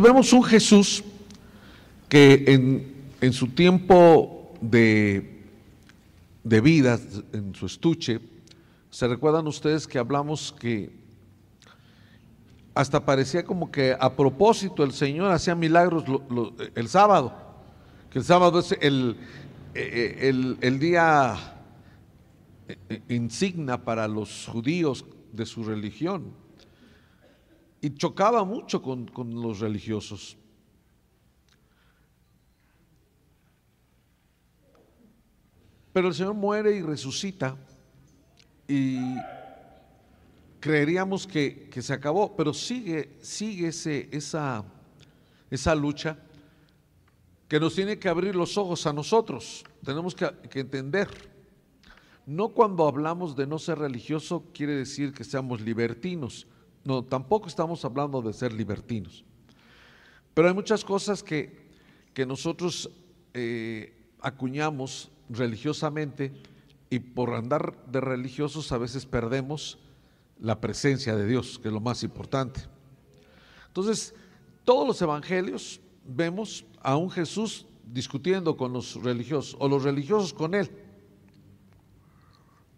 Vemos 0.00 0.32
un 0.32 0.42
Jesús 0.44 1.02
que 2.08 2.44
en, 3.20 3.32
su 3.32 3.48
tiempo 3.48 4.52
de, 4.60 5.44
de 6.44 6.60
vida, 6.60 6.98
en 7.32 7.54
su 7.54 7.66
estuche, 7.66 8.20
se 8.90 9.08
recuerdan 9.08 9.46
ustedes 9.46 9.86
que 9.86 9.98
hablamos 9.98 10.54
que 10.58 10.90
hasta 12.74 13.04
parecía 13.04 13.44
como 13.44 13.70
que 13.70 13.96
a 13.98 14.14
propósito 14.14 14.84
el 14.84 14.92
Señor 14.92 15.32
hacía 15.32 15.54
milagros 15.54 16.04
el 16.74 16.88
sábado, 16.88 17.34
que 18.10 18.18
el 18.18 18.24
sábado 18.24 18.58
es 18.58 18.76
el, 18.80 19.16
eh, 19.74 20.18
el, 20.28 20.58
el 20.60 20.78
día 20.78 21.56
eh, 22.68 23.02
insignia 23.08 23.82
para 23.82 24.06
los 24.06 24.46
judíos 24.46 25.04
de 25.32 25.46
su 25.46 25.64
religión. 25.64 26.45
Y 27.80 27.94
chocaba 27.94 28.44
mucho 28.44 28.82
con, 28.82 29.10
los 29.40 29.60
religiosos. 29.60 30.36
Pero 35.92 36.08
el 36.08 36.14
Señor 36.14 36.34
muere 36.34 36.76
y 36.76 36.82
resucita 36.82 37.56
y 38.68 39.16
creeríamos 40.60 41.26
que, 41.26 41.70
se 41.80 41.92
acabó, 41.92 42.36
pero 42.36 42.52
sigue, 42.52 43.16
sigue 43.22 43.68
ese, 43.68 44.08
esa, 44.12 44.64
esa 45.50 45.74
lucha 45.74 46.18
que 47.48 47.60
nos 47.60 47.74
tiene 47.74 47.98
que 47.98 48.08
abrir 48.08 48.34
los 48.34 48.58
ojos 48.58 48.86
a 48.86 48.92
nosotros. 48.92 49.64
Tenemos 49.84 50.14
que, 50.14 50.28
entender. 50.54 51.08
No 52.26 52.48
cuando 52.48 52.88
hablamos 52.88 53.36
de 53.36 53.46
no 53.46 53.58
ser 53.58 53.78
religioso 53.78 54.44
quiere 54.52 54.74
decir 54.74 55.12
que 55.12 55.22
seamos 55.22 55.60
libertinos. 55.60 56.46
No, 56.86 57.02
tampoco 57.02 57.48
estamos 57.48 57.84
hablando 57.84 58.22
de 58.22 58.32
ser 58.32 58.52
libertinos. 58.52 59.24
Pero 60.32 60.46
hay 60.46 60.54
muchas 60.54 60.84
cosas 60.84 61.20
que, 61.20 61.66
que 62.14 62.24
nosotros 62.24 62.88
eh, 63.34 63.92
acuñamos 64.20 65.10
religiosamente 65.28 66.32
y 66.88 67.00
por 67.00 67.34
andar 67.34 67.76
de 67.86 68.00
religiosos 68.00 68.70
a 68.70 68.78
veces 68.78 69.04
perdemos 69.04 69.80
la 70.38 70.60
presencia 70.60 71.16
de 71.16 71.26
Dios, 71.26 71.58
que 71.58 71.66
es 71.66 71.74
lo 71.74 71.80
más 71.80 72.04
importante. 72.04 72.60
Entonces, 73.66 74.14
todos 74.64 74.86
los 74.86 75.02
evangelios 75.02 75.80
vemos 76.04 76.64
a 76.82 76.96
un 76.96 77.10
Jesús 77.10 77.66
discutiendo 77.84 78.56
con 78.56 78.72
los 78.72 78.94
religiosos 79.02 79.56
o 79.58 79.68
los 79.68 79.82
religiosos 79.82 80.32
con 80.32 80.54
él. 80.54 80.70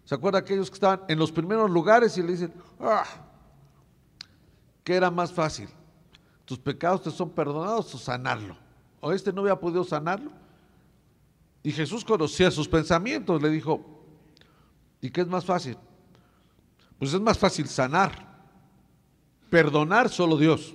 ¿Se 0.03 0.15
acuerda 0.15 0.39
aquellos 0.39 0.71
que 0.71 0.73
estaban 0.73 1.01
en 1.07 1.19
los 1.19 1.31
primeros 1.31 1.69
lugares 1.69 2.17
y 2.17 2.23
le 2.23 2.31
dicen, 2.31 2.53
ah, 2.79 3.28
¿qué 4.83 4.95
era 4.95 5.11
más 5.11 5.31
fácil? 5.31 5.69
¿Tus 6.45 6.57
pecados 6.57 7.03
te 7.03 7.11
son 7.11 7.29
perdonados 7.29 7.93
o 7.93 7.97
sanarlo? 7.97 8.57
¿O 9.01 9.11
este 9.11 9.31
no 9.31 9.41
había 9.41 9.59
podido 9.59 9.83
sanarlo? 9.83 10.31
Y 11.61 11.71
Jesús 11.71 12.03
conocía 12.03 12.49
sus 12.51 12.67
pensamientos, 12.67 13.41
le 13.41 13.49
dijo, 13.49 14.03
¿y 15.01 15.09
qué 15.09 15.21
es 15.21 15.27
más 15.27 15.45
fácil? 15.45 15.77
Pues 16.97 17.13
es 17.13 17.21
más 17.21 17.37
fácil 17.37 17.67
sanar, 17.67 18.11
perdonar 19.49 20.09
solo 20.09 20.37
Dios. 20.37 20.73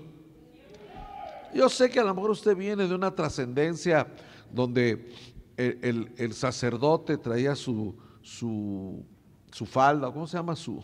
Yo 1.54 1.68
sé 1.68 1.90
que 1.90 2.00
a 2.00 2.04
lo 2.04 2.14
mejor 2.14 2.30
usted 2.30 2.56
viene 2.56 2.88
de 2.88 2.94
una 2.94 3.14
trascendencia 3.14 4.06
donde 4.52 5.12
el, 5.56 6.32
sacerdote 6.34 7.16
traía 7.18 7.54
su, 7.54 7.96
su, 8.22 9.04
su, 9.52 9.66
falda, 9.66 10.10
¿cómo 10.12 10.26
se 10.26 10.36
llama? 10.36 10.56
Su, 10.56 10.82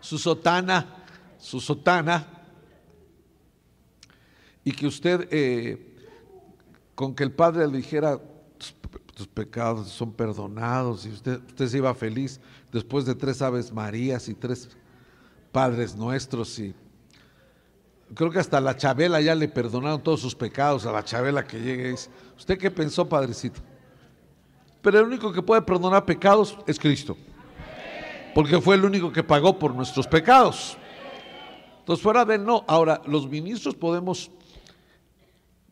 su 0.00 0.18
sotana, 0.18 1.04
su 1.46 1.60
sotana, 1.60 2.26
y 4.64 4.72
que 4.72 4.84
usted, 4.84 5.28
eh, 5.30 5.94
con 6.96 7.14
que 7.14 7.22
el 7.22 7.30
padre 7.30 7.68
le 7.68 7.76
dijera, 7.76 8.20
tus 9.14 9.28
pecados 9.28 9.88
son 9.90 10.12
perdonados, 10.12 11.06
y 11.06 11.10
usted, 11.10 11.40
usted 11.46 11.68
se 11.68 11.76
iba 11.76 11.94
feliz 11.94 12.40
después 12.72 13.04
de 13.04 13.14
tres 13.14 13.40
Aves 13.42 13.72
Marías 13.72 14.28
y 14.28 14.34
tres 14.34 14.70
Padres 15.52 15.94
Nuestros, 15.94 16.58
y 16.58 16.74
creo 18.16 18.32
que 18.32 18.40
hasta 18.40 18.60
la 18.60 18.76
Chabela 18.76 19.20
ya 19.20 19.36
le 19.36 19.46
perdonaron 19.46 20.02
todos 20.02 20.18
sus 20.18 20.34
pecados 20.34 20.84
a 20.84 20.90
la 20.90 21.04
Chabela 21.04 21.46
que 21.46 21.60
llegue 21.60 21.86
y 21.86 21.90
dice, 21.92 22.10
¿usted 22.36 22.58
qué 22.58 22.72
pensó, 22.72 23.08
padrecito? 23.08 23.60
Pero 24.82 24.98
el 24.98 25.06
único 25.06 25.32
que 25.32 25.42
puede 25.42 25.62
perdonar 25.62 26.04
pecados 26.04 26.58
es 26.66 26.76
Cristo. 26.76 27.16
Porque 28.34 28.60
fue 28.60 28.74
el 28.74 28.84
único 28.84 29.12
que 29.12 29.22
pagó 29.22 29.56
por 29.56 29.72
nuestros 29.72 30.08
pecados. 30.08 30.76
Entonces, 31.86 32.02
fuera 32.02 32.24
de 32.24 32.34
él, 32.34 32.44
no. 32.44 32.64
Ahora, 32.66 33.00
los 33.06 33.30
ministros 33.30 33.76
podemos, 33.76 34.32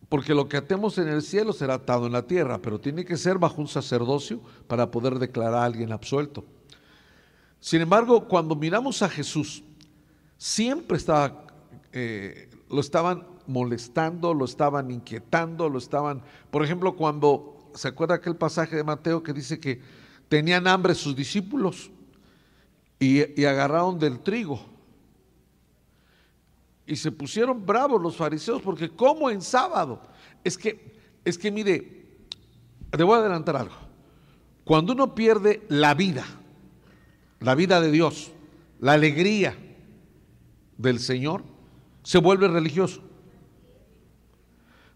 porque 0.09 0.33
lo 0.33 0.49
que 0.49 0.57
atemos 0.57 0.97
en 0.99 1.09
el 1.09 1.23
cielo 1.23 1.53
será 1.53 1.75
atado 1.75 2.07
en 2.07 2.13
la 2.13 2.23
tierra, 2.23 2.59
pero 2.63 2.79
tiene 2.79 3.05
que 3.05 3.17
ser 3.17 3.37
bajo 3.37 3.61
un 3.61 3.67
sacerdocio 3.67 4.39
para 4.69 4.93
poder 4.93 5.19
declarar 5.19 5.55
a 5.55 5.65
alguien 5.65 5.91
absuelto. 5.91 6.45
Sin 7.59 7.81
embargo, 7.81 8.29
cuando 8.29 8.55
miramos 8.55 9.03
a 9.03 9.09
Jesús, 9.09 9.65
siempre 10.39 10.99
estaba 10.99 11.49
eh, 11.93 12.49
lo 12.71 12.81
estaban 12.81 13.27
molestando, 13.49 14.35
lo 14.35 14.45
estaban 14.45 14.93
inquietando, 14.93 15.69
lo 15.69 15.79
estaban, 15.79 16.23
por 16.53 16.65
ejemplo, 16.65 16.95
cuando 16.95 17.73
se 17.75 17.89
acuerda 17.89 18.15
aquel 18.15 18.37
pasaje 18.37 18.77
de 18.77 18.85
Mateo 18.85 19.21
que 19.21 19.33
dice 19.33 19.59
que 19.59 19.81
tenían 20.29 20.69
hambre 20.69 20.95
sus 20.95 21.17
discípulos 21.17 21.91
y, 23.01 23.41
y 23.41 23.47
agarraron 23.47 23.99
del 23.99 24.21
trigo. 24.21 24.74
Y 26.87 26.97
se 26.97 27.11
pusieron 27.11 27.65
bravos 27.65 28.01
los 28.01 28.17
fariseos 28.17 28.61
porque 28.61 28.91
como 28.91 29.31
en 29.31 29.41
sábado. 29.41 30.01
Es 30.43 30.59
que, 30.59 30.99
es 31.25 31.39
que 31.39 31.51
mire, 31.51 32.07
le 32.97 33.05
voy 33.05 33.17
a 33.17 33.21
adelantar 33.21 33.57
algo. 33.57 33.75
Cuando 34.65 34.93
uno 34.93 35.15
pierde 35.15 35.65
la 35.69 35.95
vida, 35.95 36.25
la 37.41 37.55
vida 37.55 37.81
de 37.81 37.91
Dios, 37.91 38.33
la 38.81 38.93
alegría 38.93 39.57
del 40.77 40.99
Señor, 41.01 41.43
se 42.03 42.19
vuelve 42.19 42.49
religioso. 42.49 43.03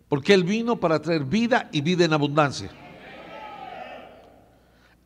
Porque 0.08 0.34
Él 0.34 0.44
vino 0.44 0.80
para 0.80 1.00
traer 1.00 1.24
vida 1.24 1.68
y 1.72 1.80
vida 1.80 2.04
en 2.04 2.12
abundancia. 2.12 2.70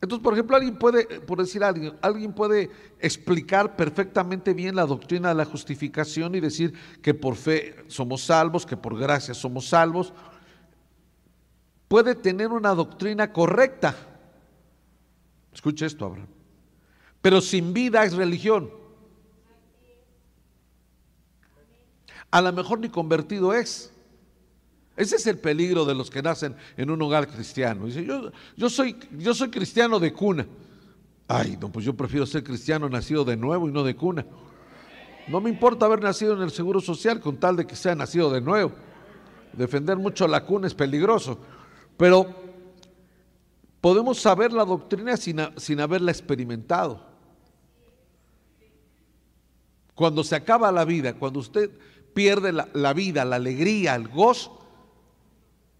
Entonces, 0.03 0.21
por 0.21 0.33
ejemplo, 0.33 0.57
alguien 0.57 0.75
puede, 0.77 1.21
por 1.21 1.37
decir 1.37 1.63
alguien, 1.63 1.97
alguien 2.01 2.33
puede 2.33 2.69
explicar 2.99 3.77
perfectamente 3.77 4.53
bien 4.53 4.75
la 4.75 4.85
doctrina 4.85 5.29
de 5.29 5.35
la 5.35 5.45
justificación 5.45 6.35
y 6.35 6.41
decir 6.41 6.73
que 7.01 7.13
por 7.13 7.37
fe 7.37 7.85
somos 7.87 8.23
salvos, 8.25 8.65
que 8.65 8.75
por 8.75 8.99
gracia 8.99 9.33
somos 9.33 9.69
salvos. 9.69 10.11
Puede 11.87 12.15
tener 12.15 12.49
una 12.49 12.75
doctrina 12.75 13.31
correcta. 13.31 13.95
Escuche 15.53 15.85
esto, 15.85 16.05
Abraham. 16.05 16.27
Pero 17.21 17.39
sin 17.39 17.73
vida 17.73 18.03
es 18.03 18.13
religión. 18.13 18.83
a 22.29 22.41
lo 22.41 22.51
mejor 22.51 22.79
ni 22.79 22.89
convertido 22.89 23.53
es. 23.53 23.92
Ese 24.95 25.15
es 25.15 25.25
el 25.27 25.39
peligro 25.39 25.85
de 25.85 25.95
los 25.95 26.09
que 26.09 26.21
nacen 26.21 26.55
en 26.77 26.91
un 26.91 27.01
hogar 27.01 27.27
cristiano. 27.27 27.85
Dice, 27.85 28.05
yo, 28.05 28.69
soy, 28.69 28.93
cristiano 29.49 29.99
de 29.99 30.13
cuna. 30.13 30.45
Ay, 31.27 31.57
no, 31.59 31.71
pues 31.71 31.85
yo 31.85 31.95
prefiero 31.95 32.25
ser 32.25 32.43
cristiano 32.43 32.87
nacido 32.89 33.25
de 33.25 33.35
nuevo 33.35 33.67
y 33.67 33.71
no 33.71 33.83
de 33.83 33.95
cuna. 33.95 34.25
No 35.27 35.41
me 35.41 35.49
importa 35.49 35.85
haber 35.85 36.01
nacido 36.01 36.33
en 36.33 36.41
el 36.41 36.51
Seguro 36.51 36.79
Social 36.79 37.19
con 37.19 37.37
tal 37.37 37.55
de 37.55 37.65
que 37.65 37.75
sea 37.75 37.95
nacido 37.95 38.29
de 38.29 38.41
nuevo. 38.41 38.73
Defender 39.53 39.97
mucho 39.97 40.27
la 40.27 40.45
cuna 40.45 40.67
es 40.67 40.75
peligroso. 40.75 41.39
Pero 41.97 42.27
podemos 43.81 44.19
saber 44.19 44.53
la 44.53 44.65
doctrina 44.65 45.17
sin, 45.17 45.39
sin 45.57 45.79
haberla 45.79 46.11
experimentado. 46.11 47.13
Cuando 49.95 50.23
se 50.23 50.35
acaba 50.35 50.71
la 50.71 50.85
vida, 50.85 51.13
cuando 51.13 51.39
usted 51.39 51.71
pierde 52.13 52.51
la, 52.51 52.93
vida, 52.93 53.25
la 53.25 53.37
alegría, 53.37 53.95
el 53.95 54.07
gozo, 54.07 54.59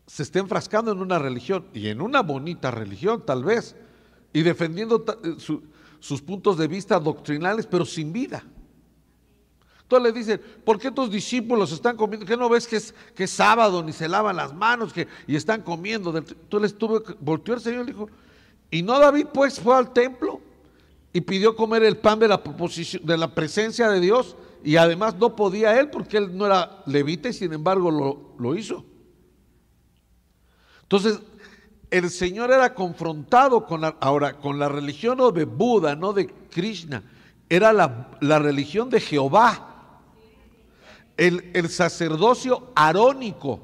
se 0.05 0.23
está 0.23 0.39
enfrascando 0.39 0.91
en 0.91 0.99
una 0.99 1.19
religión 1.19 1.65
y 1.73 1.87
en 1.87 2.01
una 2.01 2.21
bonita 2.21 2.71
religión 2.71 3.23
tal 3.25 3.43
vez, 3.43 3.75
y 4.31 4.41
defendiendo 4.41 5.05
eh, 5.23 5.35
sus 5.99 6.21
puntos 6.21 6.57
de 6.57 6.67
vista 6.67 6.99
doctrinales, 6.99 7.65
pero 7.65 7.85
sin 7.85 8.11
vida. 8.11 8.43
Entonces 9.83 10.13
le 10.13 10.19
dicen, 10.19 10.41
¿por 10.65 10.79
qué 10.79 10.89
tus 10.89 11.11
discípulos 11.11 11.71
están 11.71 11.95
comiendo? 11.95 12.25
¿Qué 12.25 12.35
no 12.35 12.49
ves 12.49 12.67
que 12.67 12.77
es, 12.77 12.95
que 13.13 13.27
sábado, 13.27 13.83
ni 13.83 13.93
se 13.93 14.07
lavan 14.07 14.35
las 14.35 14.53
manos 14.53 14.93
y 15.27 15.35
están 15.35 15.61
comiendo? 15.61 16.17
Entonces 16.17 16.77
tuvo, 16.77 17.03
volteó 17.19 17.53
el 17.53 17.61
Señor 17.61 17.83
y 17.83 17.91
dijo, 17.91 18.09
¿y 18.71 18.81
no 18.81 18.97
David 18.97 19.27
pues 19.33 19.59
fue 19.59 19.75
al 19.75 19.93
templo 19.93 20.41
y 21.11 21.21
pidió 21.21 21.55
comer 21.55 21.83
el 21.83 21.97
pan 21.97 22.17
de 22.17 22.27
la, 22.27 22.41
de 23.03 23.17
la 23.17 23.35
presencia 23.35 23.89
de 23.89 23.99
Dios? 23.99 24.35
Y 24.63 24.77
además 24.77 25.15
no 25.15 25.35
podía 25.35 25.77
él 25.79 25.89
porque 25.89 26.17
él 26.17 26.35
no 26.35 26.45
era 26.45 26.81
levita 26.85 27.29
y 27.29 27.33
sin 27.33 27.53
embargo 27.53 27.91
lo, 28.39 28.55
hizo. 28.55 28.85
Entonces, 30.93 31.21
el 31.89 32.11
Señor 32.11 32.51
era 32.51 32.75
confrontado 32.75 33.65
con 33.65 33.81
la, 33.81 33.97
ahora, 33.99 34.33
con 34.33 34.59
la 34.59 34.69
religión 34.69 35.17
no 35.17 35.31
de 35.31 35.45
Buda, 35.45 35.95
no 35.95 36.13
de 36.13 36.27
Krishna, 36.27 37.01
era 37.49 37.73
la, 37.73 38.11
la 38.21 38.37
religión 38.37 38.91
de 38.91 38.99
Jehová. 38.99 40.01
el, 41.17 41.49
el 41.55 41.69
sacerdocio 41.69 42.71
arónico. 42.75 43.59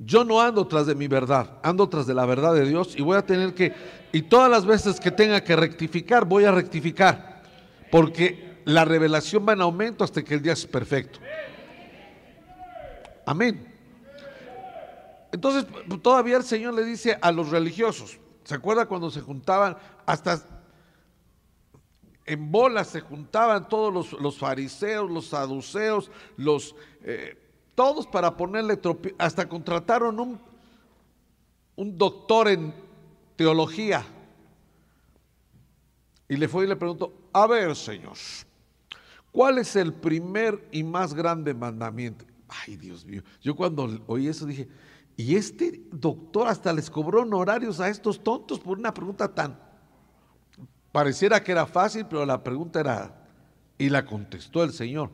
Yo 0.00 0.24
no 0.24 0.40
ando 0.40 0.66
tras 0.66 0.86
de 0.86 0.96
mi 0.96 1.06
verdad, 1.06 1.60
ando 1.62 1.88
tras 1.88 2.08
de 2.08 2.14
la 2.14 2.26
verdad 2.26 2.54
de 2.54 2.66
Dios 2.66 2.94
y 2.96 3.02
voy 3.02 3.16
a 3.16 3.24
tener 3.24 3.54
que, 3.54 3.72
y 4.10 4.22
todas 4.22 4.50
las 4.50 4.66
veces 4.66 4.98
que 4.98 5.12
tenga 5.12 5.44
que 5.44 5.54
rectificar, 5.54 6.24
voy 6.24 6.46
a 6.46 6.50
rectificar, 6.50 7.44
porque 7.92 8.60
la 8.64 8.84
revelación 8.84 9.46
va 9.48 9.52
en 9.52 9.60
aumento 9.60 10.02
hasta 10.02 10.20
que 10.24 10.34
el 10.34 10.42
día 10.42 10.54
es 10.54 10.66
perfecto. 10.66 11.20
Amén. 13.26 13.68
Entonces, 15.32 15.66
todavía 16.02 16.36
el 16.36 16.44
Señor 16.44 16.74
le 16.74 16.84
dice 16.84 17.18
a 17.20 17.32
los 17.32 17.50
religiosos, 17.50 18.18
¿se 18.44 18.54
acuerda 18.54 18.86
cuando 18.86 19.10
se 19.10 19.20
juntaban 19.20 19.76
hasta 20.04 20.42
en 22.24 22.52
bolas 22.52 22.88
se 22.88 23.00
juntaban 23.00 23.68
todos 23.68 24.12
los, 24.12 24.38
fariseos, 24.38 25.10
los 25.10 25.28
saduceos, 25.28 26.10
los 26.36 26.74
eh, 27.02 27.36
todos 27.74 28.06
para 28.06 28.36
ponerle 28.36 28.78
hasta 29.18 29.48
contrataron 29.48 30.20
un, 30.20 30.40
un 31.76 31.98
doctor 31.98 32.48
en 32.48 32.74
teología. 33.36 34.04
Y 36.28 36.36
le 36.36 36.48
fue 36.48 36.64
y 36.64 36.68
le 36.68 36.76
preguntó, 36.76 37.12
a 37.32 37.46
ver, 37.46 37.74
Señor, 37.74 38.16
¿cuál 39.30 39.58
es 39.58 39.74
el 39.76 39.92
primer 39.92 40.68
y 40.70 40.84
más 40.84 41.14
grande 41.14 41.54
mandamiento? 41.54 42.24
Ay, 42.66 42.76
Dios 42.76 43.04
mío, 43.04 43.22
yo 43.40 43.54
cuando 43.54 44.02
oí 44.06 44.28
eso 44.28 44.46
dije, 44.46 44.68
y 45.16 45.36
este 45.36 45.82
doctor 45.90 46.48
hasta 46.48 46.72
les 46.72 46.90
cobró 46.90 47.22
honorarios 47.22 47.80
a 47.80 47.88
estos 47.88 48.22
tontos 48.22 48.60
por 48.60 48.78
una 48.78 48.94
pregunta 48.94 49.34
tan... 49.34 49.58
Pareciera 50.90 51.42
que 51.42 51.52
era 51.52 51.66
fácil, 51.66 52.06
pero 52.06 52.26
la 52.26 52.42
pregunta 52.42 52.80
era... 52.80 53.28
Y 53.78 53.88
la 53.88 54.04
contestó 54.04 54.62
el 54.62 54.72
Señor. 54.72 55.10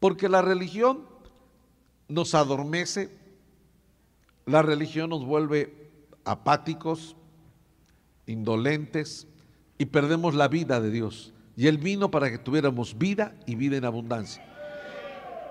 Porque 0.00 0.28
la 0.28 0.42
religión 0.42 1.06
nos 2.08 2.34
adormece, 2.34 3.16
la 4.46 4.62
religión 4.62 5.10
nos 5.10 5.24
vuelve 5.24 5.90
apáticos, 6.24 7.16
indolentes 8.26 9.26
y 9.78 9.86
perdemos 9.86 10.34
la 10.34 10.48
vida 10.48 10.80
de 10.80 10.90
Dios. 10.90 11.32
Y 11.56 11.66
Él 11.66 11.78
vino 11.78 12.10
para 12.10 12.30
que 12.30 12.38
tuviéramos 12.38 12.98
vida 12.98 13.36
y 13.46 13.54
vida 13.56 13.76
en 13.76 13.84
abundancia. 13.84 14.53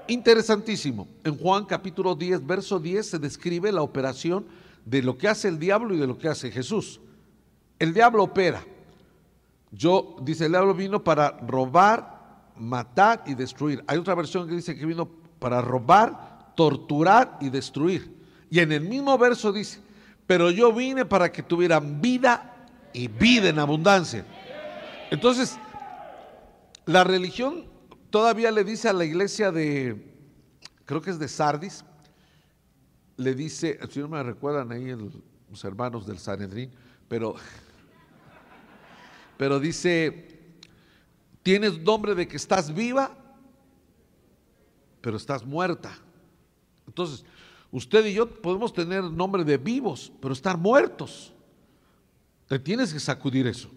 Interesantísimo. 0.08 1.08
En 1.24 1.38
Juan 1.38 1.66
capítulo 1.66 2.16
10, 2.16 2.46
verso 2.46 2.80
10 2.80 3.10
se 3.10 3.20
describe 3.20 3.72
la 3.72 3.82
operación 3.82 4.46
de 4.86 5.02
lo 5.02 5.18
que 5.18 5.28
hace 5.28 5.48
el 5.48 5.60
diablo 5.60 5.94
y 5.94 5.98
de 5.98 6.08
lo 6.08 6.18
que 6.18 6.28
hace 6.28 6.52
Jesús. 6.52 7.00
El 7.80 7.94
diablo 7.94 8.24
opera. 8.24 8.64
Yo, 9.72 10.18
dice, 10.22 10.46
el 10.46 10.52
diablo 10.52 10.74
vino 10.74 11.04
para 11.04 11.32
robar, 11.40 12.52
matar 12.58 13.24
y 13.26 13.34
destruir. 13.34 13.84
Hay 13.88 13.98
otra 13.98 14.14
versión 14.14 14.48
que 14.48 14.56
dice 14.56 14.76
que 14.76 14.86
vino 14.86 15.10
para 15.40 15.62
robar, 15.62 16.54
torturar 16.56 17.38
y 17.42 17.50
destruir. 17.50 18.14
Y 18.50 18.60
en 18.60 18.72
el 18.72 18.82
mismo 18.82 19.18
verso 19.18 19.52
dice, 19.52 19.80
pero 20.28 20.52
yo 20.52 20.72
vine 20.72 21.06
para 21.06 21.32
que 21.32 21.42
tuvieran 21.42 22.02
vida 22.02 22.68
y 22.94 23.08
vida 23.08 23.50
en 23.50 23.58
abundancia. 23.58 24.26
Entonces, 25.10 25.58
la 26.86 27.04
religión 27.04 27.73
todavía 28.14 28.52
le 28.52 28.64
dice 28.64 28.88
a 28.88 28.94
la 28.94 29.06
iglesia 29.06 29.52
de, 29.52 30.00
creo 30.86 31.02
que 31.02 31.10
es 31.10 31.18
de 31.18 31.28
Sardis, 31.28 31.84
le 33.18 33.34
dice, 33.34 33.80
si 33.90 34.02
no 34.02 34.08
me 34.08 34.22
recuerdan 34.22 34.72
ahí 34.72 34.96
los 35.50 35.64
hermanos 35.64 36.06
del 36.06 36.20
Sanedrín, 36.20 36.70
pero, 37.08 37.34
pero 39.36 39.60
dice, 39.60 40.54
tienes 41.42 41.80
nombre 41.80 42.14
de 42.14 42.28
que 42.28 42.38
estás 42.38 42.72
viva, 42.72 43.18
pero 45.02 45.18
estás 45.18 45.44
muerta. 45.44 45.98
Entonces, 46.86 47.26
usted 47.72 48.06
y 48.06 48.14
yo 48.14 48.30
podemos 48.30 48.72
tener 48.74 49.04
nombre 49.06 49.44
de 49.44 49.58
vivos, 49.58 50.12
pero 50.22 50.36
estar 50.36 50.56
muertos. 50.56 51.34
Te 52.48 52.60
tienes 52.60 52.94
que 52.94 53.00
sacudir 53.00 53.48
eso. 53.48 53.72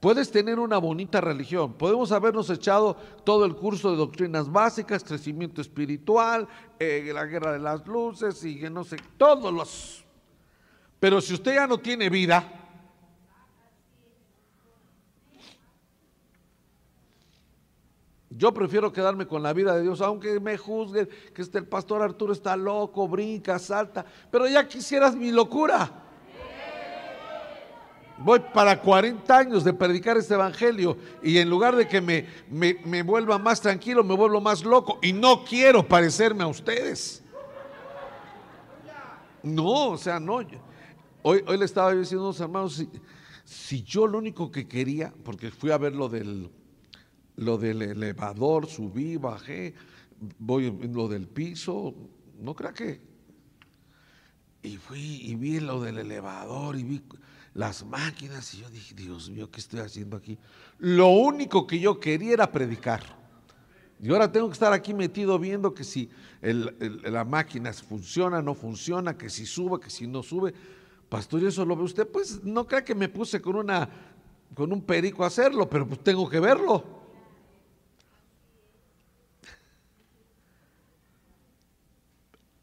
Puedes 0.00 0.30
tener 0.30 0.60
una 0.60 0.78
bonita 0.78 1.20
religión, 1.20 1.72
podemos 1.72 2.12
habernos 2.12 2.48
echado 2.50 2.96
todo 3.24 3.44
el 3.44 3.56
curso 3.56 3.90
de 3.90 3.96
doctrinas 3.96 4.50
básicas, 4.50 5.02
crecimiento 5.02 5.60
espiritual, 5.60 6.46
eh, 6.78 7.10
la 7.12 7.24
guerra 7.24 7.52
de 7.52 7.58
las 7.58 7.84
luces 7.84 8.44
y 8.44 8.60
que 8.60 8.70
no 8.70 8.84
sé, 8.84 8.96
todos 9.16 9.52
los... 9.52 10.04
Pero 11.00 11.20
si 11.20 11.34
usted 11.34 11.54
ya 11.54 11.66
no 11.66 11.78
tiene 11.78 12.08
vida, 12.10 12.58
Yo 18.30 18.54
prefiero 18.54 18.92
quedarme 18.92 19.26
con 19.26 19.42
la 19.42 19.52
vida 19.52 19.74
de 19.74 19.82
Dios, 19.82 20.00
aunque 20.00 20.38
me 20.38 20.56
juzguen 20.56 21.08
que 21.34 21.42
este, 21.42 21.58
el 21.58 21.66
pastor 21.66 22.02
Arturo 22.02 22.32
está 22.32 22.56
loco, 22.56 23.08
brinca, 23.08 23.58
salta, 23.58 24.06
pero 24.30 24.46
ya 24.46 24.68
quisieras 24.68 25.16
mi 25.16 25.32
locura. 25.32 26.07
Voy 28.20 28.40
para 28.52 28.80
40 28.80 29.36
años 29.36 29.64
de 29.64 29.72
predicar 29.72 30.16
este 30.16 30.34
evangelio 30.34 30.96
y 31.22 31.38
en 31.38 31.48
lugar 31.48 31.76
de 31.76 31.86
que 31.86 32.00
me, 32.00 32.26
me, 32.50 33.02
vuelva 33.02 33.38
más 33.38 33.60
tranquilo, 33.60 34.02
me 34.02 34.14
vuelvo 34.14 34.40
más 34.40 34.64
loco 34.64 34.98
y 35.02 35.12
no 35.12 35.44
quiero 35.44 35.86
parecerme 35.86 36.42
a 36.42 36.48
ustedes. 36.48 37.22
No, 39.42 39.90
o 39.90 39.98
sea, 39.98 40.18
no. 40.18 40.40
Hoy, 41.22 41.44
hoy 41.46 41.58
le 41.58 41.64
estaba 41.64 41.94
diciendo 41.94 42.24
a 42.24 42.28
unos 42.28 42.40
hermanos, 42.40 42.74
si, 42.74 42.88
si 43.44 43.82
yo 43.82 44.06
lo 44.06 44.18
único 44.18 44.50
que 44.50 44.66
quería, 44.66 45.12
porque 45.24 45.50
fui 45.50 45.70
a 45.70 45.78
ver 45.78 45.94
lo 45.94 46.08
del 46.08 46.50
lo 47.38 47.56
del 47.56 47.82
elevador, 47.82 48.66
subí, 48.66 49.16
bajé, 49.16 49.74
voy 50.38 50.66
en 50.66 50.92
lo 50.92 51.06
del 51.06 51.28
piso, 51.28 51.94
no 52.40 52.54
crea 52.54 52.72
que. 52.72 53.00
Y 54.62 54.76
fui 54.76 55.20
y 55.22 55.36
vi 55.36 55.60
lo 55.60 55.80
del 55.80 55.98
elevador 55.98 56.76
y 56.76 56.82
vi 56.82 57.02
las 57.54 57.84
máquinas 57.84 58.54
y 58.54 58.58
yo 58.58 58.70
dije, 58.70 58.94
Dios 58.94 59.30
mío, 59.30 59.50
¿qué 59.50 59.60
estoy 59.60 59.80
haciendo 59.80 60.16
aquí? 60.16 60.38
Lo 60.78 61.08
único 61.08 61.66
que 61.66 61.80
yo 61.80 61.98
quería 61.98 62.34
era 62.34 62.52
predicar. 62.52 63.02
Y 64.00 64.10
ahora 64.10 64.30
tengo 64.30 64.46
que 64.48 64.52
estar 64.52 64.72
aquí 64.72 64.94
metido 64.94 65.38
viendo 65.38 65.74
que 65.74 65.82
si 65.82 66.08
la 66.40 67.24
máquina 67.24 67.72
funciona, 67.72 68.40
no 68.40 68.54
funciona, 68.54 69.18
que 69.18 69.28
si 69.28 69.44
sube, 69.44 69.80
que 69.80 69.90
si 69.90 70.06
no 70.06 70.22
sube. 70.22 70.54
Pastor, 71.08 71.42
¿y 71.42 71.46
eso 71.46 71.64
lo 71.64 71.74
ve 71.74 71.82
usted? 71.82 72.06
Pues 72.06 72.44
no 72.44 72.66
crea 72.66 72.84
que 72.84 72.94
me 72.94 73.08
puse 73.08 73.40
con, 73.40 73.56
una, 73.56 73.88
con 74.54 74.72
un 74.72 74.82
perico 74.82 75.24
a 75.24 75.28
hacerlo, 75.28 75.68
pero 75.68 75.86
pues 75.88 76.02
tengo 76.04 76.28
que 76.28 76.38
verlo. 76.38 76.84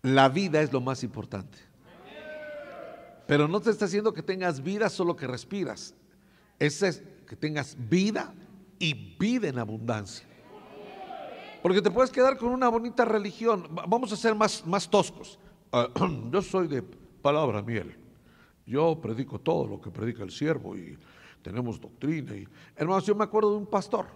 La 0.03 0.29
vida 0.29 0.61
es 0.61 0.71
lo 0.71 0.79
más 0.79 1.03
importante. 1.03 1.57
Pero 3.27 3.47
no 3.47 3.59
te 3.59 3.71
está 3.71 3.85
haciendo 3.85 4.13
que 4.13 4.21
tengas 4.21 4.61
vida 4.61 4.89
solo 4.89 5.15
que 5.15 5.27
respiras. 5.27 5.95
Es 6.59 7.03
que 7.27 7.35
tengas 7.35 7.75
vida 7.89 8.33
y 8.79 8.93
vida 9.17 9.47
en 9.47 9.59
abundancia. 9.59 10.25
Porque 11.61 11.81
te 11.81 11.89
puedes 11.89 12.11
quedar 12.11 12.37
con 12.37 12.49
una 12.49 12.69
bonita 12.69 13.05
religión. 13.05 13.67
Vamos 13.87 14.11
a 14.11 14.15
ser 14.15 14.35
más, 14.35 14.65
más 14.65 14.89
toscos. 14.89 15.39
Yo 16.31 16.41
soy 16.41 16.67
de 16.67 16.83
palabra 17.21 17.61
miel. 17.61 17.97
Yo 18.65 18.99
predico 19.01 19.39
todo 19.39 19.67
lo 19.67 19.81
que 19.81 19.89
predica 19.89 20.23
el 20.23 20.31
siervo 20.31 20.75
y 20.77 20.97
tenemos 21.41 21.79
doctrina. 21.79 22.35
Y, 22.35 22.47
hermanos, 22.75 23.05
yo 23.05 23.13
me 23.13 23.23
acuerdo 23.23 23.51
de 23.51 23.57
un 23.57 23.67
pastor 23.67 24.07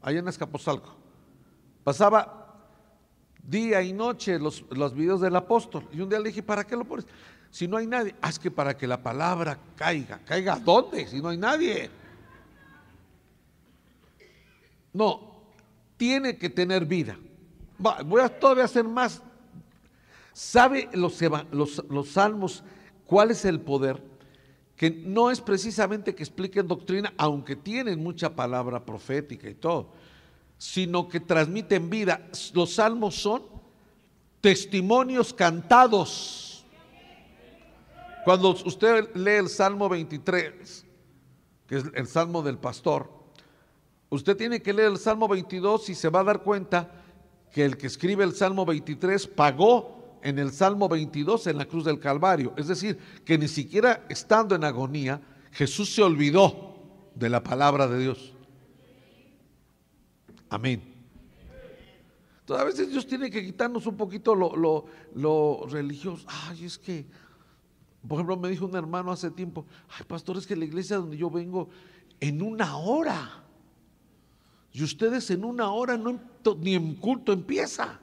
allá 0.00 0.18
en 0.18 0.26
Escaposalco. 0.26 0.94
Pasaba 1.84 2.56
día 3.42 3.82
y 3.82 3.92
noche 3.92 4.38
los, 4.38 4.64
los 4.70 4.94
videos 4.94 5.20
del 5.20 5.36
apóstol. 5.36 5.86
Y 5.92 6.00
un 6.00 6.08
día 6.08 6.18
le 6.18 6.28
dije, 6.28 6.42
¿para 6.42 6.64
qué 6.64 6.76
lo 6.76 6.84
pones? 6.84 7.06
Si 7.54 7.68
no 7.68 7.76
hay 7.76 7.86
nadie, 7.86 8.16
haz 8.20 8.36
que 8.36 8.50
para 8.50 8.76
que 8.76 8.84
la 8.84 9.00
palabra 9.00 9.56
caiga. 9.76 10.18
¿Caiga 10.24 10.56
dónde? 10.58 11.06
Si 11.06 11.20
no 11.20 11.28
hay 11.28 11.36
nadie. 11.36 11.88
No, 14.92 15.36
tiene 15.96 16.36
que 16.36 16.50
tener 16.50 16.84
vida. 16.84 17.16
voy 17.78 18.22
a 18.22 18.28
todavía 18.28 18.64
hacer 18.64 18.82
más. 18.82 19.22
¿Sabe 20.32 20.88
los, 20.94 21.14
salmos 22.10 22.64
cuál 23.06 23.30
es 23.30 23.44
el 23.44 23.60
poder? 23.60 24.02
Que 24.74 24.90
no 24.90 25.30
es 25.30 25.40
precisamente 25.40 26.12
que 26.12 26.24
expliquen 26.24 26.66
doctrina, 26.66 27.14
aunque 27.16 27.54
tienen 27.54 28.02
mucha 28.02 28.34
palabra 28.34 28.84
profética 28.84 29.48
y 29.48 29.54
todo 29.54 29.92
sino 30.58 31.08
que 31.08 31.20
transmiten 31.20 31.88
vida. 31.88 32.28
Los 32.52 32.74
salmos 32.74 33.14
son 33.14 33.42
testimonios 34.40 35.32
cantados. 35.32 36.53
Cuando 38.24 38.50
usted 38.50 39.14
lee 39.14 39.32
el 39.32 39.48
Salmo 39.48 39.88
23, 39.88 40.86
que 41.66 41.76
es 41.76 41.84
el 41.94 42.06
Salmo 42.06 42.42
del 42.42 42.58
pastor, 42.58 43.10
usted 44.08 44.36
tiene 44.36 44.62
que 44.62 44.72
leer 44.72 44.92
el 44.92 44.98
Salmo 44.98 45.28
22 45.28 45.90
y 45.90 45.94
se 45.94 46.08
va 46.08 46.20
a 46.20 46.24
dar 46.24 46.42
cuenta 46.42 46.90
que 47.52 47.64
el 47.64 47.76
que 47.76 47.86
escribe 47.86 48.24
el 48.24 48.34
Salmo 48.34 48.64
23 48.64 49.26
pagó 49.28 50.18
en 50.22 50.38
el 50.38 50.52
Salmo 50.52 50.88
22 50.88 51.46
en 51.48 51.58
la 51.58 51.66
cruz 51.66 51.84
del 51.84 52.00
Calvario. 52.00 52.54
Es 52.56 52.66
decir, 52.66 52.98
que 53.26 53.36
ni 53.36 53.46
siquiera 53.46 54.06
estando 54.08 54.54
en 54.54 54.64
agonía, 54.64 55.20
Jesús 55.52 55.94
se 55.94 56.02
olvidó 56.02 56.76
de 57.14 57.28
la 57.28 57.42
palabra 57.42 57.86
de 57.86 57.98
Dios. 57.98 58.32
Amén. 60.48 60.94
Entonces, 62.40 62.62
a 62.62 62.64
veces 62.64 62.90
Dios 62.90 63.06
tiene 63.06 63.30
que 63.30 63.44
quitarnos 63.44 63.86
un 63.86 63.96
poquito 63.96 64.34
lo, 64.34 64.56
lo, 64.56 64.86
lo 65.14 65.66
religioso. 65.68 66.26
Ay, 66.28 66.64
es 66.64 66.78
que, 66.78 67.06
por 68.08 68.16
ejemplo, 68.16 68.36
me 68.36 68.48
dijo 68.48 68.66
un 68.66 68.76
hermano 68.76 69.12
hace 69.12 69.30
tiempo, 69.30 69.64
ay, 69.98 70.04
pastor, 70.06 70.36
es 70.36 70.46
que 70.46 70.56
la 70.56 70.64
iglesia 70.64 70.98
donde 70.98 71.16
yo 71.16 71.30
vengo, 71.30 71.68
en 72.20 72.42
una 72.42 72.76
hora. 72.76 73.44
Y 74.72 74.82
ustedes 74.82 75.30
en 75.30 75.44
una 75.44 75.70
hora 75.70 75.96
no, 75.96 76.20
ni 76.58 76.74
en 76.74 76.94
culto 76.96 77.32
empieza. 77.32 78.00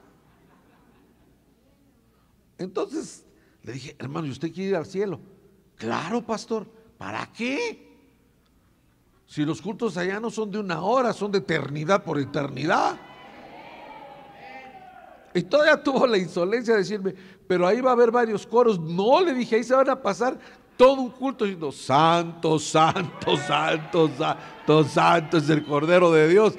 Entonces 2.58 3.24
le 3.62 3.72
dije, 3.72 3.96
hermano, 3.98 4.26
¿y 4.26 4.30
usted 4.30 4.52
quiere 4.52 4.70
ir 4.70 4.76
al 4.76 4.86
cielo? 4.86 5.20
Claro, 5.76 6.24
pastor. 6.24 6.66
¿Para 6.98 7.32
qué? 7.32 7.92
Si 9.26 9.44
los 9.44 9.62
cultos 9.62 9.96
allá 9.96 10.20
no 10.20 10.30
son 10.30 10.50
de 10.50 10.58
una 10.58 10.82
hora, 10.82 11.12
son 11.12 11.32
de 11.32 11.38
eternidad 11.38 12.04
por 12.04 12.18
eternidad. 12.18 12.98
Y 15.34 15.42
todavía 15.42 15.82
tuvo 15.82 16.06
la 16.06 16.18
insolencia 16.18 16.74
de 16.74 16.80
decirme, 16.80 17.14
pero 17.46 17.66
ahí 17.66 17.80
va 17.80 17.90
a 17.90 17.94
haber 17.94 18.10
varios 18.10 18.46
coros. 18.46 18.78
No, 18.78 19.20
le 19.20 19.32
dije, 19.34 19.56
ahí 19.56 19.64
se 19.64 19.74
van 19.74 19.88
a 19.88 20.00
pasar 20.00 20.38
todo 20.76 21.00
un 21.00 21.10
culto 21.10 21.44
diciendo, 21.44 21.72
santo, 21.72 22.58
santo, 22.58 23.36
santo, 23.36 24.10
santo, 24.16 24.84
santo 24.84 25.36
es 25.38 25.48
el 25.48 25.64
Cordero 25.64 26.10
de 26.12 26.28
Dios. 26.28 26.54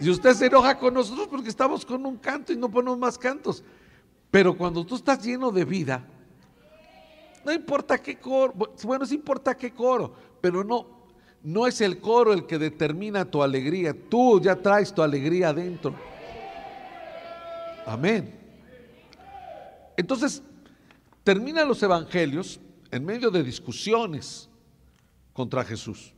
Y 0.00 0.10
usted 0.10 0.32
se 0.34 0.46
enoja 0.46 0.78
con 0.78 0.94
nosotros 0.94 1.26
porque 1.28 1.48
estamos 1.48 1.84
con 1.84 2.04
un 2.06 2.16
canto 2.16 2.52
y 2.52 2.56
no 2.56 2.70
ponemos 2.70 2.98
más 2.98 3.18
cantos. 3.18 3.64
Pero 4.30 4.56
cuando 4.56 4.84
tú 4.84 4.94
estás 4.94 5.24
lleno 5.24 5.50
de 5.50 5.64
vida, 5.64 6.06
no 7.44 7.52
importa 7.52 7.98
qué 7.98 8.18
coro, 8.18 8.54
bueno, 8.84 9.06
sí 9.06 9.14
importa 9.14 9.56
qué 9.56 9.72
coro, 9.72 10.12
pero 10.40 10.62
no, 10.62 10.86
no 11.42 11.66
es 11.66 11.80
el 11.80 11.98
coro 11.98 12.32
el 12.32 12.46
que 12.46 12.58
determina 12.58 13.24
tu 13.24 13.42
alegría, 13.42 13.94
tú 14.08 14.40
ya 14.40 14.54
traes 14.54 14.92
tu 14.92 15.02
alegría 15.02 15.48
adentro. 15.48 15.94
Amén. 17.88 18.38
Entonces, 19.96 20.42
terminan 21.24 21.66
los 21.66 21.82
evangelios 21.82 22.60
en 22.90 23.02
medio 23.04 23.30
de 23.30 23.42
discusiones 23.42 24.50
contra 25.32 25.64
Jesús. 25.64 26.12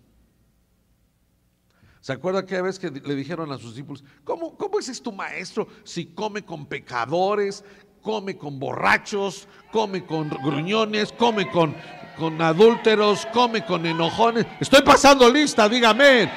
¿Se 2.00 2.12
acuerda 2.12 2.44
que 2.44 2.60
vez 2.60 2.78
que 2.78 2.90
le 2.90 3.14
dijeron 3.14 3.52
a 3.52 3.58
sus 3.58 3.70
discípulos, 3.70 4.02
¿cómo, 4.24 4.56
cómo 4.56 4.80
es 4.80 5.00
tu 5.00 5.12
maestro 5.12 5.68
si 5.84 6.06
come 6.06 6.44
con 6.44 6.66
pecadores, 6.66 7.62
come 8.02 8.36
con 8.36 8.58
borrachos, 8.58 9.46
come 9.70 10.04
con 10.04 10.28
gruñones, 10.28 11.12
come 11.12 11.48
con, 11.52 11.76
con 12.18 12.42
adúlteros, 12.42 13.26
come 13.32 13.64
con 13.64 13.86
enojones? 13.86 14.44
Estoy 14.58 14.82
pasando 14.82 15.30
lista, 15.30 15.68
dígame. 15.68 16.30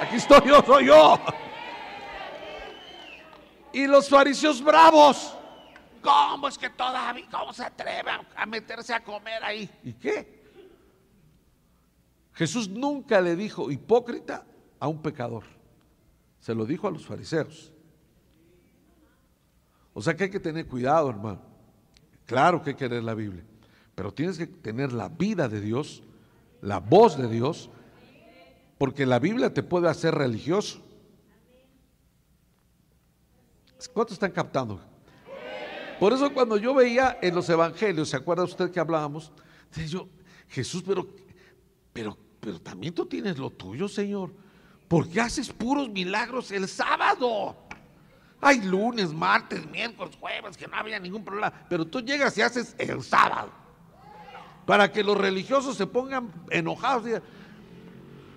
Aquí 0.00 0.16
estoy 0.16 0.48
yo, 0.48 0.62
soy 0.64 0.86
yo. 0.86 1.20
Y 3.72 3.86
los 3.86 4.08
fariseos 4.08 4.62
bravos. 4.62 5.36
¿Cómo 6.02 6.48
es 6.48 6.58
que 6.58 6.68
todavía, 6.70 7.26
cómo 7.30 7.52
se 7.52 7.64
atreve 7.64 8.10
a 8.36 8.46
meterse 8.46 8.92
a 8.92 9.02
comer 9.02 9.42
ahí? 9.44 9.70
¿Y 9.84 9.92
qué? 9.92 10.42
Jesús 12.34 12.68
nunca 12.68 13.20
le 13.20 13.36
dijo 13.36 13.70
hipócrita 13.70 14.44
a 14.80 14.88
un 14.88 15.00
pecador. 15.00 15.44
Se 16.40 16.54
lo 16.54 16.66
dijo 16.66 16.88
a 16.88 16.90
los 16.90 17.06
fariseos. 17.06 17.72
O 19.94 20.02
sea 20.02 20.16
que 20.16 20.24
hay 20.24 20.30
que 20.30 20.40
tener 20.40 20.66
cuidado, 20.66 21.10
hermano. 21.10 21.40
Claro 22.26 22.62
que 22.62 22.70
hay 22.70 22.76
que 22.76 22.88
leer 22.88 23.04
la 23.04 23.14
Biblia, 23.14 23.44
pero 23.94 24.12
tienes 24.12 24.38
que 24.38 24.46
tener 24.46 24.92
la 24.92 25.08
vida 25.08 25.48
de 25.48 25.60
Dios, 25.60 26.02
la 26.62 26.78
voz 26.80 27.18
de 27.18 27.28
Dios, 27.28 27.68
porque 28.78 29.04
la 29.04 29.18
Biblia 29.18 29.52
te 29.52 29.62
puede 29.62 29.88
hacer 29.88 30.14
religioso. 30.14 30.80
¿Cuántos 33.88 34.14
están 34.14 34.32
captando? 34.32 34.80
Por 35.98 36.12
eso 36.12 36.32
cuando 36.32 36.56
yo 36.56 36.74
veía 36.74 37.18
en 37.22 37.34
los 37.34 37.48
evangelios, 37.48 38.08
¿se 38.08 38.16
acuerda 38.16 38.44
usted 38.44 38.70
que 38.70 38.80
hablábamos? 38.80 39.32
Yo, 39.86 40.08
Jesús, 40.48 40.82
pero, 40.86 41.06
pero, 41.92 42.18
pero 42.40 42.60
también 42.60 42.94
tú 42.94 43.06
tienes 43.06 43.38
lo 43.38 43.50
tuyo, 43.50 43.88
Señor. 43.88 44.32
porque 44.88 45.20
haces 45.20 45.50
puros 45.50 45.88
milagros 45.88 46.50
el 46.50 46.68
sábado? 46.68 47.56
Hay 48.40 48.60
lunes, 48.60 49.12
martes, 49.12 49.64
miércoles, 49.70 50.16
jueves, 50.18 50.56
que 50.56 50.66
no 50.66 50.76
había 50.76 50.98
ningún 50.98 51.24
problema. 51.24 51.52
Pero 51.68 51.86
tú 51.86 52.00
llegas 52.00 52.36
y 52.36 52.42
haces 52.42 52.74
el 52.76 53.02
sábado. 53.02 53.50
Para 54.66 54.90
que 54.90 55.04
los 55.04 55.16
religiosos 55.16 55.76
se 55.76 55.86
pongan 55.86 56.32
enojados. 56.50 57.22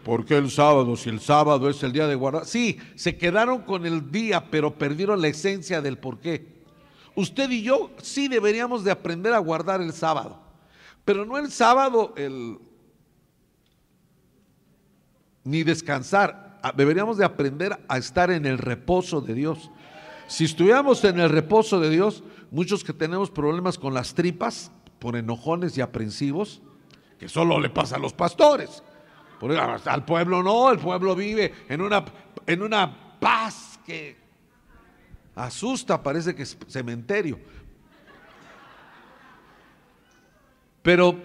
¿Por 0.06 0.24
qué 0.24 0.38
el 0.38 0.52
sábado? 0.52 0.96
Si 0.96 1.10
el 1.10 1.20
sábado 1.20 1.68
es 1.68 1.82
el 1.82 1.92
día 1.92 2.06
de 2.06 2.14
guardar. 2.14 2.46
Sí, 2.46 2.78
se 2.94 3.18
quedaron 3.18 3.64
con 3.64 3.88
el 3.88 4.12
día, 4.12 4.52
pero 4.52 4.78
perdieron 4.78 5.20
la 5.20 5.30
esencia 5.30 5.82
del 5.82 5.98
por 5.98 6.20
qué. 6.20 6.64
Usted 7.16 7.50
y 7.50 7.64
yo 7.64 7.90
sí 8.04 8.28
deberíamos 8.28 8.84
de 8.84 8.92
aprender 8.92 9.34
a 9.34 9.40
guardar 9.40 9.82
el 9.82 9.94
sábado. 9.94 10.40
Pero 11.06 11.26
no 11.26 11.40
el 11.40 11.52
sábado, 11.52 12.14
el 12.18 12.60
ni 15.44 15.64
descansar. 15.64 16.60
Ah, 16.62 16.72
deberíamos 16.78 17.18
de 17.18 17.26
aprender 17.26 17.76
a 17.88 17.98
estar 17.98 18.30
en 18.30 18.46
el 18.46 18.60
reposo 18.60 19.22
de 19.22 19.34
Dios. 19.34 19.72
Si 20.28 20.46
estuviéramos 20.46 21.04
en 21.04 21.20
el 21.20 21.32
reposo 21.32 21.80
de 21.80 21.90
Dios, 21.90 22.24
muchos 22.52 22.84
que 22.84 22.94
tenemos 22.94 23.32
problemas 23.32 23.80
con 23.80 23.96
las 23.96 24.14
tripas, 24.14 24.72
por 25.00 25.16
enojones 25.16 25.76
y 25.80 25.82
aprensivos, 25.82 26.62
que 27.18 27.28
solo 27.28 27.60
le 27.60 27.72
pasa 27.72 27.96
a 27.96 28.00
los 28.00 28.14
pastores 28.14 28.84
al 29.86 30.06
pueblo 30.06 30.42
no, 30.42 30.72
el 30.72 30.80
pueblo 30.80 31.16
vive 31.16 31.54
en 31.68 31.82
una, 31.82 32.06
en 32.46 32.62
una 32.62 33.20
paz 33.20 33.80
que 33.86 34.18
asusta, 35.36 36.02
parece 36.02 36.34
que 36.36 36.44
es 36.44 36.58
cementerio. 36.68 37.40
Pero 40.82 41.20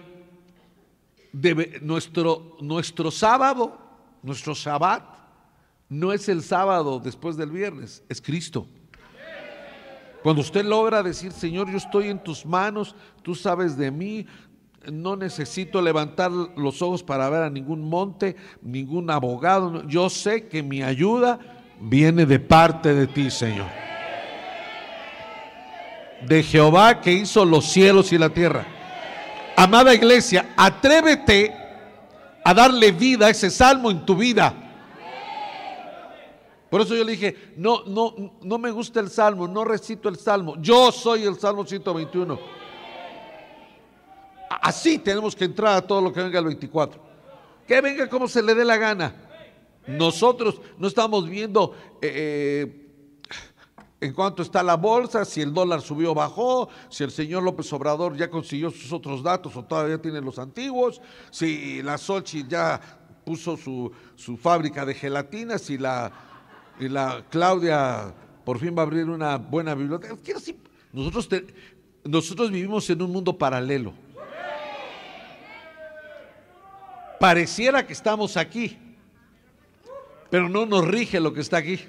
nuestro, 1.81 2.57
nuestro 2.61 3.11
sábado, 3.11 3.77
nuestro 4.23 4.53
Shabbat, 4.53 5.03
no 5.89 6.13
es 6.13 6.29
el 6.29 6.41
sábado 6.41 6.99
después 6.99 7.37
del 7.37 7.51
viernes, 7.51 8.03
es 8.09 8.21
Cristo. 8.21 8.67
Cuando 10.23 10.41
usted 10.41 10.63
logra 10.63 11.01
decir, 11.01 11.31
Señor, 11.31 11.69
yo 11.69 11.77
estoy 11.77 12.09
en 12.09 12.23
tus 12.23 12.45
manos, 12.45 12.95
tú 13.23 13.33
sabes 13.33 13.75
de 13.75 13.89
mí, 13.89 14.27
no 14.89 15.15
necesito 15.15 15.81
levantar 15.81 16.31
los 16.31 16.81
ojos 16.81 17.03
para 17.03 17.29
ver 17.29 17.43
a 17.43 17.49
ningún 17.49 17.87
monte, 17.87 18.35
ningún 18.61 19.09
abogado. 19.09 19.87
Yo 19.87 20.09
sé 20.09 20.47
que 20.47 20.63
mi 20.63 20.81
ayuda 20.81 21.39
viene 21.79 22.25
de 22.25 22.39
parte 22.39 22.93
de 22.93 23.07
ti, 23.07 23.29
Señor. 23.29 23.67
De 26.27 26.43
Jehová 26.43 27.01
que 27.01 27.11
hizo 27.11 27.45
los 27.45 27.65
cielos 27.65 28.11
y 28.11 28.17
la 28.17 28.29
tierra. 28.29 28.65
Amada 29.55 29.93
iglesia, 29.93 30.53
atrévete 30.55 31.53
a 32.43 32.53
darle 32.53 32.91
vida 32.91 33.27
a 33.27 33.29
ese 33.29 33.49
salmo 33.49 33.91
en 33.91 34.05
tu 34.05 34.15
vida. 34.15 34.53
Por 36.69 36.81
eso 36.81 36.95
yo 36.95 37.03
le 37.03 37.11
dije, 37.11 37.53
no, 37.57 37.83
no, 37.85 38.15
no 38.41 38.57
me 38.57 38.71
gusta 38.71 39.01
el 39.01 39.09
salmo, 39.09 39.47
no 39.47 39.65
recito 39.65 40.07
el 40.07 40.15
salmo. 40.15 40.55
Yo 40.61 40.91
soy 40.91 41.23
el 41.23 41.37
salmo 41.37 41.65
121. 41.65 42.60
Así 44.71 44.97
tenemos 44.97 45.35
que 45.35 45.43
entrar 45.43 45.75
a 45.75 45.81
todo 45.81 45.99
lo 45.99 46.13
que 46.13 46.23
venga 46.23 46.39
el 46.39 46.45
24. 46.45 46.97
Que 47.67 47.81
venga 47.81 48.07
como 48.07 48.25
se 48.25 48.41
le 48.41 48.55
dé 48.55 48.63
la 48.63 48.77
gana. 48.77 49.13
Nosotros 49.85 50.61
no 50.77 50.87
estamos 50.87 51.27
viendo 51.27 51.75
eh, 52.01 52.63
eh, 52.63 53.37
en 53.99 54.13
cuánto 54.13 54.41
está 54.41 54.63
la 54.63 54.77
bolsa, 54.77 55.25
si 55.25 55.41
el 55.41 55.53
dólar 55.53 55.81
subió 55.81 56.11
o 56.11 56.15
bajó, 56.15 56.69
si 56.89 57.03
el 57.03 57.11
señor 57.11 57.43
López 57.43 57.71
Obrador 57.73 58.15
ya 58.15 58.29
consiguió 58.29 58.71
sus 58.71 58.93
otros 58.93 59.21
datos 59.21 59.57
o 59.57 59.65
todavía 59.65 60.01
tiene 60.01 60.21
los 60.21 60.39
antiguos, 60.39 61.01
si 61.31 61.81
la 61.81 61.97
Sochi 61.97 62.45
ya 62.47 62.79
puso 63.25 63.57
su, 63.57 63.91
fábrica 64.37 64.85
de 64.85 64.93
gelatina, 64.93 65.57
si 65.57 65.77
la, 65.77 66.13
y 66.79 66.87
la 66.87 67.25
Claudia 67.29 68.15
por 68.45 68.57
fin 68.57 68.73
va 68.73 68.83
a 68.83 68.85
abrir 68.85 69.09
una 69.09 69.35
buena 69.35 69.75
biblioteca. 69.75 70.15
nosotros, 70.93 71.27
nosotros 72.05 72.51
vivimos 72.51 72.89
en 72.89 73.01
un 73.01 73.11
mundo 73.11 73.37
paralelo. 73.37 73.93
Pareciera 77.21 77.85
que 77.85 77.93
estamos 77.93 78.35
aquí, 78.35 78.79
pero 80.31 80.49
no 80.49 80.65
nos 80.65 80.87
rige 80.87 81.19
lo 81.19 81.31
que 81.31 81.41
está 81.41 81.57
aquí. 81.57 81.79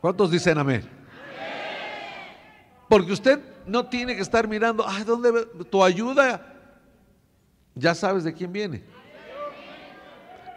¿Cuántos 0.00 0.30
dicen 0.30 0.56
amén? 0.56 0.88
Porque 2.88 3.12
usted 3.12 3.38
no 3.66 3.86
tiene 3.90 4.16
que 4.16 4.22
estar 4.22 4.48
mirando, 4.48 4.88
ay, 4.88 5.04
¿dónde 5.04 5.44
tu 5.70 5.84
ayuda? 5.84 6.46
Ya 7.74 7.94
sabes 7.94 8.24
de 8.24 8.32
quién 8.32 8.50
viene. 8.54 8.82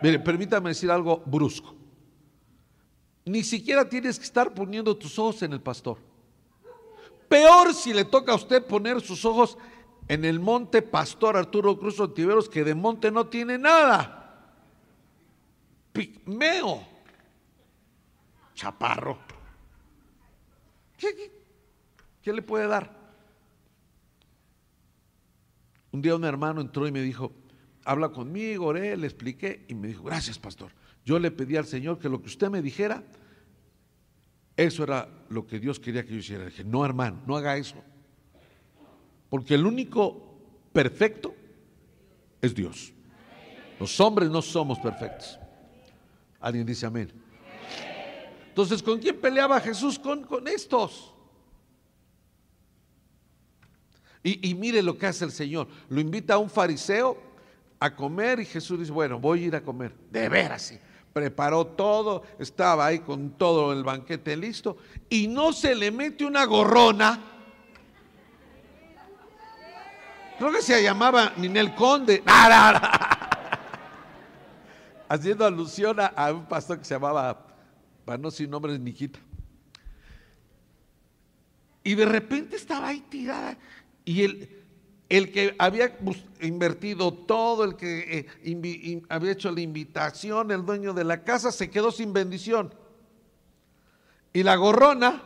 Mire, 0.01 0.20
permítame 0.20 0.70
decir 0.70 0.89
algo 0.89 1.22
brusco. 1.25 1.75
Ni 3.25 3.43
siquiera 3.43 3.89
tienes 3.89 4.17
que 4.17 4.24
estar 4.24 4.53
poniendo 4.53 4.96
tus 4.96 5.20
ojos 5.20 5.43
en 5.43 5.51
el 5.51 5.60
pastor. 5.60 5.98
Peor 7.27 7.74
si 7.74 7.93
le 7.93 8.05
toca 8.05 8.32
a 8.32 8.36
usted 8.36 8.65
poner 8.65 9.01
sus 9.01 9.25
ojos 9.25 9.58
en 10.08 10.26
el 10.26 10.40
monte 10.40 10.82
Pastor 10.82 11.38
Arturo 11.38 11.78
Cruz 11.78 12.00
Ontiveros, 12.00 12.50
que 12.50 12.64
de 12.64 12.76
monte 12.76 13.12
no 13.12 13.28
tiene 13.28 13.58
nada. 13.58 14.20
Pigmeo. 15.92 16.88
chaparro. 18.54 19.18
¿Qué, 20.98 21.32
qué 22.22 22.34
le 22.34 22.42
puede 22.42 22.68
dar? 22.68 23.04
Un 25.92 26.02
día 26.02 26.16
un 26.16 26.24
hermano 26.24 26.62
entró 26.62 26.88
y 26.88 26.92
me 26.92 27.02
dijo, 27.02 27.32
habla 27.86 28.10
conmigo, 28.10 28.68
oré, 28.68 28.98
le 28.98 29.08
expliqué 29.08 29.66
y 29.68 29.76
me 29.76 29.88
dijo, 29.88 30.04
gracias 30.04 30.40
pastor. 30.40 30.72
Yo 31.06 31.20
le 31.20 31.32
pedí 31.32 31.58
al 31.58 31.66
Señor 31.66 32.00
que 32.00 32.10
lo 32.10 32.22
que 32.22 32.28
usted 32.28 32.50
me 32.50 32.62
dijera, 32.62 33.04
eso 34.56 34.84
era 34.84 35.10
lo 35.30 35.46
que 35.46 35.60
Dios 35.60 35.80
quería 35.80 36.04
que 36.04 36.12
yo 36.12 36.18
hiciera. 36.18 36.44
Le 36.44 36.50
dije, 36.50 36.64
no 36.64 36.86
hermano, 36.86 37.22
no 37.26 37.36
haga 37.36 37.58
eso. 37.58 37.84
Porque 39.34 39.56
el 39.56 39.66
único 39.66 40.38
perfecto 40.72 41.34
es 42.40 42.54
Dios. 42.54 42.94
Los 43.80 44.00
hombres 44.00 44.30
no 44.30 44.44
somos 44.44 44.78
perfectos. 44.78 45.40
Alguien 46.40 46.68
dice 46.68 46.86
amén. 46.86 47.12
Entonces, 48.50 48.84
¿con 48.84 49.00
quién 49.00 49.20
peleaba 49.20 49.60
Jesús? 49.60 49.98
Con, 49.98 50.22
con 50.22 50.48
estos. 50.48 51.16
Y, 54.22 54.52
y, 54.52 54.54
mire 54.54 54.84
lo 54.84 55.00
que 55.00 55.08
hace 55.08 55.25
el 55.25 55.32
Señor. 55.32 55.68
Lo 55.90 56.00
invita 56.00 56.36
a 56.36 56.38
un 56.38 56.48
fariseo 56.52 57.18
a 57.80 57.96
comer 57.96 58.40
y 58.40 58.46
Jesús 58.46 58.82
dice, 58.82 58.92
bueno, 58.92 59.20
voy 59.20 59.46
a 59.46 59.48
ir 59.48 59.56
a 59.56 59.63
comer. 59.63 59.96
De 60.12 60.30
veras, 60.30 60.62
sí. 60.62 60.78
Preparó 61.12 61.66
todo, 61.66 62.22
estaba 62.38 62.86
ahí 62.86 63.00
con 63.00 63.32
todo 63.32 63.74
el 63.74 63.84
banquete 63.84 64.38
listo 64.38 64.78
y 65.10 65.28
no 65.28 65.54
se 65.54 65.74
le 65.74 65.90
mete 65.90 66.24
una 66.24 66.46
gorrona. 66.46 67.33
Creo 70.38 70.52
que 70.52 70.62
se 70.62 70.82
llamaba 70.82 71.34
Ninel 71.38 71.74
Conde. 71.75 72.24
Haciendo 75.10 75.46
alusión 75.46 75.98
a, 76.00 76.32
un 76.32 76.46
pastor 76.46 76.80
que 76.80 76.86
se 76.86 76.96
llamaba, 76.96 77.46
para 78.04 78.18
no 78.18 78.32
sin 78.32 78.50
nombre, 78.50 78.78
Niquita. 78.80 79.20
Y 81.84 81.96
de 81.96 82.06
repente 82.06 82.56
estaba 82.56 82.88
ahí 82.88 83.02
tirada. 83.02 83.58
Y 84.06 84.24
el, 84.24 84.63
el 85.10 85.32
que 85.32 85.56
había 85.60 85.98
invertido 86.42 87.13
todo, 87.13 87.63
el 87.63 87.75
que 87.75 88.28
eh, 88.44 89.06
había 89.10 89.32
hecho 89.32 89.52
la 89.52 89.62
invitación, 89.62 90.50
el 90.52 90.66
dueño 90.66 90.94
de 90.94 91.04
la 91.04 91.24
casa, 91.24 91.52
se 91.52 91.70
quedó 91.70 91.92
sin 91.92 92.13
bendición. 92.13 92.74
Y 94.32 94.42
la 94.42 94.56
gorrona 94.56 95.22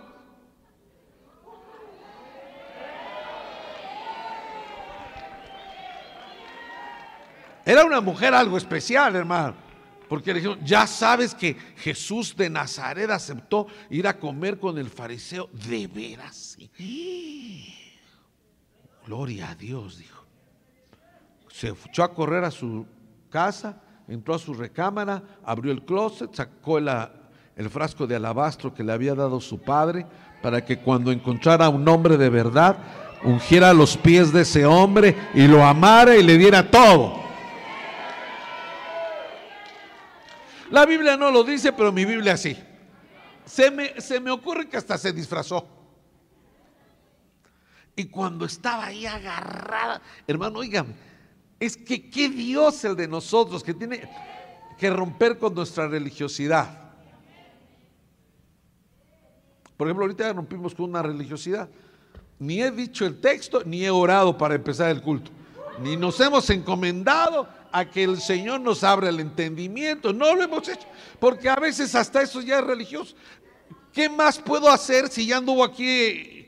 era 7.68 7.84
una 7.84 8.00
mujer 8.00 8.34
algo 8.34 8.58
especial, 8.58 9.14
hermano. 9.18 9.54
Porque 10.08 10.32
le 10.32 10.40
dijeron, 10.40 10.60
ya 10.64 10.88
sabes 10.88 11.36
que 11.36 11.54
Jesús 11.76 12.34
de 12.34 12.50
Nazaret 12.50 13.10
aceptó 13.10 13.68
ir 13.90 14.08
a 14.08 14.18
comer 14.18 14.58
con 14.58 14.78
el 14.78 14.90
fariseo. 14.90 15.50
De 15.52 15.86
veras. 15.88 16.58
Gloria 19.06 19.50
a 19.50 19.56
Dios, 19.56 19.98
dijo. 19.98 20.24
Se 21.50 21.74
echó 21.90 22.04
a 22.04 22.14
correr 22.14 22.46
a 22.46 22.52
su 22.52 22.86
casa, 23.30 23.82
entró 24.08 24.36
a 24.36 24.40
su 24.40 24.54
recámara, 24.54 25.22
abrió 25.44 25.74
el 25.74 25.84
closet, 25.84 26.34
sacó 26.34 26.78
el 26.78 27.70
frasco 27.70 28.08
de 28.08 28.16
alabastro 28.16 28.74
que 28.74 28.86
le 28.86 28.94
había 28.94 29.14
dado 29.14 29.42
su 29.42 29.60
padre 29.60 30.06
para 30.42 30.64
que 30.64 30.80
cuando 30.80 31.12
encontrara 31.12 31.68
un 31.68 31.86
hombre 31.90 32.16
de 32.16 32.30
verdad, 32.30 32.78
ungiera 33.26 33.74
los 33.74 33.98
pies 33.98 34.32
de 34.32 34.44
ese 34.44 34.66
hombre 34.66 35.18
y 35.34 35.48
lo 35.48 35.66
amara 35.66 36.16
y 36.16 36.24
le 36.24 36.38
diera 36.38 36.72
todo. 36.72 37.27
La 40.72 40.86
Biblia 40.86 41.16
no 41.16 41.32
lo 41.32 41.44
dice, 41.44 41.72
pero 41.74 41.92
mi 41.92 42.06
Biblia 42.06 42.36
sí. 42.38 42.58
Se 43.46 43.72
me, 43.72 44.00
se 44.02 44.20
me 44.20 44.32
ocurre 44.32 44.68
que 44.68 44.78
hasta 44.78 44.98
se 44.98 45.14
disfrazó. 45.14 45.68
Y 47.96 48.06
cuando 48.06 48.46
estaba 48.46 48.86
ahí 48.86 49.06
agarrada, 49.06 50.02
hermano, 50.28 50.60
oigan, 50.60 50.94
es 51.60 51.76
que 51.76 52.10
qué 52.10 52.30
Dios 52.30 52.84
el 52.84 52.96
de 52.96 53.08
nosotros 53.08 53.63
que 53.63 53.74
tiene 53.74 54.08
que 54.78 54.89
romper 54.89 55.39
con 55.39 55.56
nuestra 55.56 55.88
religiosidad. 55.88 56.88
Por 59.76 59.88
ejemplo, 59.88 60.06
ahorita 60.06 60.34
rompimos 60.34 60.76
con 60.76 60.89
una 60.89 61.02
religiosidad. 61.02 61.70
Ni 62.39 62.62
he 62.62 62.72
dicho 62.72 63.06
el 63.06 63.20
texto, 63.20 63.63
ni 63.65 63.84
he 63.84 63.89
orado 63.89 64.38
para 64.38 64.56
empezar 64.56 64.89
el 64.91 65.02
culto. 65.02 65.32
Ni 65.82 65.96
nos 65.96 66.20
hemos 66.20 66.50
encomendado 66.50 67.48
a 67.78 67.90
que 67.90 68.04
el 68.04 68.20
Señor 68.20 68.62
nos 68.62 68.84
abra 68.84 69.10
el 69.10 69.20
entendimiento. 69.20 70.13
No 70.13 70.36
lo 70.36 70.44
hemos 70.44 70.68
hecho. 70.68 70.88
Porque 71.20 71.48
a 71.50 71.56
veces 71.56 71.94
hasta 71.94 72.22
eso 72.22 72.42
ya 72.42 72.60
es 72.60 72.63
religioso. 72.63 73.16
¿Qué 73.94 74.10
más 74.10 74.40
puedo 74.40 74.70
hacer 74.70 75.10
si 75.10 75.28
ya 75.28 75.38
anduvo 75.38 75.63
aquí 75.63 76.48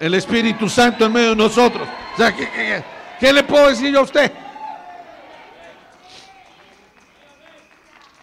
el 0.00 0.14
Espíritu 0.14 0.68
Santo 0.68 1.04
en 1.04 1.12
medio 1.12 1.30
de 1.30 1.36
nosotros. 1.36 1.86
O 2.14 2.16
sea, 2.16 2.34
¿qué, 2.34 3.32
le 3.32 3.44
puedo 3.44 3.68
decir 3.68 3.92
yo 3.92 4.00
a 4.00 4.02
usted? 4.02 4.32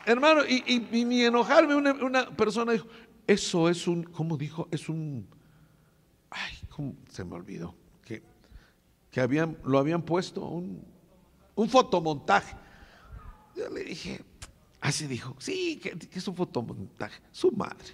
Hermano, 0.06 0.42
y, 0.48 0.64
y, 0.92 1.06
ni 1.06 1.24
enojarme, 1.24 1.76
una, 1.76 2.30
persona 2.32 2.72
dijo, 2.72 2.88
eso 3.28 3.70
es 3.70 3.88
un, 3.88 4.04
¿cómo 4.04 4.38
dijo? 4.38 4.68
Es 4.72 4.90
un, 4.90 5.28
ay, 6.32 6.54
¿cómo? 6.70 6.96
se 7.10 7.24
me 7.24 7.36
olvidó, 7.36 7.76
que, 8.04 8.24
que 9.12 9.22
habían, 9.22 9.58
lo 9.64 9.78
habían 9.78 10.02
puesto, 10.02 10.46
un, 10.46 10.84
un 11.58 11.70
fotomontaje. 11.70 12.56
Yo 13.56 13.70
le 13.70 13.84
dije, 13.84 14.24
así 14.80 15.08
dijo, 15.08 15.36
sí, 15.40 15.80
que 15.82 15.98
es 16.12 16.28
un 16.28 16.36
fotomontaje, 16.36 17.20
su 17.32 17.52
madre. 17.52 17.94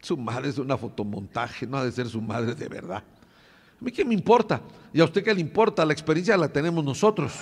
Su 0.00 0.18
madre 0.18 0.50
es 0.50 0.58
una 0.58 0.76
fotomontaje, 0.76 1.66
no 1.66 1.78
ha 1.78 1.84
de 1.84 1.90
ser 1.90 2.06
su 2.08 2.20
madre 2.20 2.54
de 2.54 2.68
verdad. 2.68 3.02
A 3.80 3.84
mí 3.84 3.90
qué 3.90 4.04
me 4.04 4.12
importa. 4.12 4.60
Y 4.92 5.00
a 5.00 5.04
usted 5.04 5.24
qué 5.24 5.34
le 5.34 5.40
importa, 5.40 5.84
la 5.84 5.94
experiencia 5.94 6.36
la 6.36 6.48
tenemos 6.48 6.84
nosotros. 6.84 7.32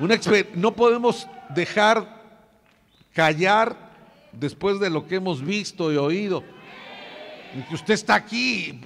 Una 0.00 0.18
no 0.56 0.74
podemos 0.74 1.28
dejar 1.54 2.22
callar 3.14 3.76
después 4.32 4.80
de 4.80 4.90
lo 4.90 5.06
que 5.06 5.14
hemos 5.14 5.40
visto 5.40 5.92
y 5.92 5.96
oído. 5.96 6.42
Y 7.56 7.62
que 7.62 7.74
usted 7.76 7.94
está 7.94 8.16
aquí. 8.16 8.80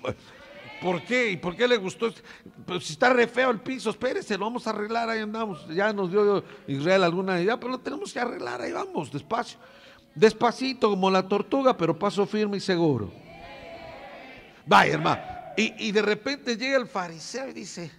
¿Por 0.80 1.02
qué? 1.02 1.32
¿Y 1.32 1.36
por 1.36 1.54
qué 1.56 1.68
le 1.68 1.76
gustó? 1.76 2.12
Pues 2.66 2.84
si 2.84 2.94
está 2.94 3.12
re 3.12 3.26
feo 3.26 3.50
el 3.50 3.60
piso, 3.60 3.90
espérese, 3.90 4.38
lo 4.38 4.46
vamos 4.46 4.66
a 4.66 4.70
arreglar, 4.70 5.08
ahí 5.10 5.20
andamos. 5.20 5.66
Ya 5.68 5.92
nos 5.92 6.10
dio 6.10 6.42
Israel 6.66 7.04
alguna 7.04 7.40
idea, 7.40 7.60
pero 7.60 7.72
lo 7.72 7.80
tenemos 7.80 8.12
que 8.12 8.20
arreglar, 8.20 8.62
ahí 8.62 8.72
vamos, 8.72 9.12
despacio. 9.12 9.58
Despacito 10.14 10.88
como 10.88 11.10
la 11.10 11.26
tortuga, 11.28 11.76
pero 11.76 11.98
paso 11.98 12.26
firme 12.26 12.56
y 12.56 12.60
seguro. 12.60 13.12
Vaya, 14.66 14.94
hermano. 14.94 15.22
Y, 15.56 15.92
de 15.92 16.00
repente 16.00 16.56
llega 16.56 16.78
el 16.78 16.86
fariseo 16.86 17.48
y 17.50 17.52
dice, 17.52 17.90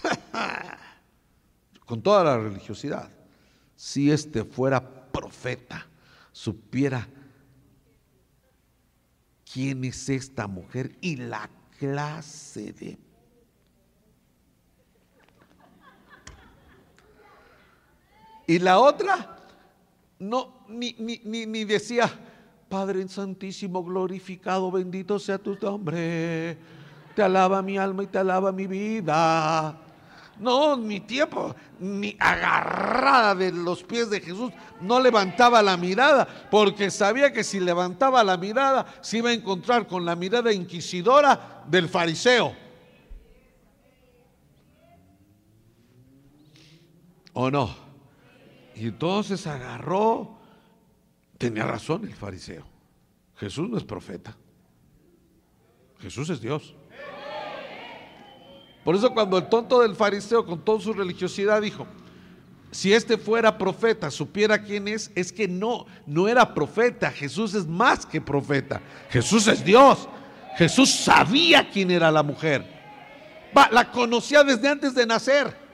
con 1.86 2.00
toda 2.00 2.22
la 2.22 2.38
religiosidad, 2.38 3.10
si 3.74 4.12
este 4.12 4.44
fuera 4.44 5.10
profeta, 5.10 5.88
supiera 6.30 7.08
quién 9.52 9.84
es 9.84 10.08
esta 10.08 10.46
mujer 10.46 10.96
y 11.00 11.16
la 11.16 11.50
clase 11.84 12.72
de... 12.72 12.98
Y 18.46 18.58
la 18.58 18.78
otra, 18.78 19.38
no, 20.18 20.64
ni, 20.68 20.94
ni, 20.98 21.46
ni, 21.46 21.64
decía, 21.64 22.10
Padre 22.68 23.08
Santísimo, 23.08 23.82
glorificado, 23.82 24.70
bendito 24.70 25.18
sea 25.18 25.38
tu 25.38 25.56
nombre. 25.60 26.58
Te 27.16 27.22
alaba 27.22 27.62
mi 27.62 27.78
alma 27.78 28.02
y 28.02 28.06
te 28.06 28.18
alaba 28.18 28.52
mi 28.52 28.66
vida. 28.66 29.78
No, 30.38 30.76
ni 30.76 31.00
tiempo, 31.00 31.54
ni 31.78 32.16
agarrada 32.18 33.34
de 33.34 33.50
los 33.50 33.82
pies 33.82 34.10
de 34.10 34.20
Jesús, 34.20 34.52
no 34.80 35.00
levantaba 35.00 35.62
la 35.62 35.78
mirada, 35.78 36.26
porque 36.50 36.90
sabía 36.90 37.32
que 37.32 37.44
si 37.44 37.60
levantaba 37.60 38.22
la 38.24 38.36
mirada 38.36 38.84
se 39.00 39.18
iba 39.18 39.30
a 39.30 39.34
encontrar 39.34 39.86
con 39.86 40.04
la 40.04 40.16
mirada 40.16 40.52
inquisidora 40.52 41.53
del 41.68 41.88
fariseo. 41.88 42.54
¿O 47.32 47.50
no? 47.50 47.74
Y 48.76 48.88
entonces 48.88 49.46
agarró, 49.46 50.36
tenía 51.38 51.64
razón 51.64 52.04
el 52.04 52.14
fariseo. 52.14 52.64
Jesús 53.36 53.68
no 53.68 53.76
es 53.76 53.84
profeta. 53.84 54.36
Jesús 55.98 56.30
es 56.30 56.40
Dios. 56.40 56.74
Por 58.84 58.94
eso 58.94 59.12
cuando 59.12 59.38
el 59.38 59.48
tonto 59.48 59.80
del 59.80 59.96
fariseo 59.96 60.44
con 60.44 60.62
toda 60.64 60.80
su 60.80 60.92
religiosidad 60.92 61.62
dijo, 61.62 61.86
si 62.70 62.92
este 62.92 63.16
fuera 63.16 63.56
profeta, 63.56 64.10
supiera 64.10 64.60
quién 64.60 64.88
es, 64.88 65.10
es 65.14 65.32
que 65.32 65.46
no, 65.46 65.86
no 66.06 66.28
era 66.28 66.54
profeta. 66.54 67.10
Jesús 67.10 67.54
es 67.54 67.66
más 67.66 68.04
que 68.04 68.20
profeta. 68.20 68.82
Jesús 69.10 69.46
es 69.46 69.64
Dios. 69.64 70.08
Jesús 70.56 70.90
sabía 70.90 71.68
quién 71.70 71.90
era 71.90 72.10
la 72.10 72.22
mujer. 72.22 72.64
la 73.70 73.90
conocía 73.90 74.42
desde 74.44 74.68
antes 74.68 74.94
de 74.94 75.06
nacer. 75.06 75.64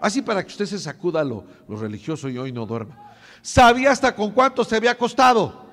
Así 0.00 0.22
para 0.22 0.42
que 0.42 0.48
usted 0.48 0.66
se 0.66 0.78
sacuda 0.78 1.24
lo, 1.24 1.44
lo 1.68 1.76
religioso 1.76 2.28
y 2.28 2.38
hoy 2.38 2.52
no 2.52 2.66
duerma. 2.66 3.12
Sabía 3.42 3.90
hasta 3.90 4.14
con 4.14 4.30
cuánto 4.30 4.64
se 4.64 4.76
había 4.76 4.92
acostado. 4.92 5.66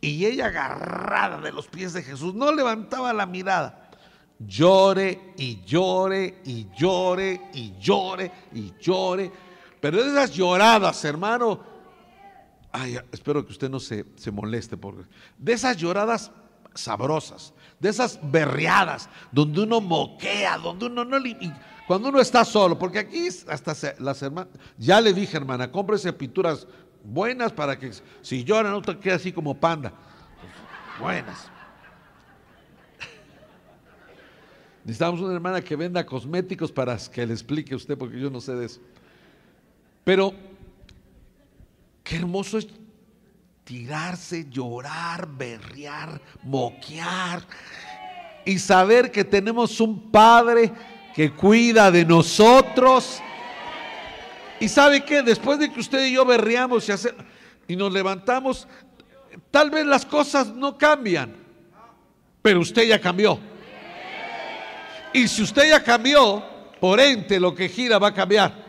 Y 0.00 0.24
ella 0.24 0.46
agarrada 0.46 1.40
de 1.40 1.52
los 1.52 1.66
pies 1.66 1.92
de 1.92 2.02
Jesús, 2.02 2.34
no 2.34 2.52
levantaba 2.52 3.12
la 3.12 3.26
mirada. 3.26 3.90
Llore 4.38 5.32
y 5.36 5.64
llore 5.64 6.40
y 6.44 6.68
llore 6.76 7.40
y 7.52 7.74
llore 7.80 8.30
y 8.54 8.72
llore. 8.80 9.32
Pero 9.80 10.00
esas 10.00 10.32
lloradas, 10.32 11.04
hermano, 11.04 11.60
ay, 12.72 12.98
espero 13.12 13.44
que 13.44 13.52
usted 13.52 13.70
no 13.70 13.80
se, 13.80 14.04
se 14.16 14.30
moleste, 14.30 14.76
porque 14.76 15.04
de 15.36 15.52
esas 15.52 15.76
lloradas 15.76 16.30
sabrosas, 16.74 17.52
de 17.78 17.88
esas 17.88 18.18
berreadas, 18.22 19.08
donde 19.32 19.60
uno 19.62 19.80
moquea, 19.80 20.58
donde 20.58 20.86
uno 20.86 21.04
no 21.04 21.18
le, 21.18 21.36
cuando 21.86 22.08
uno 22.08 22.20
está 22.20 22.44
solo, 22.44 22.78
porque 22.78 22.98
aquí 22.98 23.28
hasta 23.48 23.74
las 23.98 24.22
hermanas, 24.22 24.52
ya 24.76 25.00
le 25.00 25.12
dije 25.12 25.36
hermana, 25.36 25.70
cómprese 25.70 26.12
pinturas 26.12 26.66
buenas 27.02 27.52
para 27.52 27.78
que 27.78 27.92
si 28.22 28.44
llora 28.44 28.70
no 28.70 28.82
te 28.82 28.98
quede 28.98 29.14
así 29.14 29.32
como 29.32 29.58
panda. 29.58 29.92
Buenas. 31.00 31.48
Necesitamos 34.84 35.20
una 35.20 35.34
hermana 35.34 35.60
que 35.60 35.76
venda 35.76 36.04
cosméticos 36.04 36.72
para 36.72 36.96
que 36.96 37.26
le 37.26 37.32
explique 37.32 37.74
usted, 37.74 37.96
porque 37.96 38.18
yo 38.18 38.30
no 38.30 38.40
sé 38.40 38.54
de 38.54 38.66
eso. 38.66 38.80
Pero 40.08 40.32
qué 42.02 42.16
hermoso 42.16 42.56
es 42.56 42.66
tirarse, 43.62 44.46
llorar, 44.48 45.28
berrear, 45.28 46.18
moquear 46.44 47.42
y 48.46 48.58
saber 48.58 49.12
que 49.12 49.22
tenemos 49.22 49.78
un 49.82 50.10
Padre 50.10 50.72
que 51.14 51.30
cuida 51.34 51.90
de 51.90 52.06
nosotros 52.06 53.20
y 54.58 54.66
sabe 54.70 55.04
que 55.04 55.20
después 55.20 55.58
de 55.58 55.70
que 55.70 55.78
usted 55.78 56.06
y 56.06 56.14
yo 56.14 56.24
berreamos 56.24 56.88
y, 56.88 56.92
y 57.70 57.76
nos 57.76 57.92
levantamos, 57.92 58.66
tal 59.50 59.68
vez 59.68 59.84
las 59.84 60.06
cosas 60.06 60.54
no 60.54 60.78
cambian, 60.78 61.36
pero 62.40 62.60
usted 62.60 62.88
ya 62.88 62.98
cambió. 62.98 63.38
Y 65.12 65.28
si 65.28 65.42
usted 65.42 65.68
ya 65.68 65.84
cambió, 65.84 66.42
por 66.80 66.98
ente 66.98 67.38
lo 67.38 67.54
que 67.54 67.68
gira 67.68 67.98
va 67.98 68.08
a 68.08 68.14
cambiar. 68.14 68.67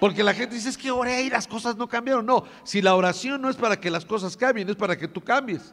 Porque 0.00 0.22
la 0.22 0.34
gente 0.34 0.54
dice, 0.54 0.68
es 0.68 0.76
que 0.76 0.90
oré 0.90 1.22
y 1.22 1.30
las 1.30 1.46
cosas 1.46 1.76
no 1.76 1.88
cambiaron. 1.88 2.26
No, 2.26 2.44
si 2.64 2.82
la 2.82 2.94
oración 2.94 3.40
no 3.40 3.48
es 3.48 3.56
para 3.56 3.80
que 3.80 3.90
las 3.90 4.04
cosas 4.04 4.36
cambien, 4.36 4.68
es 4.68 4.76
para 4.76 4.96
que 4.96 5.08
tú 5.08 5.22
cambies. 5.22 5.72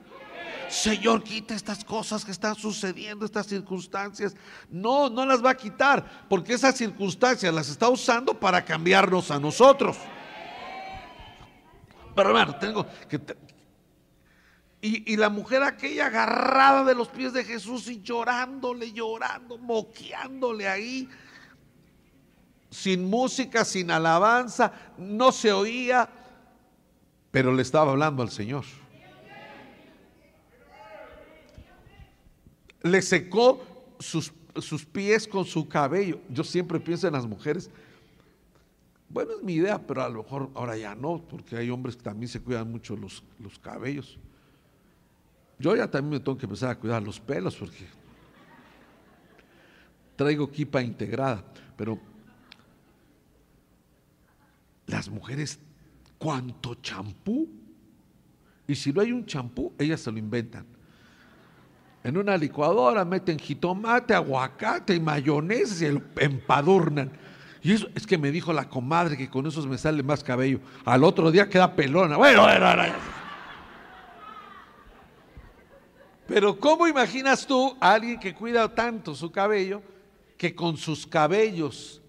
Señor, 0.70 1.24
quita 1.24 1.54
estas 1.54 1.84
cosas 1.84 2.26
que 2.26 2.32
están 2.32 2.56
sucediendo, 2.56 3.26
estas 3.26 3.48
circunstancias. 3.48 4.36
No, 4.70 5.10
no 5.10 5.26
las 5.26 5.44
va 5.44 5.52
a 5.52 5.58
quitar, 5.58 6.26
porque 6.30 6.54
esas 6.54 6.76
circunstancias 6.76 7.54
las 7.54 7.70
está 7.70 7.90
usando 7.90 8.34
para 8.34 8.64
cambiarnos 8.64 9.30
a 9.30 9.40
nosotros. 9.40 9.98
Pero 12.16 12.30
hermano, 12.30 12.56
tengo 12.56 12.86
que... 13.08 13.22
Y, 14.82 15.14
y, 15.14 15.16
la 15.16 15.30
mujer 15.30 15.64
aquella 15.64 16.08
agarrada 16.08 16.84
de 16.84 16.94
los 16.94 17.08
pies 17.08 17.32
de 17.32 17.46
Jesús 17.46 17.88
y 17.88 18.02
llorándole, 18.02 18.92
llorando, 18.92 19.58
moqueándole 19.58 20.68
ahí, 20.68 21.08
sin 22.74 23.10
música, 23.10 23.64
sin 23.64 23.92
alabanza, 23.92 24.74
no 24.98 25.32
se 25.32 25.52
oía, 25.52 26.10
pero 27.32 27.54
le 27.54 27.62
estaba 27.62 27.92
hablando 27.92 28.22
al 28.24 28.30
Señor. 28.30 28.66
le 32.84 33.02
secó 33.02 33.64
sus, 34.00 34.32
pies 34.92 35.28
con 35.28 35.46
su 35.46 35.68
cabello. 35.68 36.20
Yo 36.30 36.44
siempre 36.44 36.80
pienso 36.80 37.08
en 37.08 37.14
las 37.14 37.26
mujeres. 37.26 37.70
Bueno, 39.10 39.32
es 39.38 39.44
mi 39.44 39.54
idea, 39.54 39.80
pero 39.80 40.04
a 40.04 40.10
lo 40.10 40.24
mejor 40.24 40.50
ahora 40.54 40.78
ya 40.78 40.94
no, 40.94 41.24
porque 41.30 41.56
hay 41.56 41.70
hombres 41.70 41.96
que 41.96 42.04
también 42.04 42.28
se 42.28 42.42
cuidan 42.42 42.70
mucho 42.70 42.96
los, 42.96 43.24
los 43.40 43.58
cabellos. 43.58 44.20
Yo 45.58 45.76
ya 45.76 45.90
también 45.90 46.20
me 46.20 46.20
tengo 46.20 46.38
que 46.38 46.46
empezar 46.46 46.72
a 46.72 46.76
cuidar 46.78 47.02
los 47.02 47.20
pelos 47.20 47.56
porque 47.56 47.86
traigo 50.16 50.52
kipa 50.52 50.82
integrada, 50.82 51.44
pero 51.78 51.98
las 54.88 55.10
mujeres, 55.10 55.60
¿cuánto 56.18 56.76
champú? 56.76 57.50
Y 58.68 58.76
si 58.76 58.94
no 58.94 59.02
hay 59.02 59.12
un 59.12 59.26
champú, 59.26 59.74
ellas 59.78 60.02
se 60.02 60.12
lo 60.12 60.18
inventan. 60.18 60.66
En 62.04 62.18
una 62.18 62.36
licuadora 62.36 63.06
meten 63.06 63.40
jitomate, 63.40 64.14
aguacate 64.14 64.94
y 64.96 65.00
mayonesa 65.00 65.86
y 65.86 65.92
lo 65.92 66.02
empadurnan. 66.18 67.12
Y 67.62 67.72
eso 67.72 67.88
es 67.96 68.06
que 68.06 68.18
me 68.18 68.30
dijo 68.30 68.52
la 68.52 68.68
comadre 68.68 69.16
que 69.16 69.30
con 69.30 69.48
eso 69.48 69.66
me 69.66 69.78
sale 69.78 70.04
más 70.04 70.22
cabello. 70.22 70.60
Al 70.84 71.04
otro 71.04 71.32
día 71.32 71.50
queda 71.50 71.74
pelona. 71.74 72.18
Bueno, 72.18 72.42
bueno, 72.42 72.76
bueno. 72.76 72.94
Pero 76.28 76.60
¿cómo 76.60 76.88
imaginas 76.88 77.48
tú 77.48 77.78
a 77.80 77.94
alguien 77.94 78.20
que 78.20 78.34
cuida 78.34 78.74
tanto 78.74 79.16
su 79.16 79.32
cabello 79.32 79.82
que 80.38 80.54
con 80.54 80.76
sus 80.76 81.08
cabellos? 81.08 82.03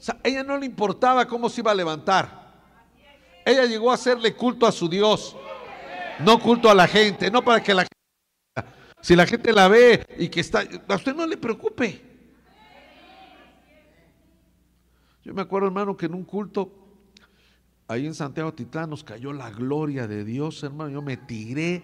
O 0.00 0.02
sea, 0.02 0.18
ella 0.24 0.42
no 0.42 0.56
le 0.56 0.64
importaba 0.64 1.26
cómo 1.28 1.50
se 1.50 1.60
iba 1.60 1.70
a 1.70 1.74
levantar. 1.74 2.40
Ella 3.44 3.66
llegó 3.66 3.90
a 3.90 3.94
hacerle 3.94 4.34
culto 4.34 4.66
a 4.66 4.72
su 4.72 4.88
Dios, 4.88 5.36
no 6.20 6.40
culto 6.40 6.70
a 6.70 6.74
la 6.74 6.88
gente, 6.88 7.30
no 7.30 7.42
para 7.42 7.62
que 7.62 7.74
la 7.74 7.82
gente 7.82 7.90
si 9.02 9.16
la 9.16 9.26
gente 9.26 9.52
la 9.52 9.68
ve 9.68 10.04
y 10.18 10.28
que 10.28 10.40
está, 10.40 10.62
a 10.88 10.94
usted 10.94 11.14
no 11.14 11.26
le 11.26 11.36
preocupe. 11.36 12.02
Yo 15.24 15.34
me 15.34 15.42
acuerdo, 15.42 15.68
hermano, 15.68 15.96
que 15.96 16.06
en 16.06 16.14
un 16.14 16.24
culto 16.24 16.70
ahí 17.88 18.06
en 18.06 18.14
Santiago 18.14 18.52
Titlán 18.52 18.90
nos 18.90 19.04
cayó 19.04 19.32
la 19.32 19.50
gloria 19.50 20.06
de 20.06 20.24
Dios, 20.24 20.62
hermano. 20.62 20.90
Yo 20.90 21.02
me 21.02 21.16
tiré 21.16 21.82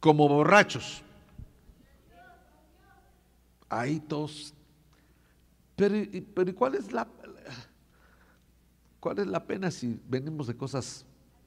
como 0.00 0.28
borrachos. 0.28 1.02
Ahí 3.68 4.00
todos. 4.00 4.53
Pero, 5.76 5.96
pero 6.34 6.54
¿cuál 6.54 6.74
es 6.76 6.92
la 6.92 7.06
cuál 9.04 9.18
es 9.18 9.26
la 9.26 9.44
pena 9.44 9.70
si 9.70 10.00
venimos 10.08 10.46
de 10.46 10.56
cosas 10.56 11.04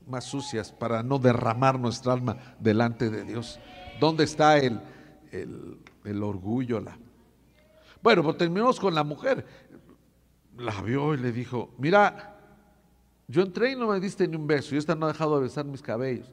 más 0.08 0.26
sucias 0.26 0.72
para 0.72 1.02
no 1.02 1.20
derramar 1.20 1.80
nuestra 1.80 2.14
alma 2.14 2.38
delante 2.60 3.10
de 3.10 3.24
Dios. 3.24 3.60
¿Dónde 4.00 4.26
está 4.26 4.60
el, 4.60 4.80
el, 5.32 6.24
orgullo? 6.24 6.80
La... 6.80 6.98
Bueno, 8.02 8.22
pues 8.22 8.38
terminamos 8.38 8.80
con 8.80 8.94
la 8.94 9.04
mujer. 9.04 9.44
La 10.56 10.80
vio 10.82 11.16
y 11.16 11.18
le 11.18 11.32
dijo, 11.32 11.74
mira, 11.80 12.38
yo 13.28 13.42
entré 13.42 13.72
y 13.72 13.76
no 13.76 13.88
me 13.88 14.00
diste 14.00 14.28
ni 14.28 14.36
un 14.36 14.46
beso 14.48 14.76
y 14.76 14.78
esta 14.78 14.94
no 14.94 15.06
ha 15.06 15.12
dejado 15.12 15.38
de 15.38 15.44
besar 15.44 15.66
mis 15.66 15.82
cabellos, 15.82 16.32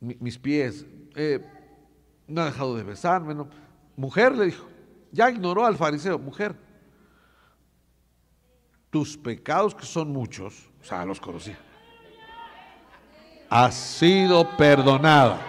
mis 0.00 0.38
pies, 0.38 0.86
eh, 1.14 1.44
no 2.26 2.40
ha 2.42 2.46
dejado 2.46 2.76
de 2.76 2.82
besarme. 2.82 3.34
No. 3.34 3.48
Mujer, 3.96 4.34
le 4.34 4.46
dijo, 4.46 4.66
ya 5.12 5.30
ignoró 5.30 5.64
al 5.64 5.76
fariseo, 5.76 6.18
mujer, 6.18 6.54
tus 8.90 9.16
pecados 9.16 9.74
que 9.74 9.84
son 9.84 10.12
muchos, 10.12 10.54
o 10.80 10.84
sea, 10.84 11.04
los 11.04 11.20
conocía. 11.20 11.58
Ha 13.50 13.70
sido 13.70 14.56
perdonada. 14.56 15.40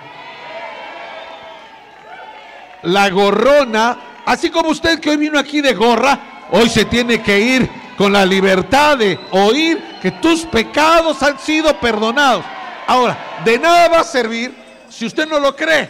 La 2.84 3.10
gorrona, 3.10 3.98
así 4.26 4.50
como 4.50 4.70
usted 4.70 5.00
que 5.00 5.10
hoy 5.10 5.17
vino 5.17 5.39
aquí 5.39 5.62
de 5.62 5.74
gorra, 5.74 6.48
hoy 6.52 6.70
se 6.70 6.86
tiene 6.86 7.22
que 7.22 7.39
ir 7.39 7.70
con 7.98 8.13
la 8.13 8.26
libertad 8.26 8.98
de 8.98 9.20
oír 9.32 10.00
que 10.02 10.12
tus 10.12 10.46
pecados 10.46 11.22
han 11.24 11.39
sido 11.39 11.78
perdonados. 11.80 12.46
Ahora, 12.86 13.41
de 13.43 13.58
nada 13.58 13.89
va 13.89 14.00
a 14.02 14.04
servir 14.04 14.54
si 14.89 15.06
usted 15.06 15.28
no 15.28 15.39
lo 15.39 15.56
cree. 15.56 15.89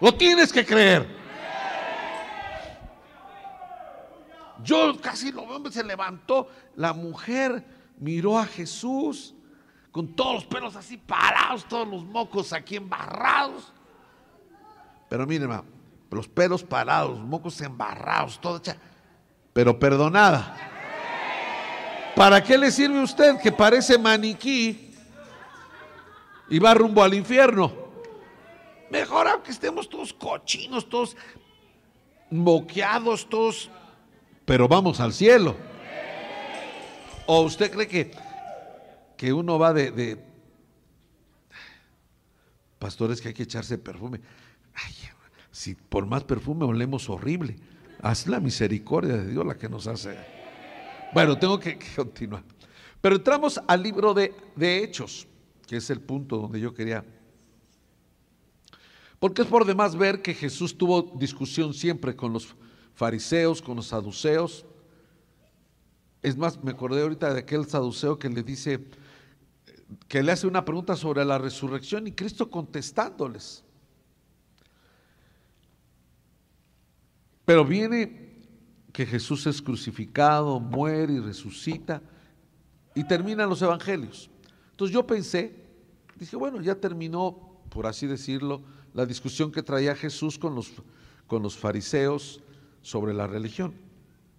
Lo 0.00 0.14
tienes 0.14 0.52
que 0.52 0.64
creer. 0.64 1.21
Yo 4.62 5.00
casi 5.00 5.32
lo 5.32 5.46
veo, 5.46 5.70
se 5.70 5.84
levantó 5.84 6.48
la 6.76 6.92
mujer 6.92 7.64
miró 7.98 8.38
a 8.38 8.46
Jesús 8.46 9.34
con 9.90 10.14
todos 10.14 10.34
los 10.34 10.44
pelos 10.46 10.76
así 10.76 10.96
parados, 10.96 11.64
todos 11.66 11.86
los 11.86 12.04
mocos 12.04 12.52
aquí 12.52 12.76
embarrados. 12.76 13.72
Pero 15.08 15.26
miren, 15.26 15.62
los 16.10 16.28
pelos 16.28 16.62
parados, 16.62 17.18
los 17.18 17.26
mocos 17.26 17.60
embarrados, 17.60 18.40
todo 18.40 18.60
pero 19.52 19.78
perdonada. 19.78 20.56
¿Para 22.16 22.42
qué 22.42 22.58
le 22.58 22.70
sirve 22.70 23.02
usted 23.02 23.38
que 23.40 23.52
parece 23.52 23.98
maniquí 23.98 24.94
y 26.48 26.58
va 26.58 26.74
rumbo 26.74 27.02
al 27.02 27.14
infierno? 27.14 27.72
Mejor 28.90 29.28
aunque 29.28 29.50
estemos 29.50 29.88
todos 29.88 30.12
cochinos, 30.12 30.88
todos 30.88 31.16
moqueados, 32.30 33.26
todos, 33.28 33.70
pero 34.44 34.68
vamos 34.68 35.00
al 35.00 35.12
cielo. 35.12 35.56
¿O 37.26 37.42
usted 37.42 37.70
cree 37.70 37.88
que, 37.88 38.10
que 39.16 39.32
uno 39.32 39.58
va 39.58 39.72
de, 39.72 40.18
pastores 42.78 43.20
que 43.20 43.28
hay 43.28 43.34
que 43.34 43.44
echarse 43.44 43.78
perfume. 43.78 44.20
Ay, 44.74 44.92
si 45.52 45.76
por 45.76 46.04
más 46.04 46.24
perfume 46.24 46.64
olemos 46.64 47.08
horrible, 47.08 47.56
haz 48.00 48.26
la 48.26 48.40
misericordia 48.40 49.16
de 49.16 49.28
Dios 49.28 49.46
la 49.46 49.56
que 49.56 49.68
nos 49.68 49.86
hace. 49.86 50.18
Bueno, 51.14 51.38
tengo 51.38 51.60
que, 51.60 51.78
continuar. 51.94 52.42
Pero 53.00 53.16
entramos 53.16 53.60
al 53.68 53.82
libro 53.82 54.14
de, 54.14 54.34
de 54.56 54.82
Hechos, 54.82 55.28
que 55.68 55.76
es 55.76 55.90
el 55.90 56.00
punto 56.00 56.38
donde 56.38 56.58
yo 56.58 56.74
quería 56.74 57.04
porque 59.22 59.42
es 59.42 59.46
por 59.46 59.64
demás 59.64 59.94
ver 59.94 60.20
que 60.20 60.34
Jesús 60.34 60.76
tuvo 60.76 61.12
discusión 61.14 61.74
siempre 61.74 62.16
con 62.16 62.32
los 62.32 62.56
fariseos, 62.94 63.62
con 63.62 63.76
los 63.76 63.88
saduceos. 63.88 64.64
Es 66.22 66.36
más, 66.36 66.62
me 66.62 66.70
acordé 66.70 67.02
ahorita 67.02 67.32
de 67.34 67.40
aquel 67.40 67.66
saduceo 67.66 68.18
que 68.18 68.28
le 68.28 68.42
dice, 68.42 68.84
que 70.08 70.22
le 70.22 70.32
hace 70.32 70.46
una 70.46 70.64
pregunta 70.64 70.96
sobre 70.96 71.24
la 71.24 71.38
resurrección 71.38 72.06
y 72.06 72.12
Cristo 72.12 72.50
contestándoles. 72.50 73.64
Pero 77.44 77.64
viene 77.64 78.32
que 78.92 79.06
Jesús 79.06 79.46
es 79.46 79.60
crucificado, 79.60 80.60
muere 80.60 81.14
y 81.14 81.18
resucita 81.18 82.02
y 82.94 83.04
terminan 83.04 83.48
los 83.48 83.62
evangelios. 83.62 84.30
Entonces 84.70 84.94
yo 84.94 85.06
pensé, 85.06 85.64
dije, 86.18 86.36
bueno, 86.36 86.60
ya 86.60 86.74
terminó, 86.74 87.60
por 87.68 87.86
así 87.86 88.06
decirlo, 88.06 88.62
la 88.94 89.06
discusión 89.06 89.50
que 89.50 89.62
traía 89.62 89.96
Jesús 89.96 90.38
con 90.38 90.54
los, 90.54 90.72
con 91.26 91.42
los 91.42 91.56
fariseos 91.56 92.42
sobre 92.82 93.14
la 93.14 93.26
religión. 93.26 93.74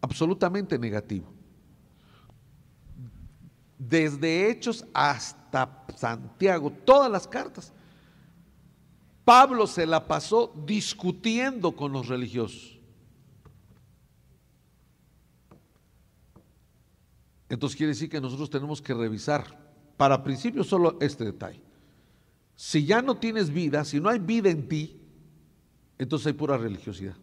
Absolutamente 0.01 0.77
negativo. 0.77 1.33
Desde 3.77 4.49
Hechos 4.49 4.85
hasta 4.93 5.85
Santiago, 5.95 6.71
todas 6.71 7.11
las 7.11 7.27
cartas. 7.27 7.73
Pablo 9.25 9.67
se 9.67 9.85
la 9.85 10.05
pasó 10.05 10.53
discutiendo 10.65 11.75
con 11.75 11.91
los 11.91 12.07
religiosos. 12.07 12.79
Entonces 17.47 17.77
quiere 17.77 17.91
decir 17.91 18.09
que 18.09 18.19
nosotros 18.19 18.49
tenemos 18.49 18.81
que 18.81 18.93
revisar, 18.93 19.59
para 19.95 20.23
principio, 20.23 20.63
solo 20.63 20.97
este 20.99 21.23
detalle. 21.23 21.61
Si 22.55 22.85
ya 22.85 23.01
no 23.01 23.15
tienes 23.15 23.51
vida, 23.51 23.85
si 23.85 23.99
no 23.99 24.09
hay 24.09 24.19
vida 24.19 24.49
en 24.49 24.67
ti, 24.67 24.99
entonces 25.97 26.27
hay 26.27 26.33
pura 26.33 26.57
religiosidad. 26.57 27.15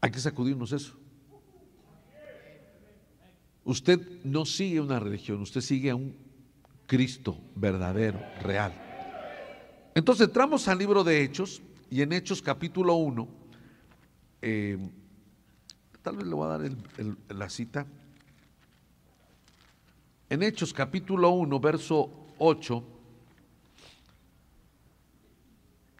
Hay 0.00 0.10
que 0.10 0.20
sacudirnos 0.20 0.72
eso. 0.72 0.96
Usted 3.64 4.00
no 4.24 4.46
sigue 4.46 4.80
una 4.80 4.98
religión, 4.98 5.42
usted 5.42 5.60
sigue 5.60 5.90
a 5.90 5.94
un 5.94 6.16
Cristo 6.86 7.38
verdadero, 7.54 8.18
real. 8.40 8.72
Entonces 9.94 10.28
entramos 10.28 10.66
al 10.68 10.78
libro 10.78 11.04
de 11.04 11.22
Hechos 11.22 11.60
y 11.90 12.00
en 12.00 12.12
Hechos 12.12 12.40
capítulo 12.40 12.94
1, 12.94 13.28
eh, 14.40 14.78
tal 16.02 16.16
vez 16.16 16.26
le 16.26 16.34
voy 16.34 16.46
a 16.46 16.58
dar 16.58 16.70
la 17.28 17.50
cita. 17.50 17.86
En 20.30 20.42
Hechos 20.42 20.72
capítulo 20.72 21.30
1, 21.30 21.60
verso 21.60 22.10
8. 22.38 22.84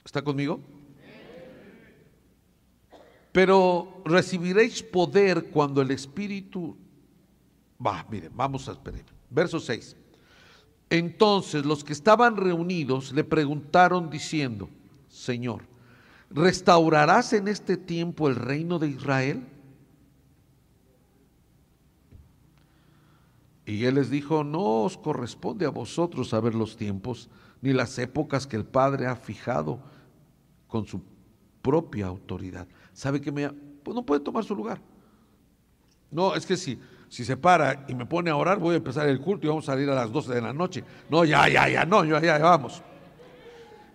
¿Está 0.04 0.22
conmigo? 0.22 0.77
Pero 3.32 4.02
recibiréis 4.04 4.82
poder 4.82 5.50
cuando 5.50 5.82
el 5.82 5.90
Espíritu... 5.90 6.76
Va, 7.84 8.04
miren, 8.10 8.32
vamos 8.34 8.68
a 8.68 8.72
esperar. 8.72 9.04
Verso 9.30 9.60
6. 9.60 9.96
Entonces 10.90 11.64
los 11.64 11.84
que 11.84 11.92
estaban 11.92 12.36
reunidos 12.36 13.12
le 13.12 13.24
preguntaron 13.24 14.10
diciendo, 14.10 14.68
Señor, 15.08 15.62
¿restaurarás 16.30 17.32
en 17.34 17.48
este 17.48 17.76
tiempo 17.76 18.28
el 18.28 18.36
reino 18.36 18.78
de 18.78 18.88
Israel? 18.88 19.46
Y 23.66 23.84
él 23.84 23.96
les 23.96 24.08
dijo, 24.08 24.44
no 24.44 24.84
os 24.84 24.96
corresponde 24.96 25.66
a 25.66 25.70
vosotros 25.70 26.30
saber 26.30 26.54
los 26.54 26.76
tiempos 26.76 27.28
ni 27.60 27.74
las 27.74 27.98
épocas 27.98 28.46
que 28.46 28.56
el 28.56 28.64
Padre 28.64 29.06
ha 29.06 29.14
fijado 29.14 29.80
con 30.68 30.86
su 30.86 31.02
propia 31.60 32.06
autoridad. 32.06 32.66
¿Sabe 32.98 33.20
que 33.20 33.30
me, 33.30 33.48
pues 33.48 33.94
no 33.94 34.04
puede 34.04 34.20
tomar 34.20 34.42
su 34.42 34.56
lugar? 34.56 34.80
No, 36.10 36.34
es 36.34 36.44
que 36.44 36.56
si, 36.56 36.80
si 37.08 37.24
se 37.24 37.36
para 37.36 37.84
y 37.86 37.94
me 37.94 38.04
pone 38.04 38.28
a 38.28 38.34
orar, 38.34 38.58
voy 38.58 38.74
a 38.74 38.78
empezar 38.78 39.08
el 39.08 39.20
culto 39.20 39.46
y 39.46 39.48
vamos 39.48 39.68
a 39.68 39.72
salir 39.72 39.88
a 39.88 39.94
las 39.94 40.10
12 40.10 40.34
de 40.34 40.40
la 40.40 40.52
noche. 40.52 40.82
No, 41.08 41.24
ya, 41.24 41.48
ya, 41.48 41.68
ya, 41.68 41.84
no, 41.84 42.04
ya, 42.04 42.20
ya, 42.20 42.38
vamos. 42.38 42.82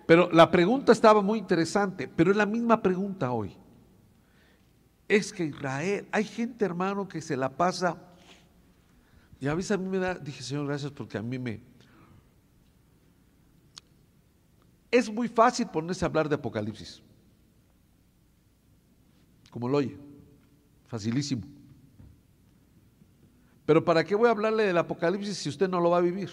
Pero 0.07 0.31
la 0.31 0.49
pregunta 0.49 0.93
estaba 0.93 1.21
muy 1.21 1.37
interesante, 1.37 2.07
pero 2.07 2.31
es 2.31 2.37
la 2.37 2.45
misma 2.45 2.81
pregunta 2.81 3.33
hoy. 3.33 3.53
Es 5.09 5.33
que 5.33 5.43
Israel, 5.47 6.07
hay 6.09 6.23
gente 6.23 6.63
hermano 6.63 7.05
que 7.05 7.21
se 7.21 7.35
la 7.35 7.49
pasa 7.49 7.97
y 9.37 9.49
a 9.49 9.53
veces 9.53 9.71
a 9.71 9.77
mí 9.77 9.89
me 9.89 9.97
da, 9.97 10.15
dije, 10.15 10.41
Señor, 10.41 10.67
gracias 10.67 10.93
porque 10.93 11.17
a 11.17 11.21
mí 11.21 11.37
me... 11.37 11.59
Es 14.89 15.11
muy 15.11 15.27
fácil 15.27 15.67
ponerse 15.67 16.05
a 16.05 16.07
hablar 16.07 16.29
de 16.29 16.35
Apocalipsis. 16.35 17.03
Como 19.53 19.69
lo 19.69 19.77
oye. 19.77 19.95
Facilísimo. 20.87 21.43
Pero 23.67 23.85
¿para 23.85 24.03
qué 24.03 24.15
voy 24.15 24.27
a 24.27 24.31
hablarle 24.31 24.63
del 24.63 24.77
Apocalipsis 24.79 25.37
si 25.37 25.47
usted 25.47 25.69
no 25.69 25.79
lo 25.79 25.91
va 25.91 25.97
a 25.97 26.01
vivir? 26.01 26.31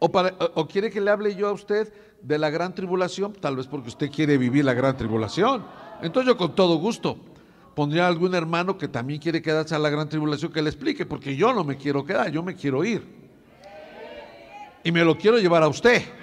O, 0.00 0.66
quiere 0.66 0.90
que 0.90 1.00
le 1.00 1.10
hable 1.10 1.36
yo 1.36 1.48
a 1.48 1.52
usted 1.52 1.92
de 2.20 2.38
la 2.38 2.50
gran 2.50 2.74
tribulación, 2.74 3.32
tal 3.32 3.54
vez 3.54 3.68
porque 3.68 3.88
usted 3.88 4.10
quiere 4.10 4.38
vivir 4.38 4.64
la 4.64 4.74
gran 4.74 4.96
tribulación. 4.96 5.64
Entonces 6.02 6.32
yo 6.32 6.36
con 6.36 6.56
todo 6.56 6.78
gusto 6.78 7.16
pondría 7.76 8.08
algún 8.08 8.34
hermano 8.34 8.76
que 8.76 8.88
también 8.88 9.20
quiere 9.20 9.40
quedarse 9.40 9.76
a 9.76 9.78
la 9.78 9.88
gran 9.88 10.08
tribulación 10.08 10.52
que 10.52 10.62
le 10.62 10.70
explique, 10.70 11.06
porque 11.06 11.36
yo 11.36 11.52
no 11.52 11.62
me 11.62 11.76
quiero 11.76 12.04
quedar, 12.04 12.30
yo 12.32 12.42
me 12.42 12.56
quiero 12.56 12.84
ir. 12.84 13.06
Y 14.82 14.90
me 14.90 15.04
lo 15.04 15.16
quiero 15.16 15.38
llevar 15.38 15.62
a 15.62 15.68
usted. 15.68 16.17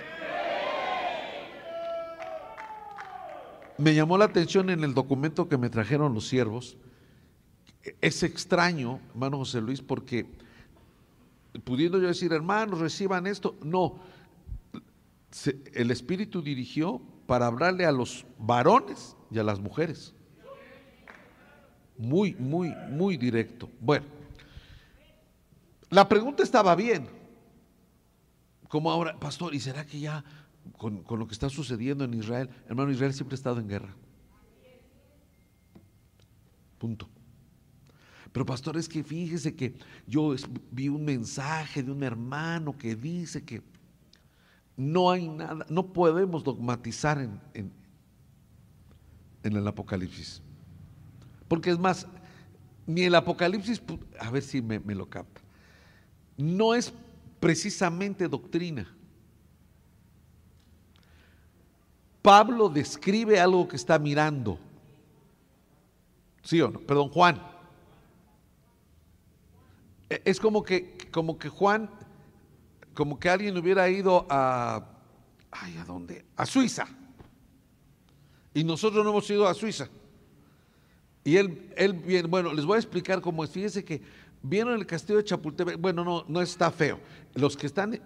Me 3.77 3.93
llamó 3.93 4.17
la 4.17 4.25
atención 4.25 4.69
en 4.69 4.83
el 4.83 4.93
documento 4.93 5.49
que 5.49 5.57
me 5.57 5.69
trajeron 5.69 6.13
los 6.13 6.27
siervos. 6.27 6.77
Es 8.01 8.23
extraño, 8.23 8.99
hermano 9.11 9.38
José 9.38 9.61
Luis, 9.61 9.81
porque 9.81 10.25
pudiendo 11.63 11.99
yo 11.99 12.07
decir, 12.07 12.33
hermanos, 12.33 12.79
reciban 12.79 13.27
esto, 13.27 13.55
no. 13.63 13.99
el 15.73 15.91
Espíritu 15.91 16.41
dirigió 16.41 17.01
para 17.27 17.47
hablarle 17.47 17.85
a 17.85 17.91
los 17.91 18.25
varones 18.38 19.15
y 19.29 19.39
a 19.39 19.43
las 19.43 19.59
mujeres 19.59 20.15
muy, 21.97 22.35
muy, 22.35 22.73
muy 22.89 23.17
directo. 23.17 23.69
Bueno, 23.79 24.05
la 25.89 26.07
pregunta 26.07 26.43
estaba 26.43 26.75
bien. 26.75 27.07
Como 28.67 28.91
ahora, 28.91 29.17
pastor, 29.19 29.53
¿y 29.53 29.59
será 29.59 29.85
que 29.85 29.99
ya 29.99 30.23
con, 30.78 31.04
lo 31.08 31.28
que 31.28 31.34
está 31.34 31.49
sucediendo 31.49 32.04
en 32.04 32.13
Israel, 32.13 32.49
hermano, 32.67 32.91
Israel 32.91 33.13
siempre 33.13 33.36
ha 33.36 33.38
estado 33.38 33.60
en 33.60 33.67
guerra? 33.67 33.95
Punto. 36.78 37.10
Pero 38.32 38.45
pastor, 38.45 38.75
es 38.75 38.89
que 38.89 39.04
fíjese 39.04 39.56
que 39.56 39.75
yo 40.06 40.36
vi 40.71 40.89
un 40.89 41.06
mensaje 41.06 41.82
de 41.82 41.91
un 41.91 42.04
hermano 42.04 42.78
que 42.78 42.95
dice 42.95 43.43
que 43.43 43.62
no 44.75 45.10
hay 45.10 45.30
nada, 45.30 45.65
no 45.69 45.93
podemos 45.93 46.43
dogmatizar 46.43 47.17
en, 47.19 47.39
en, 49.43 49.56
el 49.56 49.65
Apocalipsis. 49.65 50.41
Porque 51.47 51.69
es 51.69 51.80
más, 51.80 52.08
ni 52.86 53.04
el 53.04 53.15
Apocalipsis, 53.15 53.82
a 54.19 54.30
ver 54.32 54.43
si 54.43 54.62
me, 54.62 54.80
lo 54.93 55.10
capta, 55.10 55.41
no 56.38 56.75
es 56.75 56.93
precisamente 57.39 58.28
doctrina. 58.28 58.94
Pablo 62.25 62.69
describe 62.69 63.39
algo 63.39 63.67
que 63.67 63.75
está 63.75 63.99
mirando. 63.99 64.57
¿Sí 66.41 66.59
o 66.59 66.71
no? 66.71 66.79
Perdón, 66.79 67.09
Juan. 67.09 67.39
E, 70.09 70.23
es 70.25 70.39
como 70.39 70.63
que, 70.63 70.97
como 71.11 71.38
que 71.38 71.49
Juan, 71.49 71.88
como 72.95 73.19
que 73.19 73.29
alguien 73.29 73.55
hubiera 73.55 73.88
ido 73.89 74.25
a, 74.27 74.83
ay, 75.51 75.77
¿a 75.77 75.85
dónde? 75.85 76.25
A 76.35 76.47
Suiza. 76.47 76.88
Y 78.55 78.63
nosotros 78.63 79.03
no 79.03 79.11
hemos 79.11 79.29
ido 79.29 79.47
a 79.47 79.53
Suiza. 79.53 79.88
Y 81.23 81.38
él, 81.38 81.71
él 81.77 81.93
viene, 81.93 82.27
bueno, 82.27 82.53
les 82.53 82.65
voy 82.65 82.77
a 82.77 82.79
explicar 82.79 83.21
cómo 83.21 83.43
es. 83.43 83.51
Fíjense 83.51 83.85
que 83.85 84.01
vieron 84.41 84.73
el 84.73 84.88
castillo 84.88 85.17
de 85.19 85.25
Chapultepec, 85.25 85.79
bueno, 85.79 86.03
no, 86.03 86.25
no 86.27 86.41
está 86.41 86.71
feo. 86.71 86.99
Los 87.35 87.55
que 87.55 87.67
están, 87.67 88.01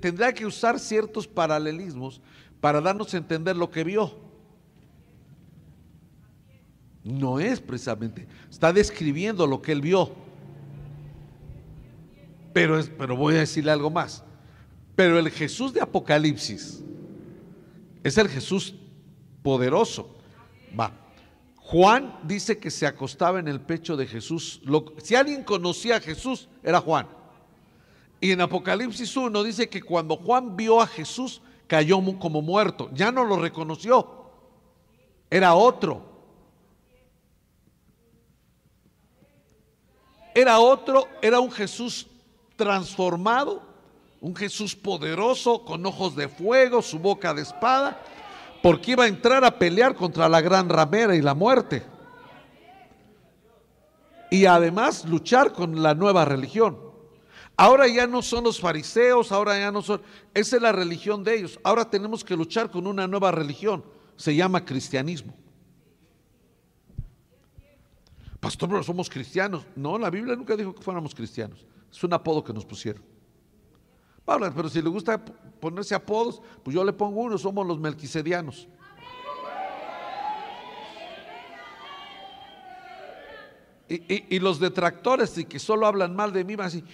tendrá 0.00 0.32
que 0.32 0.46
usar 0.46 0.78
ciertos 0.78 1.26
paralelismos 1.26 2.20
para 2.60 2.80
darnos 2.80 3.12
a 3.14 3.16
entender 3.16 3.56
lo 3.56 3.70
que 3.70 3.84
vio. 3.84 4.14
No 7.04 7.40
es 7.40 7.60
precisamente, 7.60 8.26
está 8.50 8.72
describiendo 8.72 9.46
lo 9.46 9.62
que 9.62 9.72
él 9.72 9.80
vio. 9.80 10.12
Pero, 12.52 12.78
es, 12.78 12.90
pero 12.90 13.16
voy 13.16 13.36
a 13.36 13.40
decirle 13.40 13.70
algo 13.70 13.90
más. 13.90 14.24
Pero 14.96 15.18
el 15.18 15.30
Jesús 15.30 15.72
de 15.72 15.80
Apocalipsis 15.80 16.82
es 18.02 18.18
el 18.18 18.28
Jesús 18.28 18.74
poderoso. 19.42 20.16
Va. 20.78 20.92
Juan 21.56 22.18
dice 22.24 22.58
que 22.58 22.70
se 22.70 22.86
acostaba 22.86 23.38
en 23.38 23.46
el 23.46 23.60
pecho 23.60 23.96
de 23.96 24.06
Jesús. 24.06 24.60
si 25.02 25.14
alguien 25.14 25.44
conocía 25.44 25.96
a 25.96 26.00
Jesús, 26.00 26.48
era 26.62 26.80
Juan. 26.80 27.06
Y 28.20 28.32
en 28.32 28.40
Apocalipsis 28.40 29.16
1 29.16 29.42
dice 29.44 29.68
que 29.68 29.82
cuando 29.82 30.16
Juan 30.16 30.56
vio 30.56 30.80
a 30.80 30.86
Jesús, 30.86 31.40
cayó 31.68 32.00
como 32.18 32.42
muerto. 32.42 32.90
Ya 32.92 33.12
no 33.12 33.22
lo 33.22 33.36
reconoció. 33.36 34.18
Era 35.30 35.54
otro. 35.54 36.02
Era 40.34 40.58
otro, 40.58 41.08
era 41.20 41.40
un 41.40 41.50
Jesús 41.50 42.06
transformado, 42.56 43.62
un 44.20 44.34
Jesús 44.34 44.74
poderoso, 44.74 45.64
con 45.64 45.84
ojos 45.84 46.14
de 46.14 46.28
fuego, 46.28 46.80
su 46.80 46.98
boca 46.98 47.34
de 47.34 47.42
espada, 47.42 48.00
porque 48.62 48.92
iba 48.92 49.04
a 49.04 49.08
entrar 49.08 49.44
a 49.44 49.58
pelear 49.58 49.94
contra 49.94 50.28
la 50.28 50.40
gran 50.40 50.68
ramera 50.68 51.16
y 51.16 51.22
la 51.22 51.34
muerte. 51.34 51.84
Y 54.30 54.46
además 54.46 55.04
luchar 55.04 55.52
con 55.52 55.82
la 55.82 55.94
nueva 55.94 56.24
religión. 56.24 56.87
Ahora 57.60 57.88
ya 57.88 58.06
no 58.06 58.22
son 58.22 58.44
los 58.44 58.60
fariseos, 58.60 59.32
ahora 59.32 59.58
ya 59.58 59.72
no 59.72 59.82
son, 59.82 60.00
esa 60.32 60.54
es 60.54 60.62
la 60.62 60.70
religión 60.70 61.24
de 61.24 61.34
ellos. 61.34 61.58
Ahora 61.64 61.90
tenemos 61.90 62.22
que 62.22 62.36
luchar 62.36 62.70
con 62.70 62.86
una 62.86 63.08
nueva 63.08 63.32
religión, 63.32 63.84
se 64.14 64.32
llama 64.36 64.64
cristianismo. 64.64 65.34
Pastor, 68.38 68.68
pero 68.68 68.84
somos 68.84 69.10
cristianos. 69.10 69.66
No, 69.74 69.98
la 69.98 70.08
Biblia 70.08 70.36
nunca 70.36 70.56
dijo 70.56 70.72
que 70.72 70.80
fuéramos 70.80 71.12
cristianos. 71.12 71.66
Es 71.90 72.04
un 72.04 72.12
apodo 72.12 72.44
que 72.44 72.52
nos 72.52 72.64
pusieron. 72.64 73.02
Pablo, 74.24 74.52
pero 74.54 74.68
si 74.68 74.80
le 74.80 74.88
gusta 74.88 75.20
ponerse 75.58 75.96
apodos, 75.96 76.40
pues 76.62 76.76
yo 76.76 76.84
le 76.84 76.92
pongo 76.92 77.22
uno, 77.22 77.36
somos 77.38 77.66
los 77.66 77.80
melquisedianos. 77.80 78.68
Y, 83.88 84.38
los 84.38 84.60
detractores 84.60 85.36
y 85.38 85.44
que 85.44 85.58
solo 85.58 85.86
hablan 85.86 86.14
mal 86.14 86.32
de 86.32 86.44
mí 86.44 86.54
van 86.54 86.68
a 86.68 86.70
decir, 86.70 86.84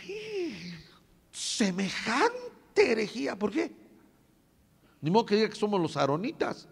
semejante 1.35 2.93
herejía. 2.93 3.37
¿Por 3.37 3.51
qué? 3.51 3.73
Ni 5.01 5.11
modo 5.11 5.27
que 5.27 5.35
diga 5.35 5.49
que 5.49 5.57
somos 5.57 5.81
los 5.81 5.97
aronitas 5.97 6.69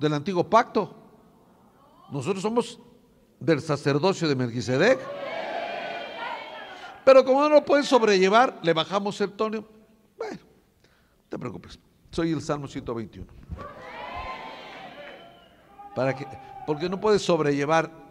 del 0.00 0.14
antiguo 0.14 0.48
pacto. 0.48 0.96
Nosotros 2.10 2.42
somos 2.42 2.80
del 3.38 3.60
sacerdocio 3.60 4.26
de 4.26 4.34
Melquisedec. 4.34 4.98
Pero 7.04 7.24
como 7.24 7.42
no 7.42 7.50
lo 7.50 7.64
pueden 7.64 7.84
sobrellevar, 7.84 8.58
le 8.62 8.72
bajamos 8.72 9.20
el 9.20 9.32
tono. 9.32 9.64
Bueno, 10.16 10.38
no 10.38 11.28
te 11.28 11.38
preocupes. 11.38 11.78
Soy 12.10 12.32
el 12.32 12.40
Salmo 12.40 12.66
121. 12.66 13.26
Para 15.94 16.16
que, 16.16 16.26
porque 16.66 16.88
no 16.88 16.98
puedes 16.98 17.20
sobrellevar. 17.20 18.03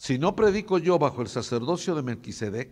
Si 0.00 0.18
no 0.18 0.34
predico 0.34 0.78
yo 0.78 0.98
bajo 0.98 1.20
el 1.20 1.28
sacerdocio 1.28 1.94
de 1.94 2.02
Melquisedec, 2.02 2.70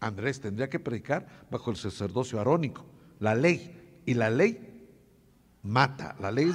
Andrés 0.00 0.40
tendría 0.40 0.70
que 0.70 0.80
predicar 0.80 1.26
bajo 1.50 1.70
el 1.70 1.76
sacerdocio 1.76 2.40
arónico, 2.40 2.86
la 3.20 3.34
ley. 3.34 4.00
Y 4.06 4.14
la 4.14 4.30
ley 4.30 4.88
mata, 5.62 6.16
la 6.18 6.30
ley 6.30 6.50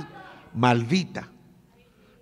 maldita. 0.56 1.30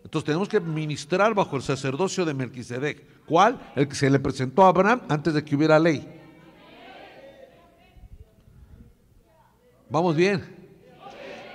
Entonces 0.03 0.25
tenemos 0.25 0.49
que 0.49 0.59
ministrar 0.59 1.33
bajo 1.33 1.55
el 1.55 1.61
sacerdocio 1.61 2.25
de 2.25 2.33
Melquisedec. 2.33 3.23
¿Cuál? 3.25 3.71
El 3.77 3.87
que 3.87 3.95
se 3.95 4.09
le 4.09 4.19
presentó 4.19 4.65
a 4.65 4.67
Abraham 4.67 5.03
antes 5.07 5.33
de 5.33 5.45
que 5.45 5.55
hubiera 5.55 5.79
ley. 5.79 6.05
Vamos 9.89 10.17
bien. 10.17 10.58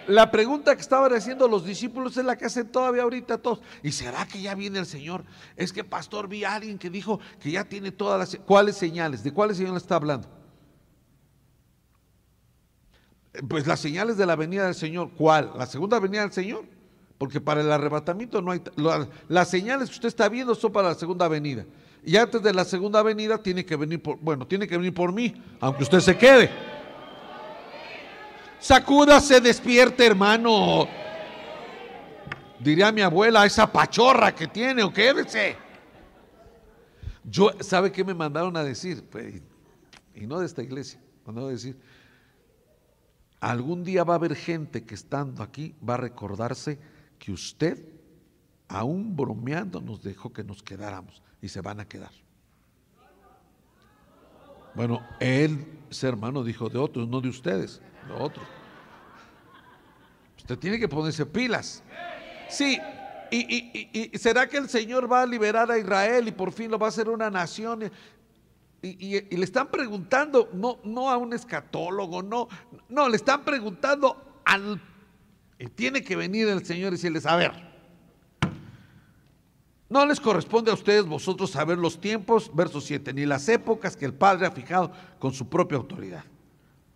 La 0.06 0.30
pregunta 0.30 0.74
que 0.74 0.82
estaban 0.82 1.12
haciendo 1.14 1.48
los 1.48 1.64
discípulos 1.64 2.16
es 2.16 2.24
la 2.24 2.36
que 2.36 2.44
hacen 2.44 2.70
todavía 2.70 3.02
ahorita 3.02 3.38
todos. 3.38 3.60
¿Y 3.82 3.92
será 3.92 4.26
que 4.26 4.40
ya 4.40 4.54
viene 4.54 4.78
el 4.78 4.86
Señor? 4.86 5.24
Es 5.56 5.72
que, 5.72 5.84
pastor, 5.84 6.28
vi 6.28 6.44
a 6.44 6.54
alguien 6.54 6.78
que 6.78 6.90
dijo 6.90 7.20
que 7.40 7.50
ya 7.50 7.64
tiene 7.64 7.90
todas 7.90 8.18
las... 8.18 8.44
¿Cuáles 8.44 8.76
señales? 8.76 9.22
¿De 9.22 9.32
cuáles 9.32 9.56
señales 9.56 9.82
está 9.82 9.96
hablando? 9.96 10.28
Pues 13.48 13.66
las 13.66 13.80
señales 13.80 14.16
de 14.16 14.26
la 14.26 14.36
venida 14.36 14.66
del 14.66 14.74
Señor. 14.74 15.10
¿Cuál? 15.16 15.52
¿La 15.56 15.66
segunda 15.66 15.98
venida 15.98 16.22
del 16.22 16.32
Señor? 16.32 16.64
Porque 17.16 17.40
para 17.40 17.62
el 17.62 17.72
arrebatamiento 17.72 18.42
no 18.42 18.50
hay... 18.50 18.62
Las 19.28 19.48
señales 19.48 19.88
que 19.88 19.94
usted 19.94 20.08
está 20.08 20.28
viendo 20.28 20.54
son 20.54 20.72
para 20.72 20.88
la 20.88 20.94
segunda 20.94 21.28
venida. 21.28 21.64
Y 22.04 22.16
antes 22.16 22.42
de 22.42 22.52
la 22.52 22.64
segunda 22.64 23.02
venida 23.02 23.38
tiene 23.38 23.64
que 23.64 23.76
venir 23.76 24.02
por... 24.02 24.18
Bueno, 24.18 24.46
tiene 24.46 24.68
que 24.68 24.76
venir 24.76 24.92
por 24.92 25.12
mí, 25.12 25.34
aunque 25.60 25.84
usted 25.84 26.00
se 26.00 26.16
quede. 26.18 26.73
Sacúdase, 28.64 29.42
despierte, 29.42 30.06
hermano. 30.06 30.88
Diría 32.58 32.90
mi 32.92 33.02
abuela, 33.02 33.44
esa 33.44 33.70
pachorra 33.70 34.34
que 34.34 34.46
tiene, 34.46 34.82
o 34.82 34.90
quédese. 34.90 35.54
Yo, 37.24 37.50
¿sabe 37.60 37.92
qué 37.92 38.02
me 38.02 38.14
mandaron 38.14 38.56
a 38.56 38.64
decir? 38.64 39.04
Pues, 39.10 39.42
y 40.14 40.26
no 40.26 40.38
de 40.38 40.46
esta 40.46 40.62
iglesia, 40.62 40.98
mandaron 41.26 41.50
a 41.50 41.52
decir, 41.52 41.78
algún 43.38 43.84
día 43.84 44.02
va 44.02 44.14
a 44.14 44.16
haber 44.16 44.34
gente 44.34 44.82
que 44.86 44.94
estando 44.94 45.42
aquí 45.42 45.74
va 45.86 45.94
a 45.94 45.98
recordarse 45.98 46.78
que 47.18 47.32
usted, 47.32 47.86
aún 48.68 49.14
bromeando, 49.14 49.82
nos 49.82 50.02
dejó 50.02 50.32
que 50.32 50.42
nos 50.42 50.62
quedáramos 50.62 51.22
y 51.42 51.50
se 51.50 51.60
van 51.60 51.80
a 51.80 51.84
quedar. 51.86 52.12
Bueno, 54.74 55.06
él, 55.20 55.66
ese 55.90 56.08
hermano, 56.08 56.42
dijo 56.42 56.70
de 56.70 56.78
otros, 56.78 57.06
no 57.06 57.20
de 57.20 57.28
ustedes 57.28 57.82
lo 58.08 58.22
otro. 58.22 58.53
Usted 60.44 60.58
tiene 60.58 60.78
que 60.78 60.88
ponerse 60.88 61.24
pilas. 61.24 61.82
Sí, 62.50 62.78
y, 63.30 64.10
será 64.18 64.46
que 64.46 64.58
el 64.58 64.68
Señor 64.68 65.10
va 65.10 65.22
a 65.22 65.26
liberar 65.26 65.70
a 65.70 65.78
Israel 65.78 66.28
y 66.28 66.32
por 66.32 66.52
fin 66.52 66.70
lo 66.70 66.78
va 66.78 66.86
a 66.86 66.88
hacer 66.90 67.08
una 67.08 67.30
nación. 67.30 67.90
Y, 68.82 69.20
le 69.34 69.44
están 69.44 69.68
preguntando, 69.68 70.50
no, 70.52 70.80
no 70.84 71.08
a 71.10 71.16
un 71.16 71.32
escatólogo, 71.32 72.22
no, 72.22 72.48
no, 72.90 73.08
le 73.08 73.16
están 73.16 73.42
preguntando 73.42 74.42
al... 74.44 74.78
Y 75.58 75.68
tiene 75.68 76.04
que 76.04 76.14
venir 76.14 76.46
el 76.48 76.62
Señor 76.66 76.88
y 76.88 76.96
decirles, 76.96 77.24
a 77.24 77.36
ver, 77.36 77.52
no 79.88 80.04
les 80.04 80.20
corresponde 80.20 80.70
a 80.70 80.74
ustedes 80.74 81.06
vosotros 81.06 81.52
saber 81.52 81.78
los 81.78 81.98
tiempos, 81.98 82.50
verso 82.54 82.82
7, 82.82 83.14
ni 83.14 83.24
las 83.24 83.48
épocas 83.48 83.96
que 83.96 84.04
el 84.04 84.12
Padre 84.12 84.46
ha 84.46 84.50
fijado 84.50 84.92
con 85.18 85.32
su 85.32 85.48
propia 85.48 85.78
autoridad. 85.78 86.24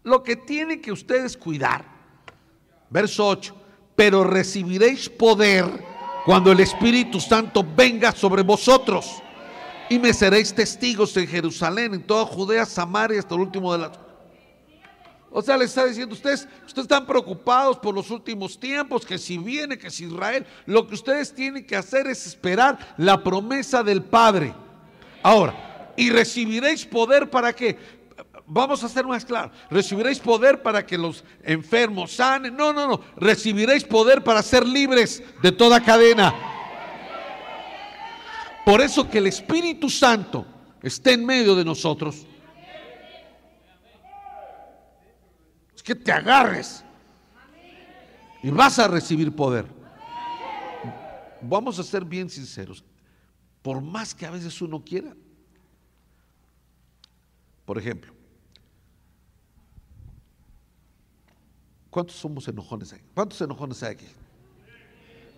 Lo 0.03 0.23
que 0.23 0.37
tienen 0.37 0.83
que 0.83 0.93
ustedes 0.93 1.35
cuidar, 1.35 1.98
verso 2.91 3.27
8, 3.27 3.55
pero 3.95 4.25
recibiréis 4.25 5.09
poder 5.09 5.67
cuando 6.25 6.53
el 6.53 6.61
Espíritu 6.61 7.21
Santo 7.21 7.65
venga 7.77 8.13
sobre 8.13 8.43
vosotros 8.43 9.23
y 9.89 9.99
me 9.99 10.13
seréis 10.13 10.55
testigos 10.55 11.17
en 11.17 11.27
Jerusalén, 11.27 11.95
en 11.95 12.03
toda 12.03 12.25
Judea, 12.27 12.67
Samaria, 12.67 13.19
hasta 13.19 13.35
el 13.35 13.41
último 13.41 13.73
de 13.73 13.79
las... 13.79 13.93
O 15.31 15.43
sea, 15.43 15.57
le 15.57 15.67
está 15.67 15.85
diciendo, 15.85 16.15
ustedes, 16.15 16.49
ustedes 16.67 16.85
están 16.85 17.07
preocupados 17.07 17.79
por 17.79 17.95
los 17.95 18.11
últimos 18.11 18.59
tiempos, 18.59 19.05
que 19.05 19.19
si 19.19 19.37
viene, 19.37 19.79
que 19.79 19.91
si 19.91 20.07
Israel, 20.07 20.47
lo 20.67 20.87
que 20.87 20.95
ustedes 20.95 21.35
tienen 21.35 21.67
que 21.67 21.77
hacer 21.77 22.07
es 22.07 22.27
esperar 22.27 22.95
la 22.97 23.23
promesa 23.23 23.83
del 23.83 24.03
Padre. 24.03 24.55
Ahora, 25.23 25.93
y 25.97 26.11
recibiréis 26.11 26.87
poder 26.87 27.29
para 27.29 27.53
que 27.53 27.77
vamos 28.49 28.83
a 28.83 28.89
ser 28.89 29.07
más 29.07 29.25
claros, 29.25 29.53
recibiréis 29.71 30.19
poder 30.19 30.63
para 30.63 30.85
que 30.85 30.99
los 30.99 31.25
enfermos 31.43 32.13
sanen. 32.13 32.57
No, 32.57 32.73
no, 32.73 32.89
no, 32.89 33.01
recibiréis 33.17 33.85
poder 33.85 34.25
para 34.25 34.43
ser 34.43 34.67
libres 34.67 35.23
de 35.43 35.53
toda 35.53 35.83
cadena. 35.83 36.35
Por 38.65 38.81
eso 38.81 39.09
que 39.09 39.19
el 39.19 39.27
Espíritu 39.27 39.89
Santo 39.89 40.47
esté 40.83 41.13
en 41.13 41.25
medio 41.25 41.55
de 41.55 41.65
nosotros. 41.65 42.27
Es 45.75 45.83
que 45.83 45.95
te 45.95 46.13
agarres 46.13 46.85
y 48.43 48.51
vas 48.51 48.79
a 48.79 48.89
recibir 48.89 49.35
poder. 49.35 49.67
Vamos 51.41 51.79
a 51.79 51.83
ser 51.85 52.05
bien 52.05 52.29
sinceros. 52.29 52.85
Por 53.63 53.81
más 53.81 54.15
que 54.15 54.27
a 54.27 54.31
veces 54.31 54.61
uno 54.61 54.83
quiera. 54.85 55.15
Por 57.65 57.79
ejemplo, 57.79 58.18
¿Cuántos 61.91 62.17
somos 62.17 62.47
enojones 62.49 62.93
aquí? 62.93 63.05
¿Cuántos 63.15 63.41
enojones 63.41 63.83
hay 63.83 63.93
aquí? 63.93 64.07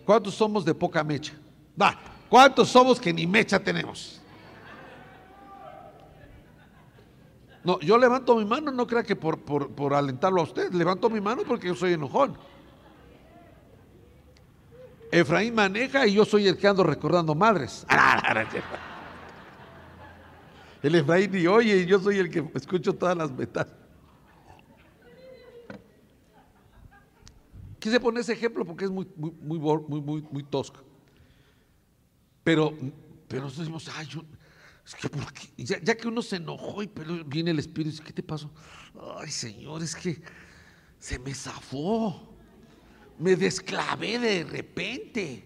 ¿Cuántos 0.05 0.33
somos 0.33 0.65
de 0.65 0.73
poca 0.73 1.03
mecha? 1.03 1.33
Va, 1.79 1.97
¿cuántos 2.29 2.69
somos 2.69 2.99
que 2.99 3.13
ni 3.13 3.25
mecha 3.25 3.59
tenemos? 3.59 4.19
No, 7.63 7.79
yo 7.79 7.97
levanto 7.97 8.35
mi 8.35 8.45
mano, 8.45 8.71
no 8.71 8.87
crea 8.87 9.03
que 9.03 9.15
por, 9.15 9.39
por 9.39 9.93
alentarlo 9.93 10.41
a 10.41 10.43
usted, 10.43 10.71
levanto 10.73 11.09
mi 11.09 11.21
mano 11.21 11.43
porque 11.47 11.67
yo 11.67 11.75
soy 11.75 11.93
enojón. 11.93 12.35
Efraín 15.11 15.53
maneja 15.53 16.07
y 16.07 16.13
yo 16.13 16.25
soy 16.25 16.47
el 16.47 16.57
que 16.57 16.67
ando 16.67 16.83
recordando 16.83 17.35
madres. 17.35 17.85
El 20.81 20.95
Efraín 20.95 21.31
ni 21.31 21.45
oye 21.45 21.85
yo 21.85 21.99
soy 21.99 22.17
el 22.17 22.31
que 22.31 22.43
escucho 22.55 22.93
todas 22.93 23.15
las 23.15 23.31
metas. 23.31 23.67
Quise 27.81 27.99
poner 27.99 28.21
ese 28.21 28.33
ejemplo 28.33 28.63
porque 28.63 28.85
es 28.85 28.91
muy, 28.91 29.07
muy, 29.17 29.57
muy, 29.57 30.43
tosco. 30.43 30.81
Pero, 32.43 32.77
pero 33.27 33.41
nosotros 33.41 33.65
decimos, 33.65 33.89
ay, 33.95 34.07
es 34.85 34.93
que 34.93 35.63
ya, 35.63 35.81
ya, 35.81 35.97
que 35.97 36.07
uno 36.07 36.21
se 36.21 36.35
enojó 36.35 36.83
y 36.83 36.87
pero 36.87 37.25
viene 37.25 37.49
el 37.49 37.57
Espíritu 37.57 37.89
y 37.89 37.91
dice, 37.93 38.03
¿qué 38.03 38.13
te 38.13 38.21
pasó? 38.21 38.51
Ay, 39.17 39.31
Señor, 39.31 39.81
es 39.81 39.95
que 39.95 40.21
se 40.99 41.17
me 41.17 41.33
zafó. 41.33 42.31
Me 43.17 43.35
desclavé 43.35 44.19
de 44.19 44.43
repente. 44.43 45.43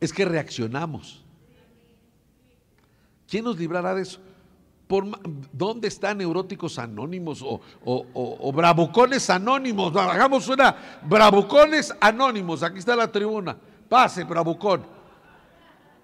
Es 0.00 0.14
que 0.14 0.24
reaccionamos. 0.24 1.22
¿Quién 3.28 3.44
nos 3.44 3.58
librará 3.58 3.94
de 3.94 4.00
eso? 4.00 4.18
¿Dónde 5.52 5.88
están 5.88 6.18
neuróticos 6.18 6.78
anónimos 6.78 7.42
o, 7.42 7.60
o, 7.84 8.52
bravucones 8.52 9.28
anónimos? 9.28 9.94
Hagamos 9.94 10.48
una 10.48 11.00
bravucones 11.02 11.94
anónimos. 12.00 12.62
Aquí 12.62 12.78
está 12.78 12.96
la 12.96 13.12
tribuna. 13.12 13.56
Pase, 13.88 14.24
bravucón. 14.24 14.86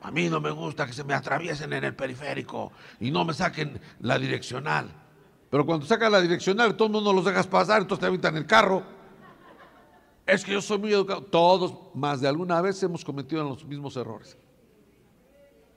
A 0.03 0.11
mí 0.11 0.28
no 0.28 0.39
me 0.39 0.51
gusta 0.51 0.87
que 0.87 0.93
se 0.93 1.03
me 1.03 1.14
atraviesen 1.14 1.72
en 1.72 1.85
el 1.85 1.95
periférico 1.95 2.72
y 3.01 3.11
no 3.11 3.24
me 3.24 3.32
saquen 3.32 3.80
la 4.01 4.18
direccional. 4.18 4.91
Pero 5.49 5.64
cuando 5.64 5.87
sacan 5.87 6.12
la 6.12 6.20
direccional, 6.20 6.76
todo 6.76 6.89
el 6.89 6.93
mundo 6.93 7.12
los 7.12 7.24
dejas 7.24 7.47
pasar, 7.47 7.80
entonces 7.80 8.01
te 8.01 8.07
habitan 8.07 8.37
el 8.37 8.45
carro. 8.45 8.82
Es 10.26 10.45
que 10.45 10.53
yo 10.53 10.61
soy 10.61 10.78
muy 10.78 10.93
educado. 10.93 11.22
Todos, 11.22 11.74
más 11.95 12.20
de 12.20 12.28
alguna 12.28 12.61
vez, 12.61 12.82
hemos 12.82 13.03
cometido 13.03 13.43
los 13.45 13.64
mismos 13.64 13.97
errores. 13.97 14.37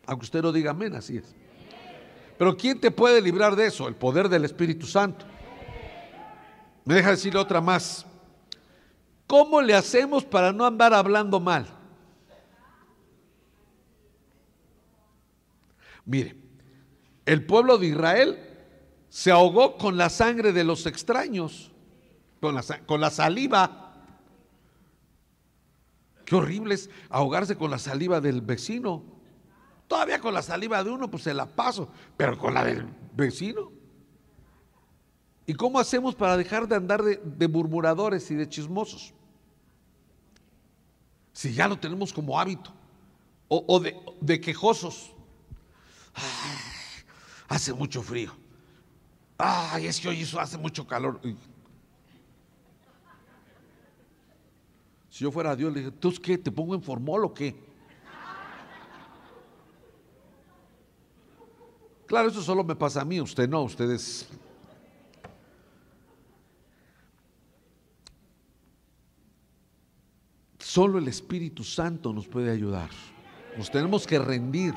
Aunque 0.05 0.25
usted 0.25 0.41
no 0.41 0.51
diga 0.51 0.71
amén, 0.71 0.93
así 0.95 1.17
es. 1.17 1.35
Pero 2.37 2.55
¿quién 2.55 2.79
te 2.79 2.91
puede 2.91 3.21
librar 3.21 3.55
de 3.55 3.67
eso? 3.67 3.87
El 3.87 3.95
poder 3.95 4.29
del 4.29 4.45
Espíritu 4.45 4.85
Santo. 4.85 5.25
Me 6.85 6.93
deja 6.93 7.11
decir 7.11 7.35
otra 7.35 7.59
más. 7.59 8.05
¿Cómo 9.25 9.61
le 9.61 9.73
hacemos 9.73 10.23
para 10.23 10.53
no 10.53 10.65
andar 10.65 10.93
hablando 10.93 11.39
mal? 11.39 11.67
Mire, 16.05 16.37
el 17.25 17.45
pueblo 17.45 17.77
de 17.77 17.87
Israel 17.87 18.39
se 19.09 19.31
ahogó 19.31 19.77
con 19.77 19.97
la 19.97 20.09
sangre 20.09 20.53
de 20.53 20.63
los 20.63 20.85
extraños, 20.85 21.71
con 22.39 22.55
la, 22.55 22.63
con 22.85 23.01
la 23.01 23.09
saliva. 23.09 23.95
Qué 26.23 26.35
horrible 26.35 26.75
es 26.75 26.89
ahogarse 27.09 27.57
con 27.57 27.71
la 27.71 27.79
saliva 27.79 28.21
del 28.21 28.41
vecino. 28.41 29.16
Todavía 29.87 30.19
con 30.19 30.33
la 30.33 30.41
saliva 30.41 30.83
de 30.83 30.89
uno, 30.89 31.09
pues 31.09 31.23
se 31.23 31.33
la 31.33 31.45
paso, 31.45 31.89
pero 32.17 32.37
con 32.37 32.53
la 32.53 32.63
del 32.63 32.85
vecino. 33.15 33.71
¿Y 35.45 35.53
cómo 35.53 35.79
hacemos 35.79 36.13
para 36.13 36.35
dejar 36.35 36.67
de 36.67 36.75
andar 36.75 37.01
de, 37.01 37.47
murmuradores 37.47 38.29
y 38.31 38.35
de 38.35 38.49
chismosos? 38.49 39.13
Si 41.31 41.53
ya 41.53 41.69
lo 41.69 41.79
tenemos 41.79 42.11
como 42.11 42.37
hábito, 42.37 42.73
o, 43.47 43.79
de, 43.79 44.41
quejosos. 44.41 45.13
hace 47.47 47.73
mucho 47.73 48.01
frío. 48.01 48.33
Ay, 49.37 49.85
es 49.85 50.01
que 50.01 50.09
hoy 50.09 50.21
eso 50.21 50.37
hace 50.37 50.57
mucho 50.57 50.85
calor. 50.85 51.21
Si 55.09 55.23
yo 55.23 55.31
fuera 55.31 55.55
Dios, 55.55 55.71
le 55.71 55.79
dije, 55.79 55.91
¿tú 55.91 56.13
qué? 56.21 56.37
¿Te 56.37 56.51
pongo 56.51 56.75
en 56.75 56.81
formol 56.81 57.23
o 57.23 57.33
qué? 57.33 57.66
Claro, 62.07 62.29
eso 62.29 62.41
solo 62.41 62.63
me 62.63 62.75
pasa 62.75 63.01
a 63.01 63.05
mí, 63.05 63.19
usted 63.19 63.49
no, 63.49 63.63
ustedes... 63.63 64.27
Solo 70.57 70.99
el 70.99 71.07
Espíritu 71.07 71.63
Santo 71.63 72.13
nos 72.13 72.27
puede 72.27 72.51
ayudar. 72.51 72.89
Nos 73.57 73.71
tenemos 73.71 74.05
que 74.05 74.19
rendir. 74.19 74.73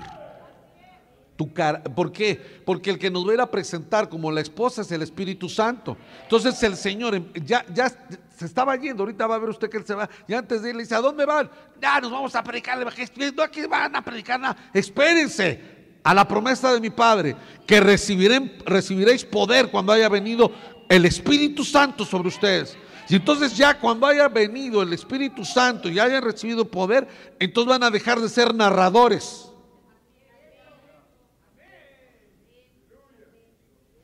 Tu 1.36 1.52
cara, 1.52 1.82
¿Por 1.82 2.10
qué? 2.10 2.62
Porque 2.64 2.90
el 2.90 2.98
que 2.98 3.10
nos 3.10 3.26
va 3.26 3.32
a 3.32 3.34
ir 3.34 3.40
a 3.40 3.50
presentar 3.50 4.08
como 4.08 4.30
la 4.30 4.40
esposa 4.40 4.82
es 4.82 4.90
el 4.92 5.02
Espíritu 5.02 5.48
Santo. 5.48 5.96
Entonces 6.22 6.62
el 6.62 6.76
Señor 6.76 7.14
em, 7.14 7.32
ya, 7.34 7.64
ya 7.72 7.88
se 7.88 8.44
estaba 8.44 8.76
yendo, 8.76 9.02
ahorita 9.02 9.26
va 9.26 9.34
a 9.34 9.38
ver 9.38 9.50
usted 9.50 9.68
que 9.68 9.76
él 9.78 9.86
se 9.86 9.94
va. 9.94 10.08
Y 10.26 10.34
antes 10.34 10.62
de 10.62 10.70
ir 10.70 10.76
le 10.76 10.82
dice, 10.82 10.94
¿a 10.94 11.00
dónde 11.00 11.24
van? 11.26 11.50
Ya 11.80 12.00
nos 12.00 12.10
vamos 12.10 12.34
a 12.34 12.42
predicar. 12.42 12.78
No, 12.78 13.42
aquí 13.42 13.66
van 13.66 13.94
a 13.96 14.02
predicar 14.02 14.40
nada. 14.40 14.56
Espérense 14.72 15.79
a 16.02 16.14
la 16.14 16.26
promesa 16.26 16.72
de 16.72 16.80
mi 16.80 16.90
Padre, 16.90 17.36
que 17.66 17.80
recibiréis 17.80 19.24
poder 19.24 19.70
cuando 19.70 19.92
haya 19.92 20.08
venido 20.08 20.50
el 20.88 21.04
Espíritu 21.06 21.64
Santo 21.64 22.04
sobre 22.04 22.28
ustedes. 22.28 22.76
Y 23.08 23.16
entonces 23.16 23.56
ya 23.56 23.78
cuando 23.78 24.06
haya 24.06 24.28
venido 24.28 24.82
el 24.82 24.92
Espíritu 24.92 25.44
Santo 25.44 25.88
y 25.88 25.98
hayan 25.98 26.22
recibido 26.22 26.64
poder, 26.64 27.08
entonces 27.38 27.68
van 27.68 27.82
a 27.82 27.90
dejar 27.90 28.20
de 28.20 28.28
ser 28.28 28.54
narradores. 28.54 29.50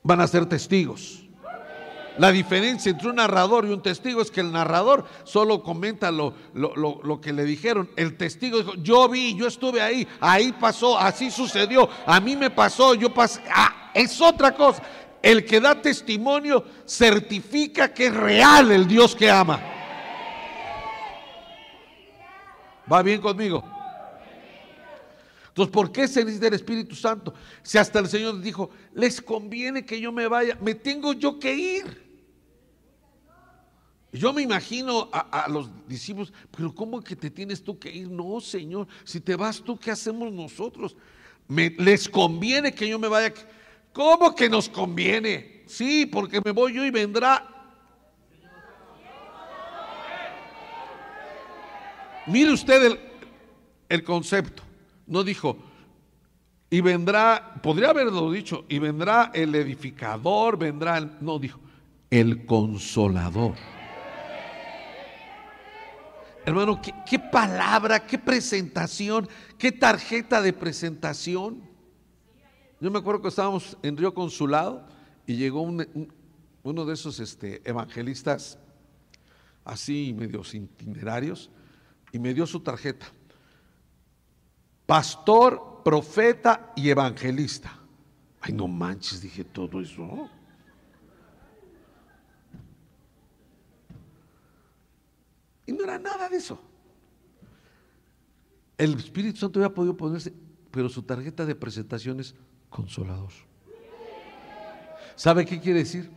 Van 0.03 0.21
a 0.21 0.27
ser 0.27 0.47
testigos. 0.47 1.26
La 2.19 2.33
diferencia 2.33 2.91
entre 2.91 3.09
un 3.09 3.17
narrador 3.17 3.67
y 3.67 3.71
un 3.71 3.83
testigo 3.83 4.23
es 4.23 4.31
que 4.31 4.41
el 4.41 4.51
narrador 4.51 5.05
solo 5.25 5.63
comenta 5.63 6.11
lo, 6.11 6.35
lo, 6.55 7.21
que 7.21 7.33
le 7.33 7.45
dijeron. 7.45 7.91
El 7.97 8.17
testigo 8.17 8.59
dijo, 8.59 8.75
yo 8.77 9.09
vi, 9.09 9.37
yo 9.37 9.47
estuve 9.47 9.83
ahí, 9.83 10.07
ahí 10.21 10.53
pasó, 10.53 10.99
así 10.99 11.31
sucedió, 11.31 11.89
a 12.07 12.19
mí 12.21 12.35
me 12.37 12.51
pasó, 12.51 12.95
yo 12.95 13.13
pasé. 13.13 13.43
Ah, 13.55 13.91
es 13.93 14.21
otra 14.21 14.55
cosa. 14.55 14.83
El 15.23 15.45
que 15.45 15.61
da 15.61 15.81
testimonio 15.81 16.65
certifica 16.87 17.93
que 17.93 18.07
es 18.07 18.15
real 18.15 18.71
el 18.71 18.87
Dios 18.87 19.15
que 19.15 19.31
ama. 19.31 19.61
¿Va 22.91 23.03
bien 23.03 23.21
conmigo? 23.21 23.65
Entonces, 25.49 25.73
¿por 25.73 25.91
qué 25.91 26.07
se 26.07 26.21
necesita 26.21 26.49
el 26.49 26.55
Espíritu 26.55 26.95
Santo? 26.95 27.35
Si 27.63 27.79
hasta 27.79 27.99
el 27.99 28.09
Señor 28.09 28.41
dijo, 28.41 28.71
les 28.95 29.21
conviene 29.21 29.85
que 29.85 30.01
yo 30.01 30.13
me 30.13 30.29
vaya, 30.29 30.57
me 30.61 30.75
tengo 30.75 31.15
yo 31.15 31.39
que 31.39 31.55
ir. 31.55 32.06
Yo 34.13 34.33
me 34.33 34.43
imagino 34.43 35.09
a, 35.13 35.47
los 35.49 35.69
discípulos, 35.87 36.33
pero 36.57 36.75
¿cómo 36.75 37.03
que 37.03 37.17
te 37.17 37.31
tienes 37.31 37.63
tú 37.63 37.79
que 37.79 37.91
ir? 37.91 38.09
No, 38.09 38.41
Señor, 38.41 38.87
si 39.05 39.21
te 39.21 39.37
vas 39.37 39.61
tú, 39.61 39.79
¿qué 39.79 39.91
hacemos 39.91 40.33
nosotros? 40.33 40.97
Me, 41.49 41.71
les 41.71 42.09
conviene 42.09 42.73
que 42.73 42.89
yo 42.89 42.99
me 42.99 43.09
vaya. 43.09 43.35
¿Cómo 43.93 44.35
que 44.35 44.49
nos 44.49 44.69
conviene? 44.69 45.65
Sí, 45.67 46.07
porque 46.07 46.41
me 46.45 46.53
voy 46.53 46.75
yo 46.75 46.85
y 46.85 46.91
vendrá. 46.91 47.53
Mire 52.27 52.53
usted 52.53 52.85
el, 52.85 53.01
el 53.89 54.03
concepto. 54.03 54.63
No 55.07 55.23
dijo, 55.23 55.57
y 56.71 56.81
vendrá, 56.81 57.55
podría 57.63 57.91
haberlo 57.91 58.31
dicho, 58.31 58.65
y 58.69 58.79
vendrá 58.79 59.31
el 59.33 59.55
edificador, 59.55 60.59
vendrá 60.59 60.99
el, 60.99 61.11
no 61.21 61.39
dijo, 61.39 61.61
el 62.11 62.45
consolador. 62.45 63.55
Hermano, 66.47 66.81
¿qué, 66.81 67.19
palabra, 67.19 68.07
qué 68.07 68.19
presentación, 68.19 69.29
qué 69.59 69.73
tarjeta 69.73 70.41
de 70.41 70.53
presentación. 70.53 71.69
Yo 72.81 72.89
me 72.89 73.01
acuerdo 73.01 73.21
que 73.21 73.29
estábamos 73.29 73.77
en 73.83 73.97
Río 73.97 74.15
Consulado 74.15 74.87
y 75.27 75.35
llegó 75.35 75.63
uno 75.63 76.85
de 76.85 76.95
esos 76.95 77.19
este, 77.19 77.69
evangelistas 77.69 78.61
así 79.65 80.15
medios 80.17 80.55
itinerarios 80.55 81.51
y 82.13 82.21
me 82.21 82.33
dio 82.33 82.47
su 82.47 82.61
tarjeta. 82.61 83.07
Pastor, 84.87 85.83
profeta 85.85 86.73
y 86.77 86.89
evangelista. 86.89 87.77
Ay, 88.41 88.53
no 88.53 88.69
manches, 88.69 89.21
dije 89.21 89.43
todo 89.43 89.81
eso. 89.81 90.31
Y 95.67 95.73
no 95.73 95.85
era 95.85 95.99
nada 95.99 96.29
de 96.29 96.37
eso. 96.37 96.59
El 98.79 98.95
Espíritu 98.95 99.39
Santo 99.39 99.59
había 99.59 99.75
podido 99.75 99.97
ponerse, 99.97 100.33
pero 100.71 100.89
su 100.89 101.03
tarjeta 101.03 101.45
de 101.45 101.55
presentación 101.55 102.21
es 102.21 102.35
consolador. 102.71 103.33
¿Sabe 105.17 105.47
qué 105.47 105.59
quiere 105.59 105.81
decir? 105.81 106.11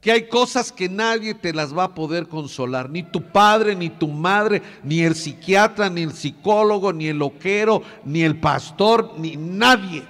Que 0.00 0.12
hay 0.12 0.28
cosas 0.28 0.72
que 0.72 0.88
nadie 0.88 1.34
te 1.34 1.52
las 1.52 1.76
va 1.76 1.84
a 1.84 1.94
poder 1.94 2.28
consolar, 2.28 2.88
ni 2.88 3.02
tu 3.02 3.22
padre, 3.22 3.74
ni 3.74 3.90
tu 3.90 4.08
madre, 4.08 4.62
ni 4.82 5.02
el 5.02 5.14
psiquiatra, 5.14 5.90
ni 5.90 6.02
el 6.02 6.12
psicólogo, 6.12 6.92
ni 6.92 7.08
el 7.08 7.18
loquero, 7.18 7.82
ni 8.04 8.22
el 8.22 8.38
pastor, 8.40 9.18
ni 9.18 9.36
nadie. 9.36 10.04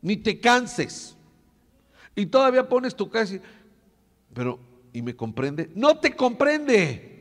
Ni 0.00 0.16
te 0.16 0.40
canses. 0.40 1.16
Y 2.14 2.26
todavía 2.26 2.68
pones 2.68 2.94
tu 2.94 3.08
casa 3.08 3.40
pero, 4.34 4.58
¿y 4.92 5.02
me 5.02 5.14
comprende? 5.14 5.70
No 5.74 5.98
te 5.98 6.14
comprende. 6.16 7.12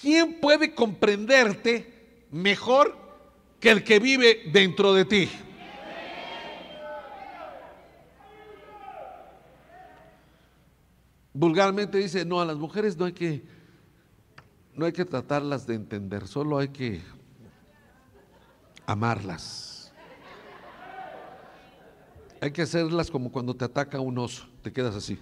¿Quién 0.00 0.40
puede 0.40 0.74
comprenderte 0.74 2.26
mejor 2.30 2.96
que 3.58 3.70
el 3.70 3.82
que 3.82 3.98
vive 3.98 4.42
dentro 4.52 4.94
de 4.94 5.04
ti? 5.04 5.28
Vulgarmente 11.32 11.98
dice, 11.98 12.24
no, 12.24 12.40
a 12.40 12.44
las 12.44 12.56
mujeres 12.56 12.96
no 12.96 13.04
hay 13.04 13.12
que, 13.12 13.44
no 14.74 14.86
hay 14.86 14.92
que 14.92 15.04
tratarlas 15.04 15.66
de 15.66 15.74
entender, 15.74 16.26
solo 16.26 16.58
hay 16.58 16.68
que 16.68 17.00
amarlas. 18.86 19.92
Hay 22.40 22.52
que 22.52 22.62
hacerlas 22.62 23.10
como 23.10 23.30
cuando 23.30 23.54
te 23.54 23.64
ataca 23.64 24.00
un 24.00 24.18
oso, 24.18 24.48
te 24.62 24.72
quedas 24.72 24.94
así. 24.94 25.18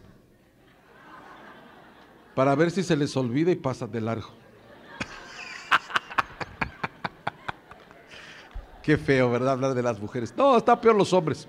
Para 2.36 2.54
ver 2.54 2.70
si 2.70 2.82
se 2.82 2.94
les 2.94 3.16
olvida 3.16 3.50
y 3.50 3.56
pasan 3.56 3.90
de 3.90 4.02
largo. 4.02 4.28
Qué 8.82 8.98
feo, 8.98 9.30
¿verdad? 9.30 9.54
Hablar 9.54 9.72
de 9.72 9.82
las 9.82 9.98
mujeres. 9.98 10.34
No, 10.36 10.58
está 10.58 10.78
peor 10.78 10.96
los 10.96 11.14
hombres. 11.14 11.48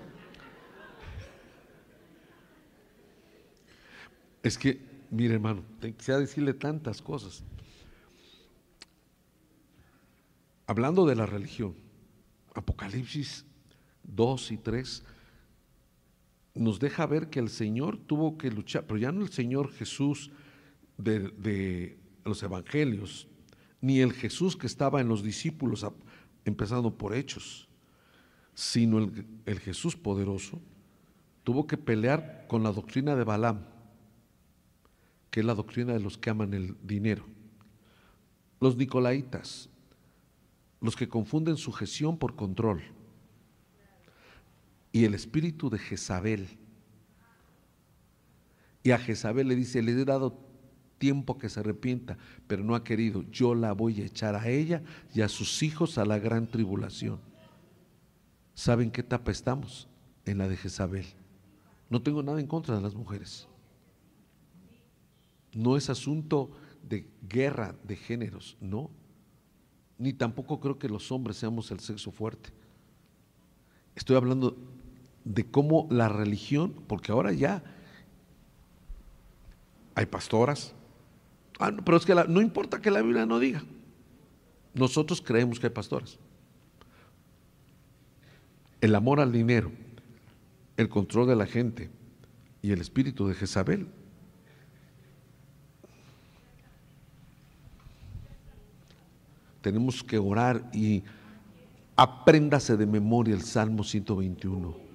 Es 4.42 4.56
que, 4.56 4.80
mire 5.10 5.34
hermano, 5.34 5.62
quisiera 5.98 6.20
decirle 6.20 6.54
tantas 6.54 7.02
cosas. 7.02 7.44
Hablando 10.66 11.04
de 11.04 11.16
la 11.16 11.26
religión, 11.26 11.74
Apocalipsis 12.54 13.44
2 14.04 14.52
y 14.52 14.56
3 14.56 15.04
nos 16.54 16.80
deja 16.80 17.04
ver 17.04 17.28
que 17.28 17.40
el 17.40 17.50
Señor 17.50 17.98
tuvo 17.98 18.38
que 18.38 18.50
luchar, 18.50 18.86
pero 18.86 18.98
ya 18.98 19.12
no 19.12 19.20
el 19.20 19.30
Señor 19.30 19.70
Jesús 19.70 20.30
de, 20.98 21.96
los 22.24 22.42
evangelios, 22.42 23.28
ni 23.80 24.00
el 24.00 24.12
Jesús 24.12 24.56
que 24.56 24.66
estaba 24.66 25.00
en 25.00 25.08
los 25.08 25.22
discípulos, 25.22 25.86
empezando 26.44 26.98
por 26.98 27.14
hechos, 27.14 27.68
sino 28.54 28.98
el, 28.98 29.60
Jesús 29.60 29.96
poderoso, 29.96 30.60
tuvo 31.44 31.66
que 31.66 31.78
pelear 31.78 32.46
con 32.48 32.62
la 32.62 32.72
doctrina 32.72 33.14
de 33.14 33.24
Balaam, 33.24 33.64
que 35.30 35.40
es 35.40 35.46
la 35.46 35.54
doctrina 35.54 35.92
de 35.92 36.00
los 36.00 36.18
que 36.18 36.30
aman 36.30 36.52
el 36.52 36.76
dinero. 36.82 37.24
Los 38.60 38.76
nicolaitas, 38.76 39.70
los 40.80 40.96
que 40.96 41.08
confunden 41.08 41.56
sujeción 41.56 42.18
por 42.18 42.34
control, 42.34 42.82
y 44.90 45.04
el 45.04 45.14
espíritu 45.14 45.70
de 45.70 45.78
Jezabel. 45.78 46.48
Y 48.82 48.90
a 48.90 48.98
Jezabel 48.98 49.46
le 49.46 49.54
dice, 49.54 49.82
le 49.82 49.92
he 49.92 50.04
dado 50.04 50.47
tiempo 50.98 51.38
que 51.38 51.48
se 51.48 51.60
arrepienta, 51.60 52.18
pero 52.46 52.62
no 52.64 52.74
ha 52.74 52.84
querido. 52.84 53.22
Yo 53.30 53.54
la 53.54 53.72
voy 53.72 54.00
a 54.00 54.04
echar 54.04 54.34
a 54.34 54.48
ella 54.48 54.82
y 55.14 55.22
a 55.22 55.28
sus 55.28 55.62
hijos 55.62 55.98
a 55.98 56.04
la 56.04 56.18
gran 56.18 56.46
tribulación. 56.46 57.20
¿Saben 58.54 58.90
qué 58.90 59.00
etapa 59.00 59.30
estamos? 59.30 59.88
En 60.24 60.38
la 60.38 60.48
de 60.48 60.56
Jezabel. 60.56 61.06
No 61.88 62.02
tengo 62.02 62.22
nada 62.22 62.40
en 62.40 62.46
contra 62.46 62.74
de 62.76 62.82
las 62.82 62.94
mujeres. 62.94 63.48
No 65.54 65.76
es 65.76 65.88
asunto 65.88 66.50
de 66.82 67.08
guerra 67.28 67.74
de 67.84 67.96
géneros, 67.96 68.56
no. 68.60 68.90
Ni 69.96 70.12
tampoco 70.12 70.60
creo 70.60 70.78
que 70.78 70.88
los 70.88 71.10
hombres 71.10 71.36
seamos 71.38 71.70
el 71.70 71.80
sexo 71.80 72.10
fuerte. 72.10 72.50
Estoy 73.94 74.16
hablando 74.16 74.56
de 75.24 75.44
cómo 75.44 75.86
la 75.90 76.08
religión, 76.08 76.74
porque 76.86 77.12
ahora 77.12 77.32
ya 77.32 77.62
hay 79.94 80.06
pastoras, 80.06 80.74
ah, 81.58 81.72
pero 81.84 81.96
es 81.96 82.04
que 82.04 82.14
no 82.14 82.40
importa 82.40 82.80
que 82.80 82.90
la 82.90 83.02
Biblia 83.02 83.26
no 83.26 83.38
diga, 83.38 83.62
nosotros 84.74 85.20
creemos 85.20 85.58
que 85.58 85.66
hay 85.66 85.72
pastoras. 85.72 86.18
El 88.80 88.94
amor 88.94 89.20
al 89.20 89.32
dinero, 89.32 89.72
el 90.76 90.88
control 90.88 91.28
de 91.28 91.36
la 91.36 91.46
gente 91.46 91.90
y 92.62 92.70
el 92.70 92.80
espíritu 92.80 93.26
de 93.26 93.34
Jezabel. 93.34 93.88
Tenemos 99.60 100.04
que 100.04 100.18
orar 100.18 100.70
y 100.72 101.02
apréndase 101.96 102.76
de 102.76 102.86
memoria 102.86 103.34
el 103.34 103.42
Salmo 103.42 103.82
121 103.82 104.88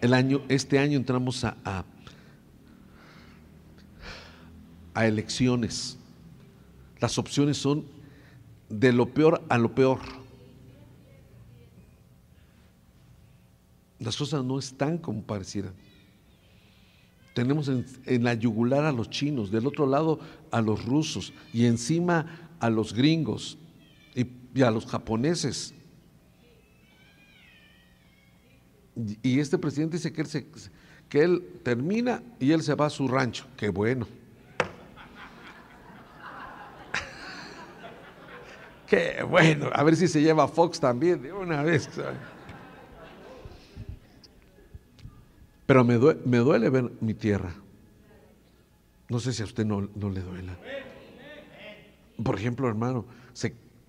el 0.00 0.14
año, 0.14 0.42
este 0.48 0.78
año 0.78 0.96
entramos 0.96 1.44
a, 1.44 1.84
elecciones. 5.06 5.98
Las 7.00 7.18
opciones 7.18 7.56
son 7.56 7.84
de 8.68 8.92
lo 8.92 9.12
peor 9.12 9.42
a 9.48 9.58
lo 9.58 9.74
peor. 9.74 10.00
Las 13.98 14.16
cosas 14.16 14.44
no 14.44 14.58
están 14.58 14.98
como 14.98 15.22
parecieran. 15.22 15.74
Tenemos 17.34 17.68
en, 17.68 18.24
la 18.24 18.34
yugular 18.34 18.84
a 18.84 18.92
los 18.92 19.08
chinos, 19.08 19.50
del 19.50 19.66
otro 19.66 19.86
lado 19.86 20.18
a 20.50 20.60
los 20.60 20.84
rusos 20.84 21.32
y 21.52 21.66
encima 21.66 22.50
a 22.58 22.70
los 22.70 22.92
gringos 22.92 23.56
y 24.14 24.62
a 24.62 24.70
los 24.70 24.86
japoneses. 24.86 25.74
Y 29.22 29.38
este 29.38 29.58
presidente 29.58 29.96
dice 29.96 30.12
que 30.12 30.22
él, 30.22 30.28
que 31.08 31.22
él 31.22 31.60
termina 31.62 32.22
y 32.38 32.50
él 32.50 32.62
se 32.62 32.74
va 32.74 32.86
a 32.86 32.90
su 32.90 33.06
rancho. 33.06 33.46
Qué 33.56 33.68
bueno. 33.68 34.06
Qué 38.90 39.22
bueno. 39.22 39.70
A 39.72 39.84
ver 39.84 39.94
si 39.94 40.08
se 40.08 40.20
lleva 40.20 40.48
Fox 40.48 40.80
también 40.80 41.22
de 41.22 41.32
una 41.32 41.62
vez. 41.62 41.88
Pero 45.64 45.84
me 45.84 45.94
duele, 45.94 46.20
me 46.24 46.38
duele, 46.38 46.68
ver 46.70 46.90
mi 47.00 47.14
tierra. 47.14 47.54
No 49.08 49.20
sé 49.20 49.32
si 49.32 49.42
a 49.42 49.44
usted 49.44 49.64
no, 49.64 49.82
le 49.82 50.20
duela. 50.20 50.58
Por 52.20 52.34
ejemplo, 52.34 52.66
hermano, 52.66 53.06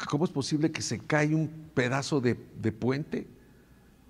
¿cómo 0.08 0.26
es 0.26 0.32
posible 0.32 0.72
que 0.72 0.84
se 0.84 1.00
cae 1.00 1.34
un 1.34 1.48
pedazo 1.74 2.22
de, 2.22 2.38
de 2.62 2.72
puente? 2.72 3.28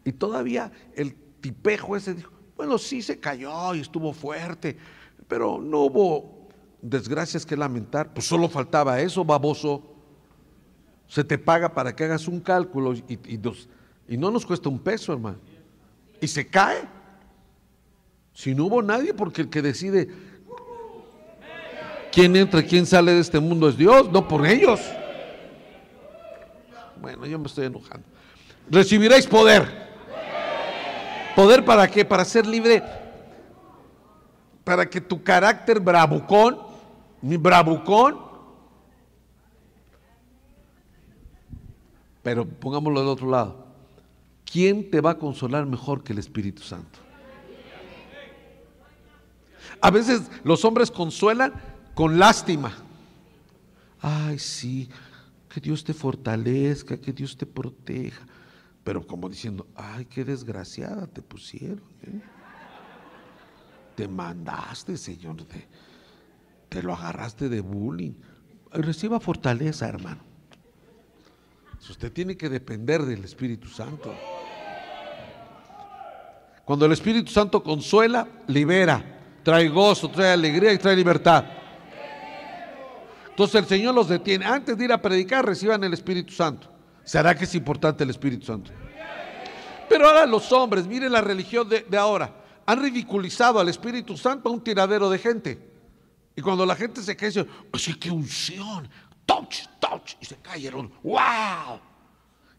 Y 0.04 0.12
todavía 0.12 0.74
el 0.94 1.16
tipejo 1.39 1.96
ese 1.96 2.16
dijo, 2.16 2.34
bueno, 2.58 2.78
sí 2.78 3.02
se 3.02 3.18
cayó 3.18 3.74
y 3.76 3.80
estuvo 3.80 4.12
fuerte, 4.12 4.76
pero 5.30 5.58
no 5.58 5.84
hubo 5.84 6.50
desgracias 6.82 7.46
que 7.46 7.56
lamentar. 7.56 8.14
Pues 8.14 8.28
solo 8.28 8.50
faltaba 8.50 9.00
eso, 9.00 9.24
baboso. 9.24 9.91
Se 11.12 11.26
te 11.26 11.38
paga 11.38 11.74
para 11.74 11.93
que 11.93 12.05
hagas 12.05 12.30
un 12.30 12.39
cálculo 12.39 12.93
y, 12.93 13.20
y 14.07 14.16
no 14.16 14.32
nos 14.32 14.45
cuesta 14.45 14.70
un 14.70 14.80
peso, 14.80 15.12
hermano. 15.12 15.39
Y 16.22 16.28
se 16.30 16.47
cae. 16.47 16.88
Si 18.34 18.55
no 18.55 18.68
hubo 18.68 18.82
nadie, 18.82 19.14
porque 19.14 19.41
el 19.41 19.49
que 19.49 19.62
decide 19.62 20.07
quién 22.14 22.34
entra 22.38 22.64
quién 22.64 22.86
sale 22.86 23.12
de 23.12 23.20
este 23.20 23.41
mundo 23.41 23.68
es 23.68 23.76
Dios, 23.76 24.09
no 24.09 24.26
por 24.26 24.47
ellos. 24.47 24.80
Bueno, 27.01 27.26
yo 27.26 27.38
me 27.38 27.47
estoy 27.47 27.66
enojando. 27.66 28.07
Recibiréis 28.70 29.28
poder. 29.28 29.68
¿Poder 31.36 31.66
para 31.66 31.89
qué? 31.89 32.05
Para 32.05 32.24
ser 32.24 32.47
libre. 32.47 32.82
Para 34.64 34.89
que 34.89 35.01
tu 35.01 35.22
carácter 35.22 35.82
bravucón, 35.82 36.57
mi 37.22 37.36
bravucón, 37.36 38.31
pero 42.24 42.48
pongámoslo 42.48 43.00
del 43.00 43.10
otro 43.10 43.30
lado. 43.30 43.68
¿Quién 44.46 44.90
te 44.90 45.02
va 45.02 45.12
a 45.12 45.18
consolar 45.18 45.66
mejor 45.66 46.04
que 46.04 46.14
el 46.14 46.20
Espíritu 46.20 46.62
Santo? 46.62 47.00
A 49.80 49.90
veces 49.90 50.30
los 50.44 50.66
hombres 50.66 50.92
consuelan 50.92 51.54
con 51.96 52.20
lástima. 52.20 52.74
Ay, 54.00 54.40
sí, 54.40 54.90
que 55.50 55.62
Dios 55.62 55.84
te 55.84 55.94
fortalezca, 55.94 56.98
que 56.98 57.14
Dios 57.14 57.38
te 57.38 57.46
proteja 57.46 58.26
pero 58.84 59.06
como 59.06 59.30
diciendo, 59.30 59.68
ay, 59.76 60.06
qué 60.06 60.26
desgraciada 60.26 61.08
te 61.08 61.22
pusieron. 61.22 61.84
¿eh? 62.04 62.22
Te 63.96 64.08
mandaste, 64.08 64.98
Señor, 64.98 65.44
te, 65.44 65.68
te, 66.70 66.82
lo 66.82 66.94
agarraste 66.94 67.50
de 67.50 67.62
bullying. 67.62 68.14
Reciba 68.72 69.20
fortaleza, 69.20 69.88
hermano. 69.88 70.24
Usted 71.92 72.14
tiene 72.14 72.38
que 72.38 72.48
depender 72.48 73.04
del 73.04 73.26
Espíritu 73.26 73.68
Santo. 73.68 74.16
Cuando 76.64 76.86
el 76.86 76.94
Espíritu 76.94 77.30
Santo 77.30 77.62
consuela, 77.62 78.26
libera, 78.48 79.04
trae 79.44 79.68
gozo, 79.68 80.10
trae 80.10 80.32
alegría 80.32 80.72
y 80.72 80.78
trae 80.78 80.96
libertad. 80.96 81.44
Entonces 83.30 83.56
el 83.56 83.66
Señor 83.66 83.94
los 83.94 84.08
detiene. 84.08 84.46
Antes 84.46 84.78
de 84.78 84.86
ir 84.86 84.94
a 84.94 85.02
predicar, 85.02 85.46
reciban 85.46 85.84
el 85.84 85.94
Espíritu 85.94 86.32
Santo. 86.32 86.70
¿Será 87.04 87.36
que 87.36 87.44
es 87.44 87.54
importante 87.56 88.06
el 88.06 88.10
Espíritu 88.10 88.46
Santo? 88.46 88.72
Pero 89.89 90.08
ahora 90.08 90.26
los 90.26 90.50
hombres, 90.54 90.88
miren 90.88 91.12
la 91.12 91.20
religión 91.20 91.68
de, 91.68 91.86
ahora. 91.98 92.34
han 92.66 92.82
ridiculizado 92.82 93.60
al 93.60 93.68
Espíritu 93.68 94.16
Santo 94.16 94.48
a 94.48 94.52
un 94.54 94.64
tiradero 94.64 95.10
de 95.10 95.20
gente. 95.20 95.60
Y 96.38 96.42
cuando 96.42 96.66
la 96.66 96.78
gente 96.78 97.02
se 97.02 97.16
dice, 97.16 97.46
así 97.74 97.96
que 97.96 98.10
unción, 98.10 98.88
touch, 99.26 99.68
touch, 99.80 100.14
y 100.20 100.26
se 100.26 100.36
cayeron, 100.38 100.92
wow. 101.04 101.80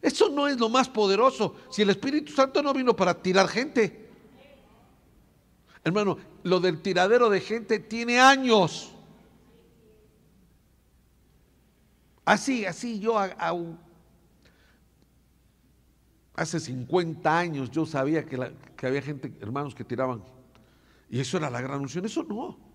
Eso 0.01 0.29
no 0.29 0.49
es 0.49 0.59
lo 0.59 0.69
más 0.69 0.89
poderoso. 0.89 1.55
Si 1.71 1.83
el 1.83 1.91
Espíritu 1.91 2.33
Santo 2.33 2.61
no 2.61 2.75
vino 2.75 2.95
para 2.97 3.15
tirar 3.15 3.47
gente. 3.47 4.11
Hermano, 5.85 6.19
lo 6.43 6.59
del 6.59 6.83
tiradero 6.83 7.31
de 7.31 7.41
gente 7.41 7.79
tiene 7.79 8.19
años. 8.19 8.93
Así, 12.25 12.67
así 12.67 12.99
yo 12.99 13.17
hace 16.35 16.61
50 16.61 17.39
años 17.39 17.71
yo 17.71 17.85
sabía 17.87 18.25
que, 18.25 18.55
que 18.77 18.87
había 18.87 19.03
gente, 19.03 19.33
hermanos, 19.41 19.75
que 19.75 19.85
tiraban. 19.85 20.23
Y 21.11 21.21
eso 21.21 21.37
era 21.37 21.49
la 21.51 21.61
gran 21.61 21.81
unción. 21.81 22.05
Eso 22.05 22.25
no. 22.25 22.72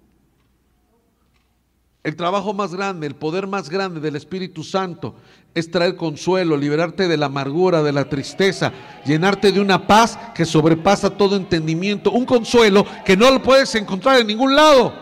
El 2.07 2.15
trabajo 2.15 2.53
más 2.53 2.73
grande, 2.73 3.05
el 3.05 3.17
poder 3.17 3.47
más 3.47 3.69
grande 3.69 3.99
del 3.99 4.15
Espíritu 4.15 4.63
Santo 4.63 5.13
es 5.53 5.69
traer 5.69 5.97
consuelo, 5.97 6.55
liberarte 6.55 7.05
de 7.05 7.17
la 7.17 7.25
amargura, 7.25 7.83
de 7.83 7.91
la 7.91 8.07
tristeza, 8.07 8.71
llenarte 9.03 9.51
de 9.51 9.59
una 9.59 9.85
paz 9.85 10.17
que 10.33 10.45
sobrepasa 10.45 11.09
todo 11.09 11.35
entendimiento, 11.35 12.11
un 12.11 12.25
consuelo 12.25 12.85
que 13.03 13.17
no 13.17 13.29
lo 13.29 13.43
puedes 13.43 13.75
encontrar 13.75 14.21
en 14.21 14.27
ningún 14.27 14.55
lado. 14.55 14.93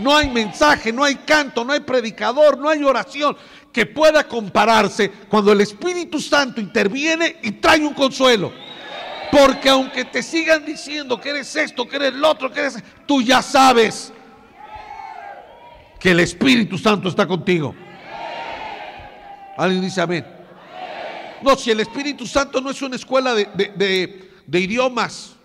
No 0.00 0.16
hay 0.16 0.30
mensaje, 0.30 0.92
no 0.92 1.04
hay 1.04 1.14
canto, 1.14 1.64
no 1.64 1.74
hay 1.74 1.78
predicador, 1.78 2.58
no 2.58 2.68
hay 2.68 2.82
oración 2.82 3.36
que 3.72 3.86
pueda 3.86 4.26
compararse 4.26 5.12
cuando 5.28 5.52
el 5.52 5.60
Espíritu 5.60 6.18
Santo 6.18 6.60
interviene 6.60 7.36
y 7.40 7.52
trae 7.52 7.86
un 7.86 7.94
consuelo. 7.94 8.50
Porque 9.30 9.68
aunque 9.68 10.06
te 10.06 10.24
sigan 10.24 10.64
diciendo 10.66 11.20
que 11.20 11.30
eres 11.30 11.54
esto, 11.54 11.86
que 11.86 11.94
eres 11.94 12.14
lo 12.14 12.28
otro, 12.30 12.50
que 12.50 12.58
eres, 12.58 12.82
tú 13.06 13.22
ya 13.22 13.42
sabes 13.42 14.12
que 15.98 16.10
el 16.10 16.20
Espíritu 16.20 16.78
Santo 16.78 17.08
está 17.08 17.26
contigo. 17.26 17.74
Alguien 19.56 19.82
dice 19.82 20.00
amén. 20.00 20.24
No, 21.42 21.56
si 21.56 21.70
el 21.70 21.80
Espíritu 21.80 22.26
Santo 22.26 22.60
no 22.60 22.70
es 22.70 22.80
una 22.82 22.96
escuela 22.96 23.34
de, 23.34 24.30
idiomas. 24.52 25.36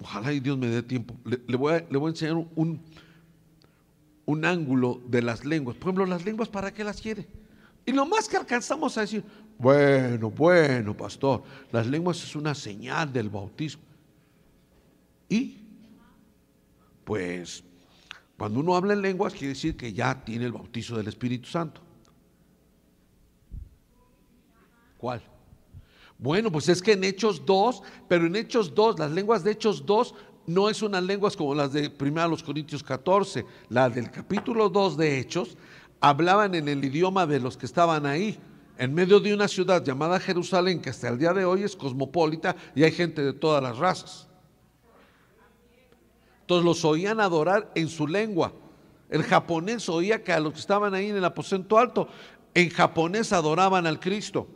Ojalá 0.00 0.32
y 0.32 0.40
Dios 0.40 0.58
me 0.58 0.66
dé 0.66 0.82
tiempo. 0.82 1.16
Le, 1.24 1.56
voy, 1.56 1.74
a, 1.74 1.84
le 1.88 1.98
voy, 1.98 2.08
a, 2.08 2.10
enseñar 2.10 2.34
un, 2.34 2.80
un 4.26 4.44
ángulo 4.44 5.00
de 5.06 5.22
las 5.22 5.44
lenguas. 5.44 5.76
Por 5.76 5.88
ejemplo, 5.88 6.06
las 6.06 6.24
lenguas, 6.24 6.48
¿para 6.48 6.72
qué 6.72 6.82
las 6.82 7.00
quiere? 7.00 7.26
Y 7.84 7.92
lo 7.92 8.06
más 8.06 8.28
que 8.28 8.36
alcanzamos 8.36 8.96
a 8.98 9.02
decir, 9.02 9.24
bueno, 9.58 10.30
bueno, 10.30 10.96
pastor, 10.96 11.42
las 11.70 11.86
lenguas 11.86 12.22
es 12.22 12.34
una 12.34 12.54
señal 12.54 13.12
del 13.12 13.28
bautismo. 13.28 13.82
¿Y? 15.28 15.61
Pues 17.04 17.64
cuando 18.36 18.60
uno 18.60 18.74
habla 18.74 18.92
en 18.92 19.02
lenguas 19.02 19.32
quiere 19.32 19.48
decir 19.48 19.76
que 19.76 19.92
ya 19.92 20.24
tiene 20.24 20.46
el 20.46 20.52
bautizo 20.52 20.96
del 20.96 21.08
Espíritu 21.08 21.48
Santo. 21.48 21.80
¿Cuál? 24.98 25.22
Bueno, 26.18 26.52
pues 26.52 26.68
es 26.68 26.80
que 26.80 26.92
en 26.92 27.02
Hechos 27.02 27.44
2, 27.44 27.82
pero 28.08 28.26
en 28.26 28.36
Hechos 28.36 28.74
2, 28.74 28.98
las 28.98 29.10
lenguas 29.10 29.42
de 29.42 29.50
Hechos 29.50 29.84
2 29.84 30.14
no 30.46 30.68
es 30.68 30.82
unas 30.82 31.02
lenguas 31.02 31.36
como 31.36 31.54
las 31.54 31.72
de 31.72 31.92
1 32.00 32.36
Corintios 32.44 32.82
14, 32.82 33.44
las 33.68 33.94
del 33.94 34.10
capítulo 34.10 34.68
2 34.68 34.96
de 34.96 35.18
Hechos, 35.18 35.56
hablaban 36.00 36.54
en 36.54 36.68
el 36.68 36.84
idioma 36.84 37.26
de 37.26 37.40
los 37.40 37.56
que 37.56 37.66
estaban 37.66 38.06
ahí, 38.06 38.38
en 38.78 38.94
medio 38.94 39.20
de 39.20 39.34
una 39.34 39.48
ciudad 39.48 39.84
llamada 39.84 40.18
Jerusalén, 40.18 40.80
que 40.80 40.90
hasta 40.90 41.08
el 41.08 41.18
día 41.18 41.32
de 41.32 41.44
hoy 41.44 41.62
es 41.62 41.76
cosmopolita 41.76 42.56
y 42.74 42.82
hay 42.82 42.92
gente 42.92 43.22
de 43.22 43.32
todas 43.32 43.62
las 43.62 43.78
razas. 43.78 44.28
Entonces 46.42 46.64
los 46.64 46.84
oían 46.84 47.20
adorar 47.20 47.70
en 47.74 47.88
su 47.88 48.06
lengua. 48.06 48.52
El 49.08 49.22
japonés 49.22 49.88
oía 49.88 50.24
que 50.24 50.32
a 50.32 50.40
los 50.40 50.52
que 50.54 50.60
estaban 50.60 50.94
ahí 50.94 51.08
en 51.08 51.16
el 51.16 51.24
aposento 51.24 51.78
alto, 51.78 52.08
en 52.54 52.68
japonés 52.68 53.32
adoraban 53.32 53.86
al 53.86 54.00
Cristo. 54.00 54.48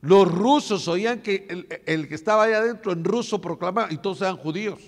Los 0.00 0.30
rusos 0.30 0.88
oían 0.88 1.20
que 1.20 1.46
el, 1.86 2.08
que 2.08 2.14
estaba 2.14 2.44
ahí 2.44 2.52
adentro 2.52 2.92
en 2.92 3.04
ruso 3.04 3.40
proclamaba 3.40 3.92
y 3.92 3.98
todos 3.98 4.20
eran 4.20 4.36
judíos. 4.36 4.80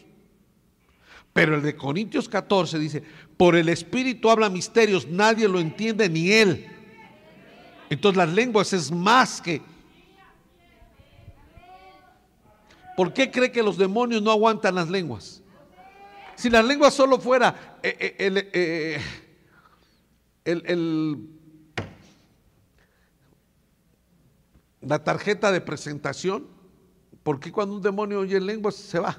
Pero 1.32 1.54
el 1.54 1.62
de 1.62 1.76
Corintios 1.76 2.28
14 2.28 2.78
dice, 2.80 3.02
por 3.36 3.54
el 3.54 3.68
Espíritu 3.68 4.28
habla 4.28 4.50
misterios, 4.50 5.06
nadie 5.06 5.46
lo 5.46 5.60
entiende 5.60 6.08
ni 6.08 6.32
él. 6.32 6.66
Entonces 7.90 8.16
las 8.16 8.28
lenguas 8.30 8.72
es 8.72 8.90
más 8.90 9.40
que... 9.40 9.62
¿Por 12.96 13.12
qué 13.12 13.30
cree 13.30 13.52
que 13.52 13.62
los 13.62 13.76
demonios 13.76 14.22
no 14.22 14.32
aguantan 14.32 14.74
las 14.74 14.88
lenguas? 14.88 15.43
Si 16.36 16.50
la 16.50 16.62
lengua 16.62 16.90
solo 16.90 17.18
fuera 17.18 17.78
eh, 17.82 18.16
eh, 18.18 18.50
eh, 18.52 19.00
el, 20.44 21.28
la 24.80 25.02
tarjeta 25.02 25.52
de 25.52 25.60
presentación, 25.60 26.46
¿por 27.22 27.40
qué 27.40 27.52
cuando 27.52 27.76
un 27.76 27.82
demonio 27.82 28.20
oye 28.20 28.40
lenguas 28.40 28.74
se 28.74 28.98
va? 28.98 29.16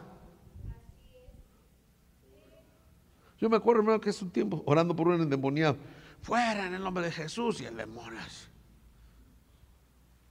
Yo 3.39 3.49
me 3.49 3.57
acuerdo, 3.57 3.81
hermano, 3.81 3.99
que 3.99 4.09
es 4.09 4.21
un 4.21 4.31
tiempo 4.31 4.63
orando 4.65 4.95
por 4.95 5.07
un 5.07 5.21
endemoniado. 5.21 5.77
Fuera 6.21 6.67
en 6.67 6.73
el 6.73 6.83
nombre 6.83 7.05
de 7.05 7.11
Jesús 7.11 7.61
y 7.61 7.65
el 7.65 7.75
demonio. 7.75 8.19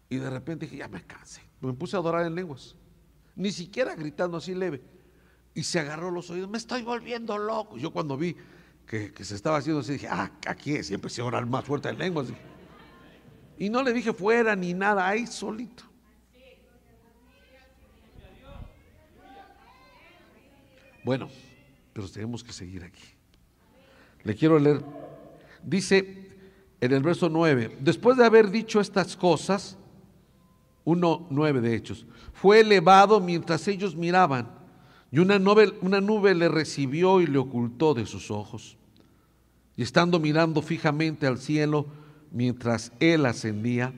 Y 0.09 0.17
de 0.17 0.31
repente 0.31 0.67
dije, 0.67 0.79
ya 0.79 0.89
me 0.89 1.05
cansé. 1.05 1.43
Me 1.61 1.73
puse 1.73 1.97
a 1.97 2.01
adorar 2.01 2.27
en 2.27 2.35
lenguas. 2.35 2.77
Ni 3.37 3.53
siquiera 3.53 3.95
gritando 3.95 4.37
así 4.37 4.55
leve 4.55 4.94
y 5.55 5.63
se 5.63 5.79
agarró 5.79 6.11
los 6.11 6.29
oídos, 6.31 6.51
me 6.51 6.59
estoy 6.59 6.83
volviendo 6.83 7.39
loco. 7.39 7.79
Yo 7.79 7.93
cuando 7.93 8.17
vi 8.17 8.37
que, 8.87 9.13
se 9.25 9.35
estaba 9.35 9.59
haciendo 9.59 9.81
así, 9.81 9.93
dije, 9.93 10.09
ah, 10.11 10.31
aquí 10.47 10.75
es, 10.75 10.91
y 10.91 10.95
empecé 10.95 11.23
a 11.23 11.25
orar 11.25 11.47
más 11.47 11.65
fuerte 11.65 11.89
en 11.89 11.99
lenguas. 11.99 12.29
Y 13.57 13.71
no 13.71 13.83
le 13.83 13.93
dije 13.93 14.13
fuera 14.13 14.57
ni 14.57 14.75
nada, 14.75 15.07
ahí 15.07 15.27
solito. 15.27 15.85
Bueno, 21.05 21.29
pero 21.93 22.09
tenemos 22.09 22.43
que 22.43 22.53
seguir 22.53 22.83
aquí. 22.83 23.05
Le 24.25 24.35
quiero 24.35 24.59
leer, 24.59 24.83
dice 25.63 26.31
en 26.81 26.93
el 26.93 27.03
verso 27.03 27.29
9, 27.29 27.77
después 27.81 28.17
de 28.17 28.25
haber 28.25 28.51
dicho 28.51 28.81
estas 28.81 29.17
cosas, 29.17 29.79
1.9 30.85 31.61
de 31.61 31.75
Hechos, 31.77 32.07
fue 32.33 32.61
elevado 32.61 33.21
mientras 33.21 33.69
ellos 33.69 33.95
miraban 33.95 34.64
y 35.15 35.21
una 35.21 35.39
nube, 35.39 35.73
una 35.81 36.01
nube 36.01 36.35
le 36.35 36.49
recibió 36.49 37.21
y 37.21 37.29
le 37.29 37.39
ocultó 37.39 37.95
de 37.95 38.05
sus 38.05 38.33
ojos. 38.33 38.77
Y 39.77 39.83
estando 39.85 40.19
mirando 40.19 40.61
fijamente 40.61 41.29
al 41.29 41.39
cielo 41.39 41.87
mientras 42.33 42.91
él 42.99 43.25
ascendía, 43.25 43.95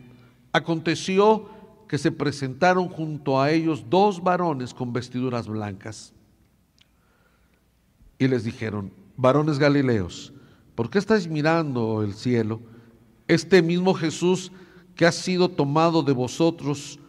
aconteció 0.52 1.48
que 1.88 1.96
se 1.96 2.12
presentaron 2.12 2.90
junto 2.90 3.40
a 3.40 3.50
ellos 3.50 3.86
dos 3.88 4.22
varones 4.22 4.74
con 4.74 4.92
vestiduras 4.92 5.48
blancas. 5.48 6.12
Y 8.18 8.28
les 8.28 8.44
dijeron, 8.44 8.92
varones 9.16 9.58
galileos, 9.58 10.34
¿por 10.74 10.90
qué 10.90 10.98
estáis 10.98 11.28
mirando 11.28 12.02
el 12.02 12.12
cielo? 12.12 12.60
Este 13.26 13.62
mismo 13.62 13.94
Jesús 13.94 14.52
que 14.94 15.06
ha 15.06 15.12
sido 15.12 15.48
tomado 15.48 16.02
de 16.02 16.12
vosotros 16.12 17.00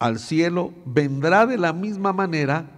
al 0.00 0.18
cielo, 0.18 0.72
vendrá 0.84 1.46
de 1.46 1.58
la 1.58 1.72
misma 1.72 2.12
manera 2.12 2.68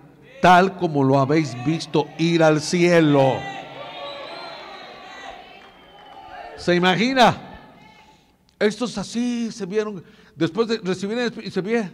tal 0.43 0.77
como 0.77 1.05
lo 1.05 1.21
habéis 1.21 1.55
visto 1.65 2.09
ir 2.19 2.43
al 2.43 2.61
cielo. 2.61 3.39
¿Se 6.57 6.75
imagina? 6.75 7.41
Estos 8.59 8.99
así 8.99 9.51
se 9.53 9.65
vieron, 9.67 10.05
después 10.35 10.67
de 10.69 10.79
recibir 10.79 11.33
y 11.43 11.51
se 11.51 11.61
vieron. 11.61 11.93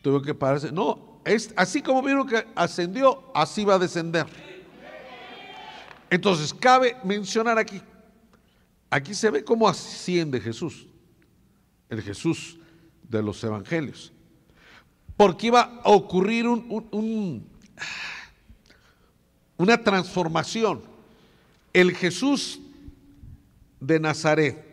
Tuvo 0.00 0.22
que 0.22 0.32
pararse. 0.32 0.70
No, 0.70 1.20
es 1.24 1.52
así 1.56 1.82
como 1.82 2.02
vieron 2.02 2.26
que 2.26 2.46
ascendió, 2.54 3.30
así 3.34 3.64
va 3.64 3.74
a 3.74 3.78
descender. 3.80 4.26
Entonces, 6.08 6.54
cabe 6.54 6.96
mencionar 7.02 7.58
aquí, 7.58 7.82
aquí 8.88 9.12
se 9.12 9.28
ve 9.28 9.42
cómo 9.42 9.68
asciende 9.68 10.40
Jesús, 10.40 10.86
el 11.88 12.00
Jesús 12.00 12.60
de 13.08 13.22
los 13.22 13.42
evangelios. 13.44 14.12
Porque 15.16 15.48
iba 15.48 15.80
a 15.82 15.90
ocurrir 15.90 16.46
un, 16.46 17.46
una 19.56 19.82
transformación. 19.82 20.82
El 21.72 21.94
Jesús 21.94 22.60
de 23.80 24.00
Nazaret 24.00 24.64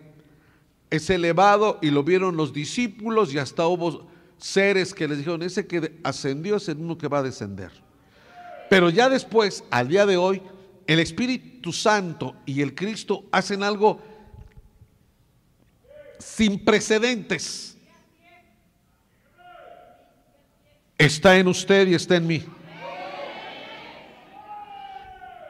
es 0.90 1.10
elevado 1.10 1.80
y 1.82 1.90
lo 1.90 2.04
vieron 2.04 2.38
los 2.38 2.54
discípulos 2.54 3.34
y 3.34 3.40
hasta 3.40 3.68
hubo 3.68 4.08
seres 4.38 4.94
que 4.94 5.08
les 5.08 5.18
dijeron, 5.18 5.42
ese 5.42 5.66
que 5.66 6.00
ascendió 6.04 6.58
es 6.58 6.68
el 6.68 6.78
uno 6.78 6.98
que 6.98 7.08
va 7.08 7.20
a 7.20 7.24
descender. 7.24 7.72
Pero 8.70 8.90
ya 8.90 9.08
después, 9.10 9.64
al 9.72 9.88
día 9.88 10.06
de 10.06 10.18
hoy, 10.18 10.42
el 10.88 11.00
Espíritu 11.00 11.72
Santo 11.72 12.36
y 12.46 12.62
el 12.62 12.76
Cristo 12.76 13.26
hacen 13.32 13.64
algo 13.64 14.02
sin 16.20 16.64
precedentes 16.64 17.73
está 20.98 21.38
en 21.38 21.48
usted 21.48 21.88
y 21.88 21.96
está 21.96 22.16
en 22.16 22.28
mí. 22.28 22.44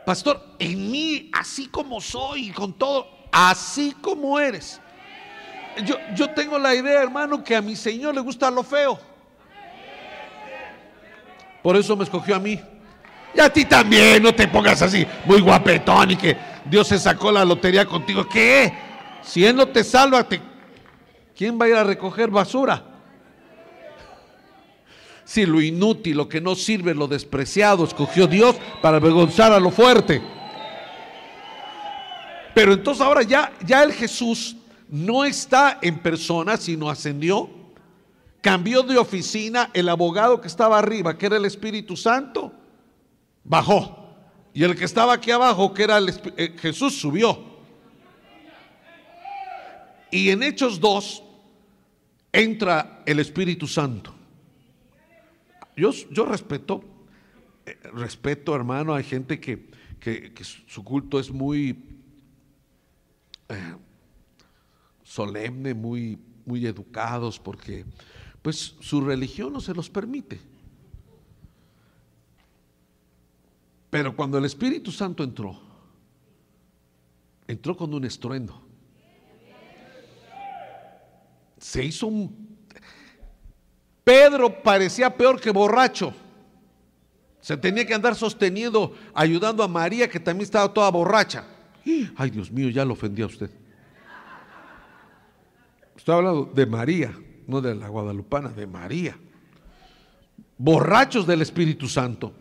Pastor, 0.06 0.56
en 0.60 0.92
mí, 0.92 1.30
así 1.34 1.68
como 1.68 2.02
soy, 2.02 2.52
con 2.52 2.74
todo, 2.74 3.08
así 3.32 3.96
como 4.02 4.40
eres. 4.40 4.80
Yo, 5.86 5.96
yo 6.14 6.30
tengo 6.32 6.60
la 6.60 6.76
idea, 6.76 7.02
hermano, 7.02 7.44
que 7.44 7.56
a 7.56 7.62
mi 7.62 7.76
Señor 7.76 8.14
le 8.14 8.22
gusta 8.22 8.52
lo 8.52 8.64
feo. 8.64 9.00
Por 11.62 11.78
eso 11.78 11.96
me 11.96 12.04
escogió 12.04 12.36
a 12.36 12.40
mí. 12.40 12.60
Y 13.34 13.40
a 13.40 13.52
ti 13.52 13.66
también, 13.66 14.22
no 14.22 14.36
te 14.36 14.48
pongas 14.48 14.82
así, 14.82 15.08
muy 15.26 15.40
guapetón 15.40 16.12
y 16.12 16.18
que 16.18 16.38
Dios 16.66 16.88
se 16.88 17.00
sacó 17.00 17.32
la 17.32 17.44
lotería 17.46 17.86
contigo. 17.86 18.28
¿Qué? 18.28 18.72
Si 19.24 19.44
Él 19.46 19.56
no 19.56 19.68
te 19.68 19.84
salva, 19.84 20.28
¿quién 21.36 21.60
va 21.60 21.66
a 21.66 21.70
ir 21.70 21.76
a 21.76 21.84
recoger 21.84 22.30
basura? 22.30 22.93
Si 25.26 25.46
lo 25.46 25.62
inútil, 25.62 26.18
lo 26.18 26.28
que 26.28 26.42
no 26.42 26.56
sirve, 26.56 26.94
lo 26.94 27.08
despreciado, 27.08 27.86
escogió 27.86 28.28
Dios 28.28 28.56
para 28.82 28.98
avergonzar 28.98 29.52
a 29.52 29.60
lo 29.60 29.72
fuerte. 29.72 30.22
Pero 32.54 32.74
entonces 32.74 33.02
ahora 33.02 33.24
ya, 33.24 33.52
ya 33.66 33.84
el 33.84 33.94
Jesús 33.94 34.56
no 34.90 35.26
está 35.26 35.80
en 35.82 36.00
persona, 36.00 36.58
sino 36.58 36.90
ascendió. 36.90 37.50
Cambió 38.42 38.84
de 38.84 38.98
oficina, 38.98 39.70
el 39.74 39.88
abogado 39.90 40.42
que 40.42 40.48
estaba 40.48 40.78
arriba, 40.78 41.18
que 41.18 41.26
era 41.26 41.38
el 41.38 41.46
Espíritu 41.46 41.96
Santo, 41.96 42.52
bajó. 43.44 44.04
Y 44.54 44.64
el 44.64 44.76
que 44.76 44.86
estaba 44.86 45.14
aquí 45.14 45.32
abajo, 45.32 45.74
que 45.74 45.84
era 45.84 45.98
el, 45.98 46.14
eh, 46.38 46.56
Jesús, 46.60 46.96
subió. 47.00 47.54
Y 50.12 50.30
en 50.30 50.44
Hechos 50.44 50.80
2 50.80 51.24
entra 52.32 53.02
el 53.06 53.20
Espíritu 53.20 53.66
Santo. 53.66 54.14
Yo, 55.76 55.92
yo 56.12 56.26
respeto, 56.26 56.84
eh, 57.66 57.78
respeto 57.94 58.56
hermano, 58.56 58.94
hay 58.94 59.04
gente 59.04 59.40
que, 59.40 59.72
su 60.68 60.84
culto 60.84 61.20
es 61.20 61.32
muy 61.32 61.84
eh, 63.50 63.76
solemne, 65.04 65.74
muy, 65.74 66.20
muy 66.46 66.66
educados, 66.66 67.40
porque 67.40 67.86
pues 68.42 68.76
su 68.80 69.02
religión 69.02 69.54
no 69.54 69.62
se 69.62 69.74
los 69.74 69.90
permite. 69.90 70.40
Pero 73.90 74.16
cuando 74.16 74.38
el 74.38 74.46
Espíritu 74.46 74.92
Santo 74.92 75.24
entró, 75.24 75.60
entró 77.48 77.78
con 77.78 77.94
un 77.94 78.04
estruendo. 78.06 78.62
Se 81.60 81.86
hizo 81.86 82.08
un... 82.08 82.43
Pedro 84.04 84.62
parecía 84.62 85.16
peor 85.16 85.40
que 85.40 85.52
borracho. 85.52 86.14
Se 87.40 87.58
tenía 87.58 87.86
que 87.86 87.94
andar 87.94 88.16
sosteniendo, 88.16 88.96
ayudando 89.14 89.64
a 89.64 89.68
María, 89.68 90.10
que 90.10 90.20
también 90.20 90.44
estaba 90.44 90.74
toda 90.74 90.90
borracha. 90.90 91.46
Ay, 92.16 92.30
Dios 92.30 92.52
mío, 92.52 92.70
ya 92.70 92.86
lo 92.86 92.94
ofendí 92.94 93.22
a 93.22 93.26
usted. 93.26 93.50
Estoy 95.96 96.16
hablando 96.16 96.52
de 96.54 96.66
María, 96.66 97.14
no 97.48 97.62
de 97.62 97.76
la 97.76 97.88
guadalupana, 97.88 98.50
de 98.50 98.68
María. 98.68 99.18
Borrachos 100.58 101.28
del 101.28 101.42
Espíritu 101.42 101.88
Santo. 101.88 102.34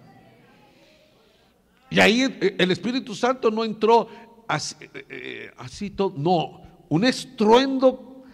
Y 1.91 2.01
ahí 2.01 2.23
eh, 2.23 2.57
el 2.59 2.71
Espíritu 2.71 3.15
Santo 3.15 3.51
no 3.51 3.65
entró 3.65 4.09
así, 4.49 4.75
eh, 4.81 5.07
eh, 5.09 5.51
así 5.59 5.91
todo, 5.91 6.15
no, 6.17 6.63
un 6.89 7.05
estruendo 7.05 8.25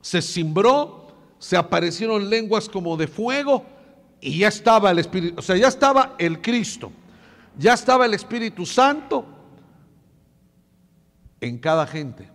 se 0.00 0.22
cimbró, 0.22 1.03
se 1.44 1.58
aparecieron 1.58 2.30
lenguas 2.30 2.70
como 2.70 2.96
de 2.96 3.06
fuego 3.06 3.66
y 4.18 4.38
ya 4.38 4.48
estaba 4.48 4.90
el 4.90 4.98
Espíritu, 4.98 5.38
o 5.38 5.42
sea, 5.42 5.54
ya 5.58 5.68
estaba 5.68 6.14
el 6.18 6.40
Cristo, 6.40 6.90
ya 7.58 7.74
estaba 7.74 8.06
el 8.06 8.14
Espíritu 8.14 8.64
Santo 8.64 9.26
en 11.42 11.58
cada 11.58 11.86
gente. 11.86 12.30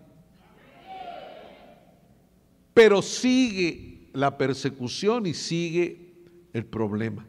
Pero 2.76 3.02
sigue 3.02 4.12
la 4.14 4.38
persecución 4.38 5.26
y 5.26 5.34
sigue 5.34 6.14
el 6.54 6.66
problema. 6.68 7.26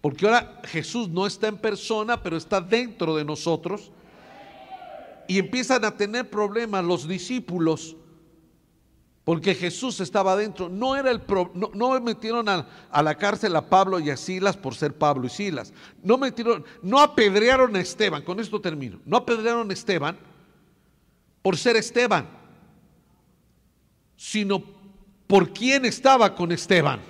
Porque 0.00 0.24
ahora 0.24 0.62
Jesús 0.64 1.10
no 1.10 1.26
está 1.26 1.48
en 1.48 1.58
persona, 1.58 2.22
pero 2.22 2.38
está 2.38 2.62
dentro 2.62 3.14
de 3.14 3.26
nosotros. 3.26 3.92
Y 5.28 5.38
empiezan 5.38 5.84
a 5.84 5.98
tener 5.98 6.30
problemas 6.30 6.82
los 6.82 7.06
discípulos. 7.06 7.94
Porque 9.24 9.54
Jesús 9.54 10.00
estaba 10.00 10.34
dentro. 10.36 10.68
No, 10.68 10.96
era 10.96 11.10
el 11.10 11.22
no, 11.54 12.00
metieron 12.00 12.48
a, 12.48 12.66
a, 12.90 13.02
la 13.02 13.14
cárcel 13.14 13.54
a 13.54 13.68
Pablo 13.68 14.00
y 14.00 14.10
a 14.10 14.16
Silas 14.16 14.56
por 14.56 14.74
ser 14.74 14.94
Pablo 14.94 15.26
y 15.26 15.30
Silas. 15.30 15.72
No 16.02 16.18
metieron, 16.18 16.64
no 16.82 16.98
apedrearon 16.98 17.76
a 17.76 17.80
Esteban. 17.80 18.22
Con 18.22 18.40
esto 18.40 18.60
termino. 18.60 18.98
No 19.04 19.18
apedrearon 19.18 19.70
a 19.70 19.72
Esteban 19.72 20.18
por 21.40 21.56
ser 21.56 21.76
Esteban, 21.76 22.28
sino 24.16 24.62
por 25.26 25.52
quién 25.52 25.84
estaba 25.84 26.34
con 26.34 26.52
Esteban. 26.52 27.00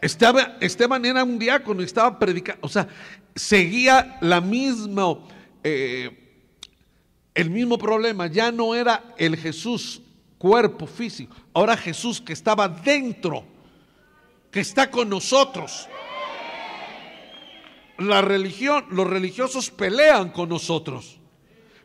Estaba, 0.00 0.56
Esteban 0.60 1.04
era 1.04 1.24
un 1.24 1.38
diácono 1.38 1.82
estaba 1.82 2.18
predicando, 2.18 2.60
o 2.64 2.68
sea, 2.68 2.86
seguía 3.34 4.16
la 4.20 4.40
misma, 4.40 5.18
eh, 5.64 6.27
el 7.38 7.50
mismo 7.50 7.78
problema, 7.78 8.26
ya 8.26 8.50
no 8.50 8.74
era 8.74 9.14
el 9.16 9.36
Jesús 9.36 10.02
cuerpo 10.38 10.88
físico, 10.88 11.36
ahora 11.54 11.76
Jesús 11.76 12.20
que 12.20 12.32
estaba 12.32 12.68
dentro, 12.68 13.44
que 14.50 14.58
está 14.58 14.90
con 14.90 15.08
nosotros. 15.08 15.86
La 17.98 18.22
religión, 18.22 18.86
los 18.90 19.06
religiosos 19.06 19.70
pelean 19.70 20.30
con 20.30 20.48
nosotros. 20.48 21.20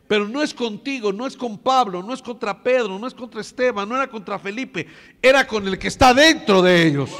Pero 0.08 0.26
no 0.26 0.42
es 0.42 0.52
contigo, 0.52 1.12
no 1.12 1.24
es 1.24 1.36
con 1.36 1.56
Pablo, 1.58 2.02
no 2.02 2.12
es 2.12 2.20
contra 2.20 2.60
Pedro, 2.60 2.98
no 2.98 3.06
es 3.06 3.14
contra 3.14 3.40
Esteban, 3.40 3.88
no 3.88 3.94
era 3.94 4.08
contra 4.08 4.40
Felipe, 4.40 4.88
era 5.22 5.46
con 5.46 5.68
el 5.68 5.78
que 5.78 5.86
está 5.86 6.12
dentro 6.12 6.62
de 6.62 6.84
ellos. 6.84 7.10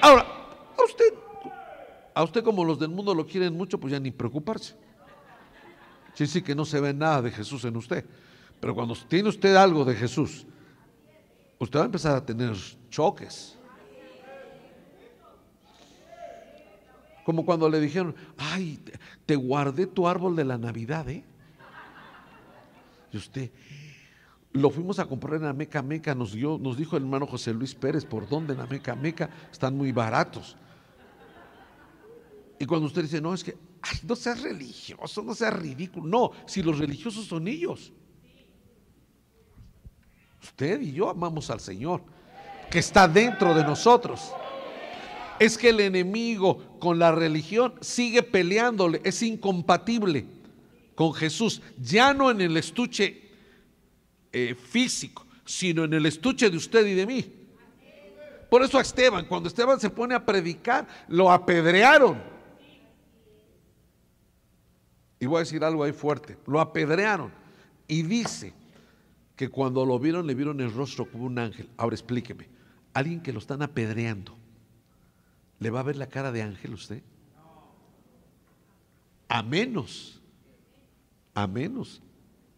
Ahora, 0.00 0.24
a 0.78 0.84
usted, 0.84 1.12
a 2.14 2.22
usted 2.22 2.44
como 2.44 2.64
los 2.64 2.78
del 2.78 2.90
mundo 2.90 3.12
lo 3.16 3.26
quieren 3.26 3.52
mucho, 3.56 3.80
pues 3.80 3.92
ya 3.92 3.98
ni 3.98 4.12
preocuparse. 4.12 4.76
Sí, 6.18 6.26
sí 6.26 6.42
que 6.42 6.52
no 6.52 6.64
se 6.64 6.80
ve 6.80 6.92
nada 6.92 7.22
de 7.22 7.30
Jesús 7.30 7.64
en 7.64 7.76
usted. 7.76 8.04
Pero 8.58 8.74
cuando 8.74 8.96
tiene 9.06 9.28
usted 9.28 9.54
algo 9.54 9.84
de 9.84 9.94
Jesús, 9.94 10.44
usted 11.60 11.78
va 11.78 11.84
a 11.84 11.86
empezar 11.86 12.16
a 12.16 12.26
tener 12.26 12.56
choques. 12.90 13.56
Como 17.24 17.46
cuando 17.46 17.70
le 17.70 17.78
dijeron, 17.78 18.16
ay, 18.36 18.80
te 19.26 19.36
guardé 19.36 19.86
tu 19.86 20.08
árbol 20.08 20.34
de 20.34 20.44
la 20.44 20.58
Navidad, 20.58 21.08
¿eh? 21.08 21.22
Y 23.12 23.16
usted, 23.16 23.52
lo 24.54 24.70
fuimos 24.70 24.98
a 24.98 25.06
comprar 25.06 25.34
en 25.36 25.44
Ameca 25.44 25.82
Meca, 25.82 26.16
nos, 26.16 26.32
dio, 26.32 26.58
nos 26.58 26.76
dijo 26.76 26.96
el 26.96 27.04
hermano 27.04 27.28
José 27.28 27.54
Luis 27.54 27.76
Pérez, 27.76 28.04
¿por 28.04 28.28
dónde 28.28 28.54
en 28.54 28.60
Ameca 28.60 28.96
Meca? 28.96 29.30
Están 29.52 29.76
muy 29.76 29.92
baratos. 29.92 30.56
Y 32.58 32.66
cuando 32.66 32.88
usted 32.88 33.02
dice, 33.02 33.20
no, 33.20 33.32
es 33.34 33.44
que, 33.44 33.67
no 34.06 34.16
seas 34.16 34.42
religioso, 34.42 35.22
no 35.22 35.34
seas 35.34 35.54
ridículo. 35.54 36.06
No, 36.06 36.32
si 36.46 36.62
los 36.62 36.78
religiosos 36.78 37.26
son 37.26 37.48
ellos. 37.48 37.92
Usted 40.42 40.80
y 40.80 40.92
yo 40.92 41.08
amamos 41.10 41.50
al 41.50 41.60
Señor, 41.60 42.02
que 42.70 42.78
está 42.78 43.08
dentro 43.08 43.54
de 43.54 43.64
nosotros. 43.64 44.32
Es 45.38 45.56
que 45.56 45.70
el 45.70 45.80
enemigo 45.80 46.78
con 46.80 46.98
la 46.98 47.12
religión 47.12 47.74
sigue 47.80 48.22
peleándole, 48.22 49.00
es 49.04 49.22
incompatible 49.22 50.26
con 50.94 51.14
Jesús, 51.14 51.62
ya 51.80 52.12
no 52.12 52.30
en 52.30 52.40
el 52.40 52.56
estuche 52.56 53.30
eh, 54.32 54.54
físico, 54.56 55.26
sino 55.44 55.84
en 55.84 55.94
el 55.94 56.06
estuche 56.06 56.50
de 56.50 56.56
usted 56.56 56.84
y 56.86 56.94
de 56.94 57.06
mí. 57.06 57.32
Por 58.50 58.62
eso 58.62 58.78
a 58.78 58.82
Esteban, 58.82 59.26
cuando 59.26 59.48
Esteban 59.48 59.78
se 59.78 59.90
pone 59.90 60.14
a 60.14 60.24
predicar, 60.24 60.88
lo 61.08 61.30
apedrearon. 61.30 62.37
Y 65.20 65.26
voy 65.26 65.36
a 65.36 65.40
decir 65.40 65.64
algo 65.64 65.82
ahí 65.82 65.92
fuerte, 65.92 66.36
lo 66.46 66.60
apedrearon. 66.60 67.32
Y 67.86 68.02
dice 68.02 68.52
que 69.34 69.48
cuando 69.48 69.84
lo 69.84 69.98
vieron, 69.98 70.26
le 70.26 70.34
vieron 70.34 70.60
el 70.60 70.72
rostro 70.72 71.10
como 71.10 71.24
un 71.24 71.38
ángel. 71.38 71.68
Ahora 71.76 71.94
explíqueme, 71.94 72.48
alguien 72.92 73.20
que 73.20 73.32
lo 73.32 73.38
están 73.38 73.62
apedreando, 73.62 74.36
¿le 75.58 75.70
va 75.70 75.80
a 75.80 75.84
ver 75.84 75.96
la 75.96 76.08
cara 76.08 76.32
de 76.32 76.42
ángel 76.42 76.74
usted? 76.74 77.02
A 79.28 79.42
menos, 79.42 80.20
a 81.34 81.46
menos 81.46 82.00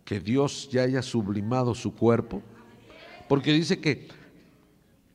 que 0.05 0.21
Dios 0.21 0.69
ya 0.71 0.83
haya 0.83 1.03
sublimado 1.03 1.75
su 1.75 1.95
cuerpo? 1.95 2.43
Porque 3.29 3.53
dice 3.53 3.81
que 3.81 4.09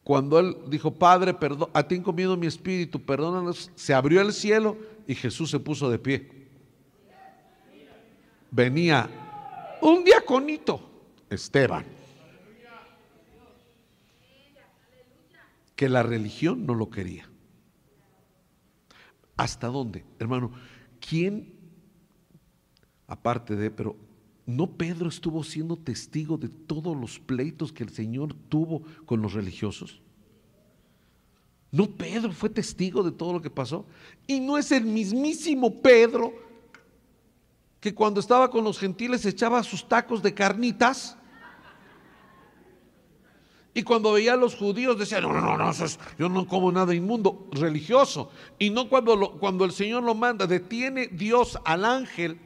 cuando 0.04 0.40
él 0.40 0.56
dijo, 0.68 0.94
Padre, 0.94 1.34
perdón, 1.34 1.70
a 1.74 1.88
ti 1.88 1.96
encomiendo 1.96 2.38
mi 2.38 2.46
espíritu, 2.46 3.02
perdónanos, 3.02 3.72
se 3.76 3.94
abrió 3.94 4.22
el 4.22 4.34
cielo 4.34 4.78
y 5.08 5.16
Jesús 5.16 5.50
se 5.50 5.60
puso 5.60 5.90
de 5.90 5.98
pie. 5.98 6.35
Venía 8.56 9.10
un 9.82 10.06
diaconito, 10.06 10.80
Esteban. 11.30 11.84
que 15.76 15.90
la 15.90 16.04
religión 16.04 16.66
no 16.66 16.74
lo 16.74 16.90
quería. 16.90 17.30
¿Hasta 19.36 19.68
dónde? 19.68 20.06
Hermano, 20.20 20.54
¿quién, 21.02 21.54
aparte 23.08 23.58
de, 23.58 23.70
pero 23.72 23.98
no 24.46 24.72
Pedro 24.72 25.10
estuvo 25.10 25.44
siendo 25.44 25.76
testigo 25.76 26.38
de 26.38 26.48
todos 26.48 26.96
los 26.96 27.20
pleitos 27.20 27.74
que 27.74 27.84
el 27.84 27.90
Señor 27.90 28.34
tuvo 28.48 28.84
con 29.06 29.22
los 29.22 29.34
religiosos? 29.34 30.02
No 31.74 31.90
Pedro 31.90 32.32
fue 32.32 32.50
testigo 32.50 33.04
de 33.04 33.12
todo 33.12 33.34
lo 33.34 33.42
que 33.42 33.50
pasó. 33.50 33.86
Y 34.28 34.40
no 34.40 34.58
es 34.58 34.72
el 34.72 34.86
mismísimo 34.86 35.82
Pedro 35.82 36.45
que 37.86 37.94
cuando 37.94 38.20
estaba 38.20 38.50
con 38.50 38.64
los 38.64 38.80
gentiles 38.80 39.24
echaba 39.28 39.62
sus 39.62 39.88
tacos 39.88 40.24
de 40.24 40.34
carnitas. 40.34 41.16
Y 43.76 43.84
cuando 43.84 44.14
veía 44.14 44.34
a 44.34 44.38
los 44.38 44.56
judíos 44.56 44.98
decía, 44.98 45.22
no, 45.22 45.32
no, 45.32 45.56
no, 45.56 45.72
yo 46.18 46.28
no 46.28 46.48
como 46.48 46.72
nada 46.72 46.96
inmundo, 46.96 47.48
religioso. 47.52 48.32
Y 48.58 48.72
no 48.72 48.90
cuando, 48.90 49.34
cuando 49.34 49.66
el 49.66 49.72
Señor 49.72 50.02
lo 50.02 50.16
manda, 50.16 50.48
detiene 50.48 51.10
Dios 51.10 51.60
al 51.64 51.86
ángel 51.86 52.40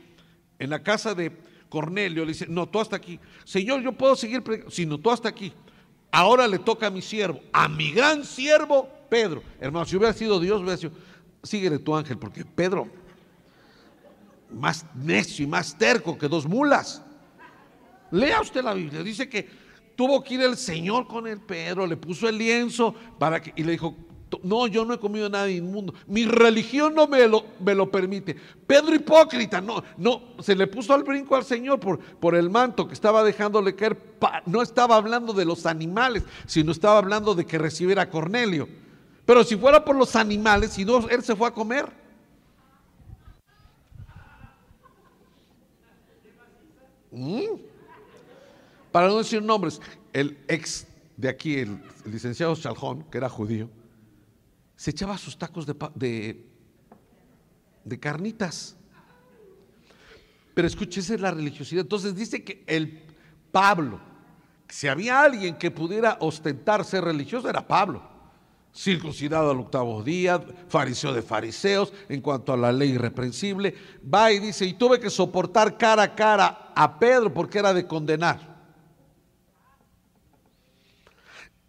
en 0.59 0.71
la 0.71 0.83
casa 0.83 1.15
de 1.15 1.31
Cornelio, 1.69 2.25
le 2.25 2.33
dice, 2.33 2.45
no, 2.49 2.67
tú 2.67 2.81
hasta 2.81 2.97
aquí. 2.97 3.17
Señor, 3.45 3.81
yo 3.81 3.93
puedo 3.93 4.17
seguir, 4.17 4.43
sino 4.67 4.97
tú 4.97 5.09
hasta 5.09 5.29
aquí. 5.29 5.53
Ahora 6.11 6.49
le 6.49 6.59
toca 6.59 6.87
a 6.87 6.89
mi 6.89 7.01
siervo, 7.01 7.39
a 7.53 7.69
mi 7.69 7.93
gran 7.93 8.25
siervo 8.25 8.89
Pedro. 9.09 9.41
Hermano, 9.61 9.85
si 9.85 9.95
hubiera 9.95 10.11
sido 10.11 10.37
Dios, 10.41 10.59
hubiera 10.59 10.75
sido, 10.75 10.91
síguele 11.43 11.79
tu 11.79 11.95
ángel, 11.95 12.17
porque 12.17 12.43
Pedro, 12.43 12.89
más 14.51 14.85
necio 14.95 15.45
y 15.45 15.47
más 15.47 15.77
terco 15.77 16.17
que 16.17 16.27
dos 16.27 16.47
mulas. 16.47 17.01
Lea 18.11 18.41
usted 18.41 18.63
la 18.63 18.73
Biblia, 18.73 19.03
dice 19.03 19.29
que 19.29 19.47
tuvo 19.95 20.23
que 20.23 20.35
ir 20.35 20.41
el 20.41 20.57
Señor 20.57 21.07
con 21.07 21.27
el 21.27 21.39
Pedro, 21.41 21.85
le 21.85 21.97
puso 21.97 22.27
el 22.27 22.37
lienzo 22.37 22.93
para 23.19 23.41
que, 23.41 23.53
y 23.55 23.63
le 23.63 23.73
dijo, 23.73 23.95
no, 24.43 24.67
yo 24.67 24.85
no 24.85 24.93
he 24.93 24.99
comido 24.99 25.29
nada 25.29 25.49
inmundo, 25.49 25.93
mi 26.07 26.25
religión 26.25 26.93
no 26.93 27.07
me 27.07 27.27
lo, 27.27 27.45
me 27.59 27.75
lo 27.75 27.91
permite. 27.91 28.35
Pedro 28.65 28.95
hipócrita, 28.95 29.61
no, 29.61 29.83
no, 29.97 30.21
se 30.39 30.55
le 30.55 30.67
puso 30.67 30.93
al 30.93 31.03
brinco 31.03 31.35
al 31.35 31.43
Señor 31.43 31.79
por, 31.79 31.99
por 31.99 32.35
el 32.35 32.49
manto 32.49 32.87
que 32.87 32.93
estaba 32.93 33.23
dejándole 33.23 33.75
caer, 33.75 33.97
no 34.45 34.61
estaba 34.61 34.95
hablando 34.95 35.33
de 35.33 35.45
los 35.45 35.65
animales, 35.65 36.23
sino 36.45 36.71
estaba 36.71 36.97
hablando 36.97 37.35
de 37.35 37.45
que 37.45 37.57
recibiera 37.57 38.03
a 38.03 38.09
Cornelio. 38.09 38.67
Pero 39.25 39.43
si 39.43 39.57
fuera 39.57 39.85
por 39.85 39.95
los 39.95 40.15
animales, 40.15 40.71
si 40.71 40.85
no, 40.85 41.07
él 41.09 41.23
se 41.23 41.35
fue 41.35 41.47
a 41.47 41.51
comer. 41.51 41.98
¿Mm? 47.11 47.59
Para 48.91 49.07
no 49.07 49.17
decir 49.17 49.41
nombres, 49.41 49.81
el 50.13 50.37
ex 50.47 50.87
de 51.15 51.29
aquí, 51.29 51.57
el, 51.57 51.81
licenciado 52.05 52.55
Chalhón, 52.55 53.03
que 53.03 53.17
era 53.17 53.29
judío, 53.29 53.69
se 54.75 54.91
echaba 54.91 55.17
sus 55.17 55.37
tacos 55.37 55.65
de, 55.65 56.45
de, 57.83 57.99
carnitas. 57.99 58.77
Pero 60.53 60.67
escúchese 60.67 61.17
la 61.17 61.31
religiosidad. 61.31 61.81
Entonces 61.81 62.15
dice 62.15 62.43
que 62.43 62.63
el 62.65 63.03
Pablo, 63.51 63.99
si 64.69 64.87
había 64.87 65.21
alguien 65.21 65.57
que 65.57 65.69
pudiera 65.69 66.17
ostentar 66.21 66.85
ser 66.85 67.03
religioso, 67.03 67.49
era 67.49 67.67
Pablo. 67.67 68.08
Circuncidado 68.73 69.51
al 69.51 69.59
octavo 69.59 70.03
día, 70.03 70.39
fariseo 70.67 71.13
de 71.13 71.21
fariseos, 71.21 71.91
en 72.07 72.21
cuanto 72.21 72.53
a 72.53 72.57
la 72.57 72.71
ley 72.71 72.91
irreprensible, 72.91 73.73
va 74.01 74.31
y 74.31 74.39
dice, 74.39 74.65
y 74.65 74.73
tuve 74.73 74.99
que 74.99 75.09
soportar 75.09 75.77
cara 75.77 76.03
a 76.03 76.15
cara 76.15 76.71
a 76.75 76.99
Pedro 76.99 77.33
porque 77.33 77.59
era 77.59 77.73
de 77.73 77.87
condenar. 77.87 78.49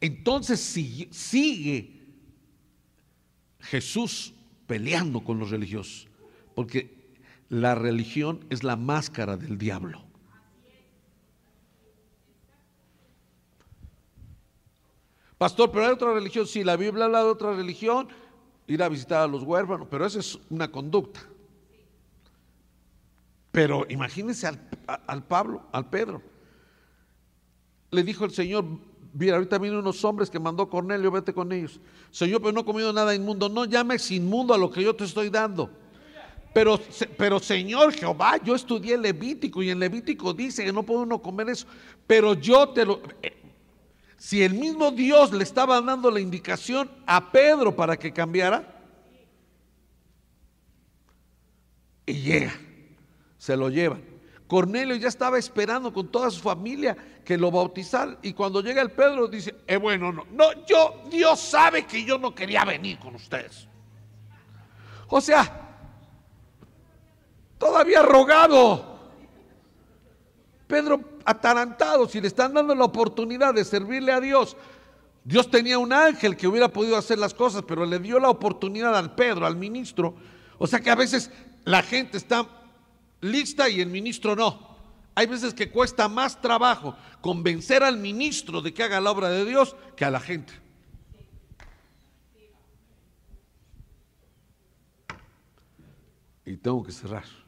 Entonces 0.01 0.61
sigue 0.61 2.01
Jesús 3.61 4.35
peleando 4.67 5.25
con 5.25 5.39
los 5.39 5.51
religiosos, 5.51 6.09
porque 6.55 7.15
la 7.49 7.75
religión 7.75 8.47
es 8.51 8.63
la 8.63 8.77
máscara 8.77 9.37
del 9.37 9.59
diablo. 9.59 10.10
Pastor, 15.41 15.71
pero 15.71 15.87
hay 15.87 15.93
otra 15.93 16.13
religión, 16.13 16.47
sí, 16.47 16.63
la 16.63 16.77
Biblia 16.77 17.07
habla 17.07 17.21
de 17.21 17.31
otra 17.31 17.55
religión, 17.55 18.09
ir 18.67 18.83
a 18.83 18.91
visitar 18.91 19.23
a 19.23 19.27
los 19.27 19.43
huérfanos, 19.43 19.89
pero 19.91 20.05
esa 20.05 20.19
es 20.19 20.39
una 20.51 20.71
conducta. 20.71 21.21
Pero 23.51 23.87
imagínense 23.89 24.47
al, 24.47 24.61
al 25.07 25.25
Pablo, 25.25 25.63
al 25.73 25.89
Pedro. 25.89 26.21
Le 27.91 28.03
dijo 28.03 28.27
el 28.27 28.33
Señor, 28.33 28.67
Mira, 29.15 29.37
ahorita 29.37 29.57
vienen 29.57 29.79
unos 29.79 30.05
hombres 30.05 30.29
que 30.29 30.39
mandó 30.39 30.69
Cornelio, 30.69 31.11
vete 31.11 31.33
con 31.33 31.51
ellos. 31.53 31.81
Señor, 32.11 32.43
pero 32.43 32.53
no 32.53 32.61
he 32.61 32.65
comido 32.67 32.93
nada 32.93 33.15
inmundo. 33.15 33.49
No 33.49 33.65
llames 33.65 34.11
inmundo 34.11 34.53
a 34.53 34.59
lo 34.59 34.71
que 34.71 34.83
yo 34.83 34.95
te 34.95 35.05
estoy 35.05 35.31
dando. 35.31 35.71
Pero, 36.53 36.79
pero 37.17 37.41
Señor 37.41 37.95
Jehová, 37.95 38.37
yo 38.45 38.55
estudié 38.55 38.99
Levítico 38.99 39.63
y 39.63 39.71
en 39.71 39.79
Levítico 39.79 40.35
dice 40.35 40.67
que 40.67 40.73
no 40.73 40.83
puede 40.83 41.01
uno 41.01 41.23
comer 41.23 41.49
eso. 41.49 41.67
Pero 42.07 42.35
yo 42.35 42.69
te 42.69 42.85
lo... 42.85 43.01
Si 44.21 44.43
el 44.43 44.53
mismo 44.53 44.91
Dios 44.91 45.33
le 45.33 45.43
estaba 45.43 45.81
dando 45.81 46.11
la 46.11 46.21
indicación 46.21 46.91
a 47.07 47.33
Pedro 47.33 47.75
para 47.75 47.97
que 47.97 48.13
cambiara, 48.13 48.83
y 52.05 52.13
llega, 52.13 52.53
se 53.39 53.57
lo 53.57 53.71
llevan. 53.71 54.05
Cornelio 54.47 54.95
ya 54.97 55.09
estaba 55.09 55.39
esperando 55.39 55.91
con 55.91 56.09
toda 56.09 56.31
su 56.31 56.43
familia 56.43 56.95
que 57.25 57.39
lo 57.39 57.51
bautizaran. 57.51 58.19
Y 58.21 58.35
cuando 58.35 58.61
llega 58.61 58.83
el 58.83 58.91
Pedro 58.91 59.27
dice, 59.27 59.55
eh, 59.67 59.79
bueno, 59.79 60.13
no, 60.13 60.27
no, 60.33 60.67
yo, 60.67 61.03
Dios 61.11 61.41
sabe 61.41 61.87
que 61.87 62.05
yo 62.05 62.19
no 62.19 62.35
quería 62.35 62.67
venir 62.67 62.99
con 62.99 63.15
ustedes. 63.15 63.67
O 65.09 65.23
sea, 65.23 65.79
todavía 67.57 68.03
rogado. 68.03 69.01
Pedro 70.67 71.10
atarantado, 71.25 72.09
si 72.09 72.21
le 72.21 72.29
están 72.29 72.55
dando 72.55 72.75
la 72.75 72.85
oportunidad 72.85 73.55
de 73.55 73.65
servirle 73.65 74.13
a 74.13 74.21
Dios. 74.21 74.57
Dios 75.25 75.51
tenía 75.51 75.79
un 75.79 75.93
ángel 75.93 76.37
que 76.37 76.49
hubiera 76.49 76.69
podido 76.69 76.97
hacer 76.97 77.19
las 77.19 77.35
cosas, 77.35 77.63
pero 77.67 77.85
le 77.85 77.99
dio 77.99 78.19
la 78.19 78.31
oportunidad 78.31 78.97
al 78.97 79.15
Pedro, 79.15 79.47
al 79.47 79.57
ministro. 79.57 80.15
O 80.59 80.67
sea 80.67 80.81
que 80.81 80.91
a 80.91 80.95
veces 80.95 81.31
la 81.65 81.83
gente 81.83 82.17
está 82.17 82.47
lista 83.21 83.69
y 83.69 83.81
el 83.81 83.89
ministro 83.89 84.35
no. 84.35 84.71
Hay 85.15 85.27
veces 85.27 85.53
que 85.53 85.71
cuesta 85.71 86.09
más 86.09 86.41
trabajo 86.41 86.97
convencer 87.21 87.83
al 87.83 87.99
ministro 87.99 88.63
de 88.63 88.73
que 88.73 88.83
haga 88.83 89.01
la 89.01 89.11
obra 89.11 89.29
de 89.29 89.45
Dios 89.45 89.77
que 89.97 90.05
a 90.05 90.11
la 90.11 90.21
gente. 90.21 90.53
Y 96.47 96.57
tengo 96.57 96.83
que 96.83 96.93
cerrar. 96.93 97.40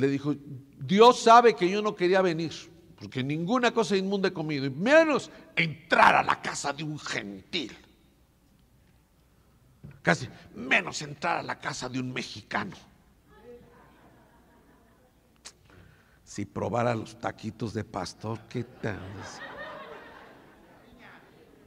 Le 0.00 0.08
dijo, 0.08 0.34
Dios 0.78 1.22
sabe 1.22 1.54
que 1.54 1.68
yo 1.68 1.82
no 1.82 1.94
quería 1.94 2.22
venir, 2.22 2.52
porque 2.96 3.22
ninguna 3.22 3.70
cosa 3.70 3.96
inmunda 3.96 4.28
he 4.28 4.32
comido, 4.32 4.64
y 4.64 4.70
menos 4.70 5.30
entrar 5.54 6.14
a 6.14 6.22
la 6.22 6.40
casa 6.40 6.72
de 6.72 6.82
un 6.82 6.98
gentil. 6.98 7.76
Casi 10.00 10.26
menos 10.54 11.02
entrar 11.02 11.38
a 11.38 11.42
la 11.42 11.58
casa 11.58 11.86
de 11.90 12.00
un 12.00 12.10
mexicano. 12.12 12.74
Si 16.24 16.46
probara 16.46 16.94
los 16.94 17.20
taquitos 17.20 17.74
de 17.74 17.84
pastor, 17.84 18.38
¿qué 18.48 18.64
tal? 18.64 19.00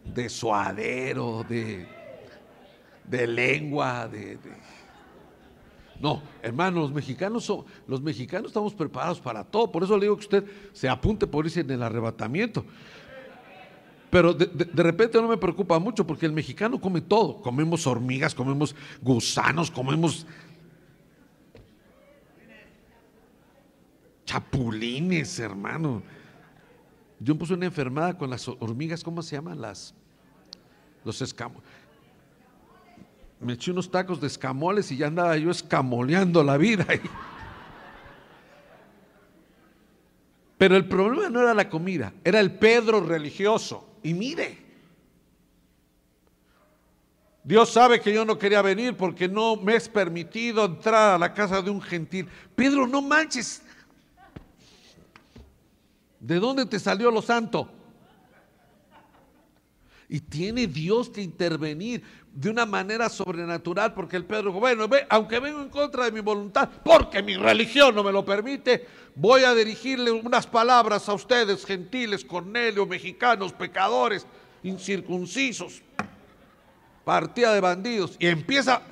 De 0.06 0.28
suadero, 0.28 1.46
de, 1.48 1.88
de 3.04 3.28
lengua, 3.28 4.08
de, 4.08 4.40
No, 6.04 6.22
hermanos, 6.42 6.82
los 6.82 6.92
mexicanos 6.92 7.46
son, 7.46 7.64
los 7.88 8.02
mexicanos 8.02 8.48
estamos 8.48 8.74
preparados 8.74 9.22
para 9.22 9.42
todo. 9.42 9.72
Por 9.72 9.84
eso 9.84 9.96
le 9.96 10.02
digo 10.02 10.18
que 10.18 10.24
usted 10.24 10.44
se 10.74 10.90
apunte 10.90 11.26
por 11.26 11.46
irse 11.46 11.62
en 11.62 11.72
el 11.72 11.82
arrebatamiento. 11.82 12.66
Pero 14.10 14.34
de, 14.34 14.84
repente 14.84 15.22
no 15.22 15.30
me 15.30 15.38
preocupa 15.38 15.80
mucho 15.80 16.06
porque 16.06 16.26
el 16.26 16.34
mexicano 16.34 16.82
come 16.82 17.00
todo. 17.00 17.42
Comemos 17.42 17.88
hormigas, 17.88 18.36
comemos 18.36 18.76
gusanos, 19.02 19.72
comemos 19.72 20.28
chapulines, 24.26 25.40
hermano. 25.40 26.04
Yo 27.18 27.38
puse 27.38 27.54
una 27.54 27.68
enfermedad 27.68 28.18
con 28.18 28.30
las 28.30 28.46
hormigas, 28.50 29.06
¿cómo 29.06 29.22
se 29.22 29.38
llaman? 29.38 29.62
Las, 29.62 29.96
los 31.06 31.22
escamoles. 31.22 31.64
Me 33.44 33.54
eché 33.54 33.72
unos 33.72 33.92
tacos 33.92 34.22
de 34.22 34.28
escamoles 34.28 34.92
y 34.92 34.98
ya 34.98 35.08
andaba 35.08 35.38
yo 35.38 35.52
escamoleando 35.52 36.44
la 36.44 36.58
vida. 36.58 36.86
Pero 40.58 40.78
el 40.78 40.88
problema 40.88 41.30
no 41.30 41.42
era 41.42 41.54
la 41.54 41.70
comida, 41.70 42.14
era 42.24 42.40
el 42.40 42.54
Pedro 42.54 43.02
religioso. 43.02 43.98
Y 44.02 44.14
mire, 44.14 44.58
Dios 47.44 47.70
sabe 47.70 48.00
que 48.00 48.14
yo 48.14 48.24
no 48.24 48.40
quería 48.40 48.62
venir 48.62 48.96
porque 48.96 49.28
no 49.28 49.58
me 49.58 49.76
es 49.76 49.90
permitido 49.90 50.64
entrar 50.64 51.16
a 51.16 51.18
la 51.18 51.34
casa 51.34 51.62
de 51.62 51.70
un 51.70 51.82
gentil. 51.82 52.30
Pedro, 52.56 52.88
no 52.88 53.02
manches. 53.02 53.62
¿De 56.20 56.40
dónde 56.40 56.66
te 56.66 56.80
salió 56.80 57.12
lo 57.12 57.22
santo? 57.22 57.70
Y 60.14 60.20
tiene 60.20 60.68
Dios 60.68 61.10
que 61.10 61.24
intervenir 61.24 62.04
de 62.32 62.48
una 62.48 62.68
manera 62.68 63.10
sobrenatural, 63.10 63.96
porque 63.96 64.16
el 64.16 64.26
Pedro 64.26 64.50
dijo, 64.50 64.60
bueno, 64.60 64.88
aunque 65.10 65.40
vengo 65.40 65.60
en 65.60 65.70
contra 65.70 66.06
de 66.06 66.12
mi 66.12 66.20
voluntad, 66.20 66.70
porque 66.86 67.24
mi 67.24 67.36
religión 67.36 67.96
no 67.96 68.04
me 68.04 68.12
lo 68.12 68.24
permite, 68.24 68.86
voy 69.16 69.44
a 69.44 69.56
dirigirle 69.56 70.12
unas 70.12 70.46
palabras 70.46 71.10
a 71.10 71.16
ustedes, 71.16 71.66
gentiles, 71.66 72.24
Cornelio, 72.24 72.86
mexicanos, 72.86 73.54
pecadores, 73.54 74.28
incircuncisos, 74.62 75.82
partida 77.04 77.52
de 77.52 77.62
bandidos. 77.62 78.16
Y 78.20 78.28
empieza, 78.28 78.84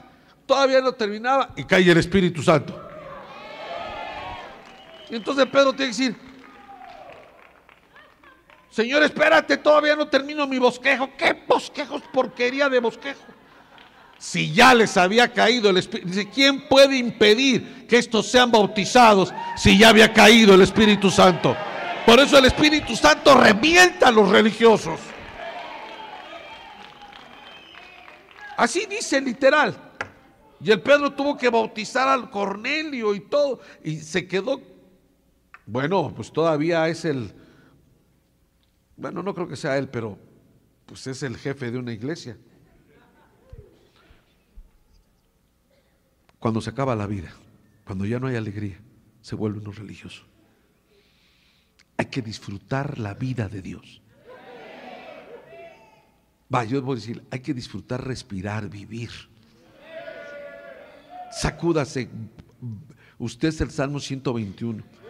todavía 0.48 0.82
no 0.82 0.94
terminaba, 0.94 1.54
y 1.56 1.66
cae 1.66 1.88
el 1.88 2.00
Espíritu 2.00 2.42
Santo. 2.42 2.82
Entonces 5.12 5.46
Pedro 5.46 5.72
tiene 5.74 5.92
que 5.92 5.98
decir, 6.04 6.31
Señor, 8.72 9.04
espérate, 9.04 9.58
todavía 9.58 9.98
no 9.98 10.08
termino 10.08 10.48
mi 10.48 10.58
bosquejo. 10.58 11.10
¿Qué 11.18 11.36
bosquejos? 11.46 12.02
Porquería 12.14 12.70
de 12.70 12.80
bosquejo. 12.80 13.20
Si 14.18 14.54
ya 14.54 14.74
les 14.74 14.96
había 14.96 15.34
caído 15.34 15.70
el 15.70 15.78
Espíritu, 15.78 16.32
¿quién 16.34 16.68
puede 16.70 16.98
impedir 16.98 17.86
que 17.86 17.98
estos 17.98 18.28
sean 18.28 18.50
bautizados 18.50 19.34
si 19.58 19.78
ya 19.78 19.90
había 19.90 20.14
caído 20.14 20.54
el 20.54 20.62
Espíritu 20.62 21.12
Santo? 21.12 21.56
Por 22.06 22.20
eso 22.20 22.38
el 22.38 22.46
Espíritu 22.46 22.96
Santo 22.96 23.36
revienta 23.36 24.08
a 24.08 24.12
los 24.12 24.30
religiosos. 24.30 25.00
Así 28.56 28.86
dice 28.86 29.20
literal. 29.20 29.76
Y 30.64 30.72
el 30.72 30.80
Pedro 30.82 31.12
tuvo 31.12 31.36
que 31.36 31.50
bautizar 31.50 32.08
al 32.08 32.30
Cornelio 32.30 33.14
y 33.16 33.20
todo. 33.22 33.60
Y 33.84 33.98
se 33.98 34.28
quedó, 34.28 34.62
bueno, 35.66 36.14
pues 36.16 36.32
todavía 36.32 36.88
es 36.88 37.04
el, 37.04 37.34
bueno, 39.02 39.24
no 39.24 39.34
creo 39.34 39.48
que 39.48 39.56
sea 39.56 39.78
él, 39.80 39.90
pero 39.90 40.18
pues 40.86 41.08
es 41.08 41.24
el 41.24 41.36
jefe 41.36 41.72
de 41.72 41.80
una 41.80 41.92
iglesia. 41.92 42.38
Cuando 46.38 46.62
se 46.62 46.70
acaba 46.70 46.96
la 46.96 47.08
vida, 47.08 47.34
cuando 47.84 48.06
ya 48.06 48.20
no 48.20 48.28
hay 48.28 48.36
alegría, 48.36 48.80
se 49.22 49.36
vuelve 49.36 49.60
uno 49.60 49.72
religioso. 49.72 50.24
Hay 51.98 52.06
que 52.06 52.22
disfrutar 52.22 53.00
la 53.00 53.16
vida 53.16 53.50
de 53.50 53.62
Dios. 53.64 54.02
Va, 56.54 56.64
yo 56.64 56.82
voy 56.82 56.98
a 56.98 57.00
decir, 57.00 57.24
hay 57.32 57.40
que 57.40 57.56
disfrutar, 57.56 58.06
respirar, 58.06 58.70
vivir. 58.70 59.10
Sacúdase. 61.32 62.08
Usted 63.18 63.48
es 63.48 63.62
el 63.62 63.72
Salmo 63.72 64.00
121 64.00 65.01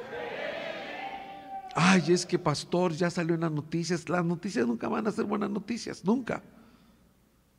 ay, 1.76 2.04
es 2.10 2.26
que 2.26 2.38
pastor, 2.38 2.94
ya 2.94 3.10
salió 3.10 3.36
en 3.36 3.42
las 3.42 3.52
noticias. 3.52 4.08
Las 4.10 4.26
noticias 4.26 4.66
nunca 4.68 4.88
van 4.88 5.08
a 5.08 5.12
ser 5.12 5.26
buenas 5.26 5.50
noticias, 5.50 6.04
nunca. 6.04 6.42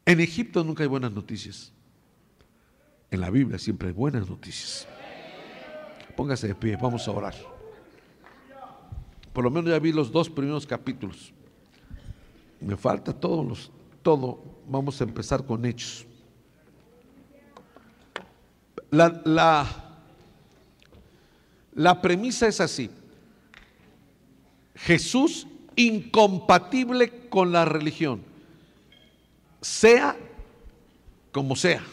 En 0.04 0.20
Egipto 0.20 0.64
nunca 0.64 0.82
hay 0.82 0.88
buenas 0.88 1.12
noticias. 1.12 1.72
En 3.10 3.20
la 3.20 3.30
Biblia 3.30 3.58
siempre 3.58 3.88
hay 3.88 3.94
buenas 3.94 4.28
noticias. 4.28 4.86
Póngase 6.16 6.48
de 6.48 6.54
pie, 6.54 6.76
vamos 6.76 7.06
a 7.06 7.10
orar. 7.10 7.34
Por 9.32 9.44
lo 9.44 9.50
menos 9.50 9.70
ya 9.70 9.78
vi 9.78 9.92
los 9.92 10.10
dos 10.10 10.28
primeros 10.28 10.66
capítulos. 10.66 11.32
Me 12.60 12.76
falta 12.76 13.14
los, 13.22 13.70
todo. 14.02 14.42
Vamos 14.68 15.00
a 15.00 15.04
empezar 15.04 15.44
con 15.44 15.64
hechos. 15.64 16.06
La, 18.90 19.22
la, 19.24 19.66
la 21.74 22.00
premisa 22.02 22.46
es 22.46 22.60
así. 22.60 22.90
Jesús 24.84 25.46
incompatible 25.76 27.28
con 27.28 27.52
la 27.52 27.64
religión, 27.64 28.22
sea 29.60 30.16
como 31.30 31.54
sea. 31.54 31.84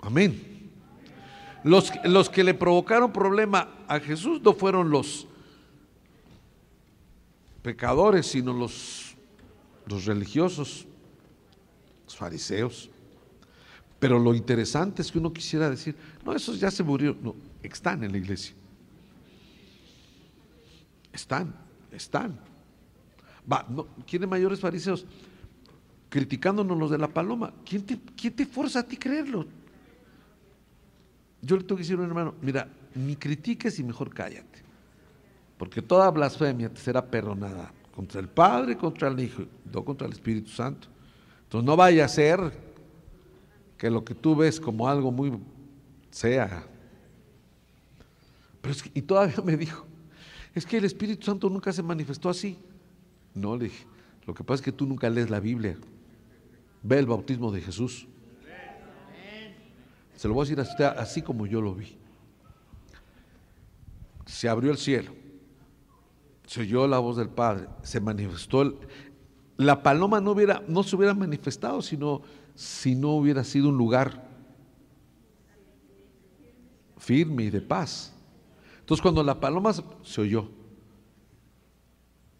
Amén. 0.00 0.70
Los, 1.64 1.92
los, 2.04 2.28
que 2.30 2.44
le 2.44 2.54
provocaron 2.54 3.12
problema 3.12 3.68
a 3.88 3.98
Jesús 4.00 4.40
no 4.42 4.52
fueron 4.52 4.90
los 4.90 5.26
pecadores, 7.62 8.26
sino 8.26 8.52
los, 8.52 9.16
los 9.86 10.04
religiosos, 10.04 10.86
los 12.04 12.16
fariseos. 12.16 12.90
Pero 13.98 14.18
lo 14.18 14.34
interesante 14.34 15.02
es 15.02 15.10
que 15.10 15.18
uno 15.18 15.32
quisiera 15.32 15.70
decir, 15.70 15.96
no, 16.24 16.34
esos 16.34 16.58
ya 16.58 16.70
se 16.70 16.82
murieron, 16.82 17.18
no, 17.22 17.34
están 17.62 18.02
en 18.02 18.12
la 18.12 18.18
iglesia. 18.18 18.54
Están, 21.12 21.54
están. 21.90 22.38
Va, 23.50 23.66
no, 23.68 23.88
¿Quiénes 24.06 24.28
mayores 24.28 24.60
fariseos? 24.60 25.04
Criticándonos 26.08 26.78
los 26.78 26.90
de 26.90 26.98
la 26.98 27.08
paloma. 27.08 27.52
¿Quién 27.64 27.84
te, 27.84 27.98
¿Quién 28.16 28.34
te 28.34 28.46
forza 28.46 28.80
a 28.80 28.82
ti 28.82 28.96
creerlo? 28.96 29.46
Yo 31.40 31.56
le 31.56 31.62
tengo 31.64 31.76
que 31.76 31.82
decir 31.82 31.96
a 31.96 32.00
un 32.00 32.06
hermano, 32.06 32.34
mira, 32.40 32.68
ni 32.94 33.16
critiques 33.16 33.78
y 33.78 33.82
mejor 33.82 34.14
cállate. 34.14 34.62
Porque 35.58 35.82
toda 35.82 36.10
blasfemia 36.10 36.72
te 36.72 36.80
será 36.80 37.04
perdonada 37.04 37.72
contra 37.94 38.20
el 38.20 38.28
Padre, 38.28 38.76
contra 38.76 39.08
el 39.08 39.20
Hijo, 39.20 39.42
no 39.72 39.84
contra 39.84 40.06
el 40.06 40.12
Espíritu 40.12 40.50
Santo. 40.50 40.88
Entonces 41.44 41.66
no 41.66 41.76
vaya 41.76 42.04
a 42.04 42.08
ser 42.08 42.38
que 43.76 43.90
lo 43.90 44.04
que 44.04 44.14
tú 44.14 44.36
ves 44.36 44.60
como 44.60 44.88
algo 44.88 45.10
muy 45.10 45.38
sea. 46.10 46.64
Pero 48.60 48.72
es 48.72 48.82
que, 48.82 48.90
y 48.94 49.02
todavía 49.02 49.36
me 49.44 49.56
dijo, 49.56 49.84
es 50.54 50.66
que 50.66 50.76
el 50.76 50.84
Espíritu 50.84 51.26
Santo 51.26 51.48
nunca 51.48 51.72
se 51.72 51.82
manifestó 51.82 52.28
así. 52.28 52.58
No, 53.34 53.56
le 53.56 53.64
dije, 53.64 53.86
lo 54.26 54.34
que 54.34 54.44
pasa 54.44 54.56
es 54.56 54.62
que 54.62 54.72
tú 54.72 54.86
nunca 54.86 55.08
lees 55.08 55.30
la 55.30 55.40
Biblia. 55.40 55.76
Ve 56.82 56.98
el 56.98 57.06
bautismo 57.06 57.50
de 57.50 57.60
Jesús. 57.60 58.06
Se 60.16 60.28
lo 60.28 60.34
voy 60.34 60.42
a 60.42 60.44
decir 60.44 60.60
a 60.60 60.62
usted 60.62 60.84
así 60.84 61.22
como 61.22 61.46
yo 61.46 61.60
lo 61.60 61.74
vi. 61.74 61.96
Se 64.26 64.48
abrió 64.48 64.70
el 64.70 64.78
cielo, 64.78 65.12
se 66.46 66.60
oyó 66.60 66.86
la 66.86 66.98
voz 66.98 67.16
del 67.16 67.28
Padre, 67.28 67.66
se 67.82 68.00
manifestó. 68.00 68.78
la 69.56 69.82
paloma 69.82 70.20
no, 70.20 70.30
hubiera, 70.32 70.62
no 70.68 70.82
se 70.84 70.94
hubiera 70.94 71.12
manifestado 71.12 71.82
sino, 71.82 72.22
si 72.54 72.94
no 72.94 73.10
hubiera 73.10 73.42
sido 73.42 73.68
un 73.68 73.76
lugar 73.76 74.28
firme 76.98 77.44
y 77.44 77.50
de 77.50 77.60
paz. 77.60 78.14
Entonces 78.82 79.00
cuando 79.00 79.22
la 79.22 79.38
paloma 79.38 79.72
se 80.02 80.20
oyó, 80.20 80.48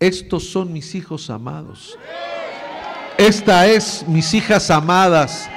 estos 0.00 0.48
son 0.48 0.72
mis 0.72 0.96
hijos 0.96 1.30
amados. 1.30 1.96
Esta 3.16 3.68
es 3.68 4.04
mis 4.08 4.34
hijas 4.34 4.68
amadas 4.68 5.48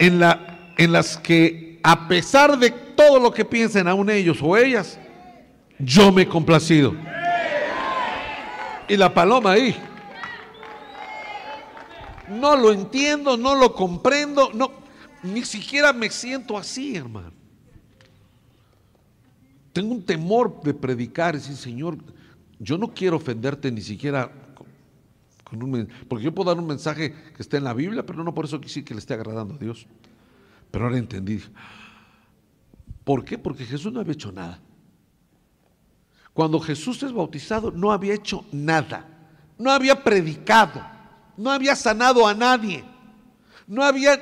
en, 0.00 0.18
la, 0.18 0.72
en 0.76 0.90
las 0.90 1.16
que 1.16 1.78
a 1.84 2.08
pesar 2.08 2.58
de 2.58 2.70
todo 2.70 3.20
lo 3.20 3.30
que 3.30 3.44
piensen 3.44 3.86
aún 3.86 4.10
ellos 4.10 4.38
o 4.42 4.56
ellas, 4.56 4.98
yo 5.78 6.10
me 6.10 6.22
he 6.22 6.28
complacido. 6.28 6.92
Y 8.88 8.96
la 8.96 9.14
paloma 9.14 9.52
ahí. 9.52 9.76
No 12.28 12.56
lo 12.56 12.72
entiendo, 12.72 13.36
no 13.36 13.54
lo 13.54 13.72
comprendo, 13.72 14.50
no, 14.52 14.72
ni 15.22 15.44
siquiera 15.44 15.92
me 15.92 16.10
siento 16.10 16.58
así, 16.58 16.96
hermano. 16.96 17.43
Tengo 19.74 19.92
un 19.92 20.02
temor 20.06 20.62
de 20.62 20.72
predicar 20.72 21.34
decir, 21.34 21.56
Señor, 21.56 21.98
yo 22.58 22.78
no 22.78 22.94
quiero 22.94 23.16
ofenderte 23.16 23.70
ni 23.70 23.82
siquiera 23.82 24.30
porque 26.08 26.24
yo 26.24 26.34
puedo 26.34 26.50
dar 26.50 26.58
un 26.58 26.66
mensaje 26.66 27.12
que 27.12 27.42
esté 27.42 27.58
en 27.58 27.64
la 27.64 27.74
Biblia, 27.74 28.04
pero 28.04 28.24
no 28.24 28.34
por 28.34 28.44
eso 28.44 28.60
quisiera 28.60 28.86
que 28.86 28.94
le 28.94 29.00
esté 29.00 29.14
agradando 29.14 29.54
a 29.54 29.58
Dios. 29.58 29.86
Pero 30.70 30.84
ahora 30.86 30.98
entendí. 30.98 31.42
¿Por 33.04 33.24
qué? 33.24 33.38
Porque 33.38 33.64
Jesús 33.64 33.92
no 33.92 34.00
había 34.00 34.14
hecho 34.14 34.32
nada. 34.32 34.60
Cuando 36.32 36.58
Jesús 36.58 37.02
es 37.02 37.12
bautizado, 37.12 37.70
no 37.70 37.92
había 37.92 38.14
hecho 38.14 38.44
nada. 38.50 39.06
No 39.58 39.70
había 39.70 40.02
predicado. 40.02 40.84
No 41.36 41.50
había 41.50 41.76
sanado 41.76 42.26
a 42.26 42.34
nadie. 42.34 42.84
No 43.66 43.82
había, 43.82 44.18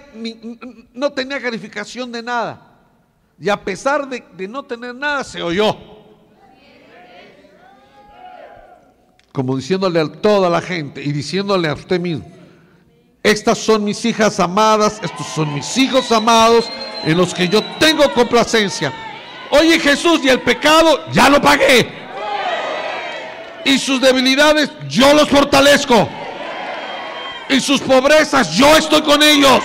no 0.92 1.12
tenía 1.12 1.40
calificación 1.40 2.12
de 2.12 2.22
nada. 2.22 2.72
Y 3.43 3.49
a 3.49 3.57
pesar 3.57 4.09
de, 4.09 4.47
no 4.47 4.62
tener 4.62 4.95
nada, 4.95 5.24
se 5.24 5.43
oyó. 5.43 5.76
Como 9.32 9.57
diciéndole 9.57 9.99
a 9.99 10.07
toda 10.07 10.49
la 10.49 10.61
gente 10.61 11.03
y 11.03 11.11
diciéndole 11.11 11.66
a 11.66 11.74
usted 11.74 11.99
mismo, 11.99 12.24
estas 13.20 13.59
son 13.59 13.82
mis 13.82 14.05
hijas 14.05 14.38
amadas, 14.38 15.01
estos 15.03 15.26
son 15.26 15.53
mis 15.53 15.76
hijos 15.76 16.12
amados 16.12 16.66
en 17.03 17.18
los 17.18 17.34
que 17.34 17.49
yo 17.49 17.64
tengo 17.80 18.05
complacencia. 18.14 18.93
Oye 19.51 19.80
Jesús, 19.80 20.20
y 20.22 20.28
el 20.28 20.40
pecado 20.43 21.01
ya 21.11 21.28
lo 21.28 21.43
pagué. 21.43 21.90
Y 23.64 23.76
sus 23.76 24.01
debilidades 24.01 24.70
yo 24.88 25.12
los 25.14 25.28
fortalezco. 25.28 26.09
Y 27.49 27.59
sus 27.61 27.80
pobrezas 27.80 28.53
yo 28.53 28.76
estoy 28.76 29.03
con 29.03 29.20
ellos. 29.20 29.64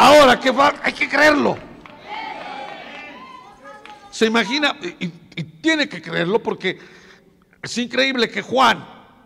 Ahora, 0.00 0.40
¿qué 0.40 0.50
va? 0.50 0.76
Hay 0.82 0.94
que 0.94 1.06
creerlo. 1.06 1.58
Se 4.10 4.24
imagina, 4.24 4.74
y, 4.98 5.08
tiene 5.60 5.90
que 5.90 6.00
creerlo 6.00 6.42
porque 6.42 6.78
Es 7.62 7.76
increíble 7.76 8.30
que 8.30 8.40
Juan, 8.40 8.82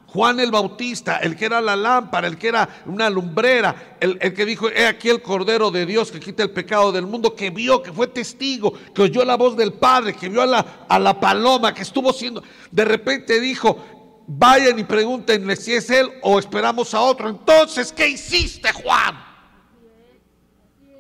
Juan 0.09 0.41
el 0.41 0.51
Bautista, 0.51 1.19
el 1.19 1.37
que 1.37 1.45
era 1.45 1.61
la 1.61 1.77
lámpara, 1.77 2.27
el 2.27 2.37
que 2.37 2.49
era 2.49 2.69
una 2.87 3.09
lumbrera, 3.09 3.97
el, 4.01 4.19
que 4.19 4.45
dijo, 4.45 4.69
he 4.69 4.89
aquí 4.89 5.09
el 5.11 5.23
Cordero 5.23 5.71
de 5.71 5.87
Dios 5.87 6.11
que 6.11 6.19
quita 6.19 6.43
el 6.43 6.51
pecado 6.51 6.91
del 6.91 7.07
mundo, 7.07 7.37
que 7.37 7.51
vio, 7.51 7.81
que 7.81 7.93
fue 7.93 8.09
testigo, 8.09 8.75
que 8.93 9.03
oyó 9.03 9.25
la 9.25 9.37
voz 9.37 9.57
del 9.57 9.75
Padre, 9.75 10.15
que 10.15 10.29
vio 10.29 10.43
a 10.43 10.47
la, 10.47 10.87
a 10.89 10.99
la 10.99 11.21
paloma, 11.21 11.73
que 11.73 11.83
estuvo 11.83 12.13
siendo, 12.13 12.43
de 12.73 12.85
repente 12.85 13.39
dijo, 13.39 13.79
vayan 14.27 14.77
y 14.77 14.83
pregúntenle 14.83 15.55
si 15.55 15.75
es 15.75 15.89
él 15.89 16.11
o 16.23 16.37
esperamos 16.41 16.93
a 16.95 17.01
otro. 17.01 17.29
Entonces, 17.29 17.93
¿qué 17.93 18.09
hiciste, 18.09 18.73
Juan? 18.73 19.34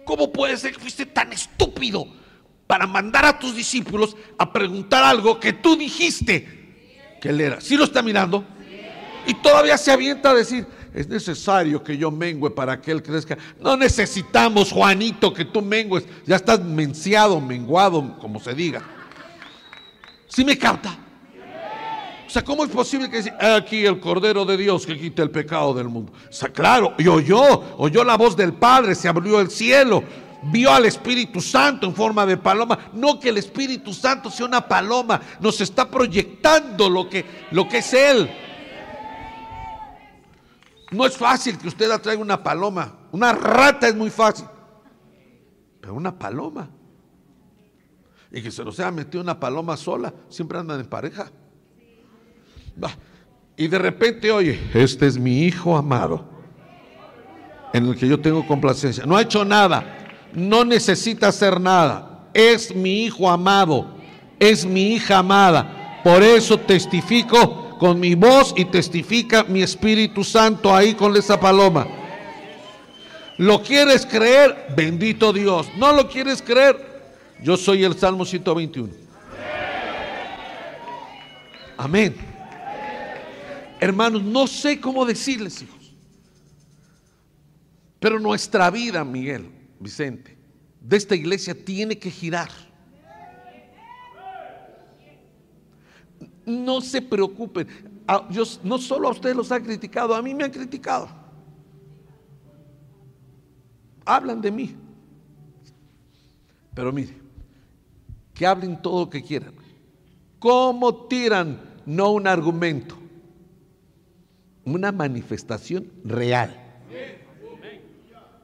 ¿Cómo 0.04 0.32
puede 0.32 0.56
ser 0.56 0.72
que 0.72 0.80
fuiste 0.80 1.06
tan 1.06 1.32
estúpido 1.32 2.06
para 2.66 2.86
mandar 2.86 3.24
a 3.24 3.38
tus 3.38 3.54
discípulos 3.54 4.16
a 4.38 4.52
preguntar 4.52 5.04
algo 5.04 5.38
que 5.40 5.52
tú 5.52 5.76
dijiste 5.76 7.18
que 7.20 7.28
él 7.30 7.40
era? 7.40 7.60
¿Sí 7.60 7.76
lo 7.76 7.84
está 7.84 8.02
mirando? 8.02 8.44
Y 9.26 9.34
todavía 9.34 9.78
se 9.78 9.90
avienta 9.90 10.30
a 10.30 10.34
decir, 10.34 10.66
es 10.92 11.08
necesario 11.08 11.82
que 11.82 11.96
yo 11.96 12.10
mengüe 12.10 12.50
para 12.50 12.80
que 12.80 12.92
él 12.92 13.02
crezca. 13.02 13.36
No 13.60 13.76
necesitamos, 13.76 14.70
Juanito, 14.70 15.32
que 15.32 15.44
tú 15.44 15.62
mengues. 15.62 16.04
Ya 16.26 16.36
estás 16.36 16.60
menciado, 16.60 17.40
menguado, 17.40 18.18
como 18.18 18.38
se 18.38 18.54
diga. 18.54 18.82
¿Sí 20.28 20.44
me 20.44 20.58
capta? 20.58 20.98
O 22.34 22.36
sea, 22.36 22.44
¿cómo 22.44 22.64
es 22.64 22.70
posible 22.72 23.08
que 23.08 23.32
aquí 23.46 23.86
el 23.86 24.00
Cordero 24.00 24.44
de 24.44 24.56
Dios 24.56 24.84
que 24.84 24.98
quita 24.98 25.22
el 25.22 25.30
pecado 25.30 25.72
del 25.72 25.88
mundo? 25.88 26.12
O 26.28 26.32
sea, 26.32 26.48
claro, 26.48 26.92
y 26.98 27.06
oyó, 27.06 27.76
oyó 27.78 28.02
la 28.02 28.16
voz 28.16 28.36
del 28.36 28.54
Padre, 28.54 28.96
se 28.96 29.06
abrió 29.06 29.40
el 29.40 29.52
cielo, 29.52 30.02
vio 30.50 30.72
al 30.72 30.84
Espíritu 30.84 31.40
Santo 31.40 31.86
en 31.86 31.94
forma 31.94 32.26
de 32.26 32.36
paloma. 32.36 32.90
No 32.92 33.20
que 33.20 33.28
el 33.28 33.38
Espíritu 33.38 33.94
Santo 33.94 34.32
sea 34.32 34.46
una 34.46 34.66
paloma, 34.66 35.20
nos 35.38 35.60
está 35.60 35.88
proyectando 35.88 36.90
lo 36.90 37.08
que, 37.08 37.24
lo 37.52 37.68
que 37.68 37.78
es 37.78 37.94
Él. 37.94 38.28
No 40.90 41.06
es 41.06 41.16
fácil 41.16 41.56
que 41.56 41.68
usted 41.68 41.88
atraiga 41.88 42.20
una 42.20 42.42
paloma. 42.42 42.96
Una 43.12 43.32
rata 43.32 43.86
es 43.86 43.94
muy 43.94 44.10
fácil. 44.10 44.46
Pero 45.80 45.94
una 45.94 46.18
paloma. 46.18 46.68
Y 48.32 48.42
que 48.42 48.50
se 48.50 48.64
lo 48.64 48.72
sea 48.72 48.90
metido 48.90 49.22
una 49.22 49.38
paloma 49.38 49.76
sola. 49.76 50.12
Siempre 50.28 50.58
andan 50.58 50.80
en 50.80 50.88
pareja. 50.88 51.30
Y 53.56 53.68
de 53.68 53.78
repente, 53.78 54.30
oye, 54.30 54.58
este 54.74 55.06
es 55.06 55.18
mi 55.18 55.42
hijo 55.42 55.76
amado. 55.76 56.24
En 57.72 57.86
el 57.86 57.96
que 57.96 58.08
yo 58.08 58.20
tengo 58.20 58.46
complacencia. 58.46 59.04
No 59.06 59.16
ha 59.16 59.22
hecho 59.22 59.44
nada. 59.44 60.06
No 60.32 60.64
necesita 60.64 61.28
hacer 61.28 61.60
nada. 61.60 62.28
Es 62.32 62.74
mi 62.74 63.04
hijo 63.04 63.30
amado. 63.30 63.94
Es 64.38 64.64
mi 64.64 64.94
hija 64.94 65.18
amada. 65.18 66.00
Por 66.02 66.22
eso 66.22 66.58
testifico 66.58 67.76
con 67.78 67.98
mi 67.98 68.14
voz 68.14 68.54
y 68.56 68.64
testifica 68.64 69.44
mi 69.44 69.62
Espíritu 69.62 70.24
Santo 70.24 70.74
ahí 70.74 70.94
con 70.94 71.16
esa 71.16 71.38
paloma. 71.38 71.86
¿Lo 73.38 73.62
quieres 73.62 74.06
creer? 74.06 74.68
Bendito 74.76 75.32
Dios. 75.32 75.68
¿No 75.76 75.92
lo 75.92 76.08
quieres 76.08 76.42
creer? 76.42 76.94
Yo 77.42 77.56
soy 77.56 77.84
el 77.84 77.96
Salmo 77.96 78.24
121. 78.24 78.88
Amén. 81.76 82.33
Hermanos, 83.84 84.22
no 84.22 84.46
sé 84.46 84.80
cómo 84.80 85.04
decirles, 85.04 85.60
hijos. 85.60 85.92
Pero 88.00 88.18
nuestra 88.18 88.70
vida, 88.70 89.04
Miguel, 89.04 89.50
Vicente, 89.78 90.38
de 90.80 90.96
esta 90.96 91.14
iglesia 91.14 91.54
tiene 91.54 91.98
que 91.98 92.10
girar. 92.10 92.48
No 96.46 96.80
se 96.80 97.02
preocupen. 97.02 97.68
no 98.62 98.78
solo 98.78 99.08
a 99.08 99.10
ustedes 99.10 99.36
los 99.36 99.52
han 99.52 99.62
criticado, 99.62 100.14
a 100.14 100.22
mí 100.22 100.34
me 100.34 100.44
han 100.44 100.50
criticado. 100.50 101.06
Hablan 104.06 104.40
de 104.40 104.50
mí. 104.50 104.74
Pero 106.72 106.90
mire, 106.90 107.20
que 108.32 108.46
hablen 108.46 108.80
todo 108.80 109.04
lo 109.04 109.10
que 109.10 109.22
quieran. 109.22 109.52
¿Cómo 110.38 111.04
tiran? 111.04 111.60
No 111.84 112.12
un 112.12 112.26
argumento, 112.26 112.96
una 114.64 114.92
manifestación 114.92 115.90
real 116.04 116.60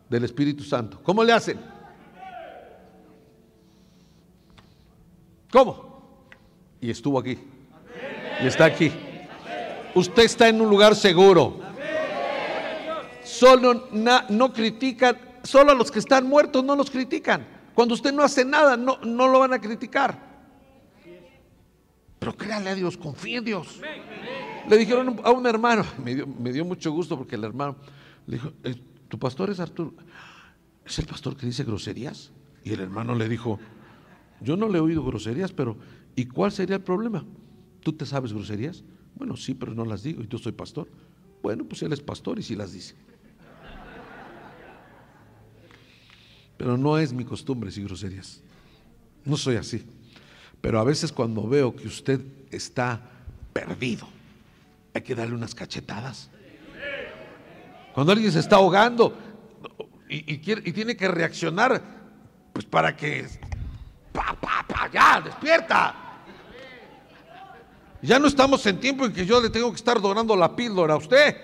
del 0.09 0.25
Espíritu 0.25 0.65
Santo. 0.65 1.01
¿Cómo 1.03 1.25
le 1.25 1.33
hacen? 1.33 1.59
¿Cómo? 5.51 6.29
Y 6.81 6.91
estuvo 6.91 7.19
aquí 7.19 7.39
y 8.43 8.47
está 8.47 8.65
aquí. 8.65 8.93
Usted 9.95 10.23
está 10.23 10.49
en 10.49 10.61
un 10.61 10.71
lugar 10.71 10.95
seguro. 10.95 11.61
Solo 13.23 13.89
no 13.93 14.53
critican, 14.53 15.19
solo 15.43 15.73
a 15.73 15.75
los 15.75 15.91
que 15.91 15.99
están 15.99 16.27
muertos 16.27 16.65
no 16.65 16.75
los 16.75 16.91
critican. 16.91 17.47
Cuando 17.75 17.95
usted 17.95 18.13
no 18.13 18.23
hace 18.23 18.45
nada, 18.45 18.77
no, 18.77 18.99
no 18.99 19.29
lo 19.29 19.41
van 19.41 19.53
a 19.53 19.61
criticar. 19.61 20.31
Pero 22.19 22.37
créale 22.37 22.71
a 22.71 22.75
Dios, 22.75 22.97
confíe 22.97 23.39
en 23.39 23.45
Dios. 23.45 23.81
Le 24.69 24.77
dijeron 24.77 25.21
a 25.25 25.31
un 25.31 25.47
hermano, 25.47 25.85
me 26.05 26.53
dio, 26.53 26.65
mucho 26.65 26.93
gusto 26.93 27.17
porque 27.17 27.37
el 27.37 27.45
hermano 27.45 27.77
le 28.27 28.37
dijo, 28.37 28.53
eh, 28.65 28.77
¿tu 29.09 29.19
pastor 29.19 29.51
es 29.51 29.61
Arturo? 29.61 29.95
¿Es 30.85 30.99
el 30.99 31.07
pastor 31.07 31.37
que 31.37 31.47
dice 31.47 31.65
groserías? 31.65 32.31
Y 32.65 32.73
el 32.73 32.81
hermano 32.81 33.15
le 33.15 33.29
dijo, 33.29 33.59
yo 34.41 34.57
no 34.57 34.69
le 34.69 34.79
he 34.79 34.81
oído 34.81 35.05
groserías, 35.05 35.53
pero 35.53 35.77
¿y 36.17 36.27
cuál 36.27 36.53
sería 36.53 36.77
el 36.77 36.83
problema? 36.83 37.25
¿Tú 37.83 37.93
te 37.93 38.07
sabes 38.07 38.33
groserías? 38.33 38.85
Bueno, 39.15 39.37
sí, 39.37 39.55
pero 39.55 39.75
no 39.75 39.85
las 39.85 40.03
digo 40.03 40.23
y 40.23 40.29
yo 40.29 40.39
soy 40.39 40.53
pastor. 40.53 40.89
Bueno, 41.43 41.65
pues 41.65 41.83
él 41.83 41.93
es 41.93 42.01
pastor 42.01 42.39
y 42.39 42.43
sí 42.43 42.55
las 42.55 42.73
dice. 42.73 42.95
Pero 46.57 46.77
no 46.77 46.99
es 46.99 47.13
mi 47.13 47.25
costumbre 47.25 47.71
decir 47.71 47.85
groserías. 47.85 48.43
No 49.25 49.37
soy 49.37 49.57
así. 49.57 49.83
Pero 50.61 50.79
a 50.79 50.85
veces 50.85 51.11
cuando 51.13 51.49
veo 51.49 51.75
que 51.75 51.87
usted 51.87 52.21
está 52.51 53.01
perdido, 53.53 54.07
hay 54.95 55.03
que 55.03 55.15
darle 55.15 55.35
unas 55.35 55.55
cachetadas. 55.55 56.31
Cuando 57.95 58.13
alguien 58.13 58.33
se 58.33 58.41
está 58.41 58.57
ahogando 58.57 59.17
y, 60.09 60.39
tiene 60.39 60.97
que 60.97 61.09
reaccionar, 61.09 61.83
pues 62.53 62.65
para 62.65 62.97
que, 62.97 63.27
pa, 64.13 64.37
pa, 64.41 64.65
pa, 64.67 64.91
ya, 64.93 65.21
despierta. 65.21 65.95
Ya 68.03 68.19
no 68.19 68.29
estamos 68.29 68.65
en 68.67 68.81
tiempo 68.81 69.05
en 69.05 69.13
que 69.13 69.27
yo 69.27 69.41
le 69.41 69.51
tengo 69.51 69.71
que 69.71 69.77
estar 69.77 70.01
donando 70.01 70.35
la 70.35 70.55
píldora 70.57 70.95
a 70.95 70.97
usted. 70.97 71.37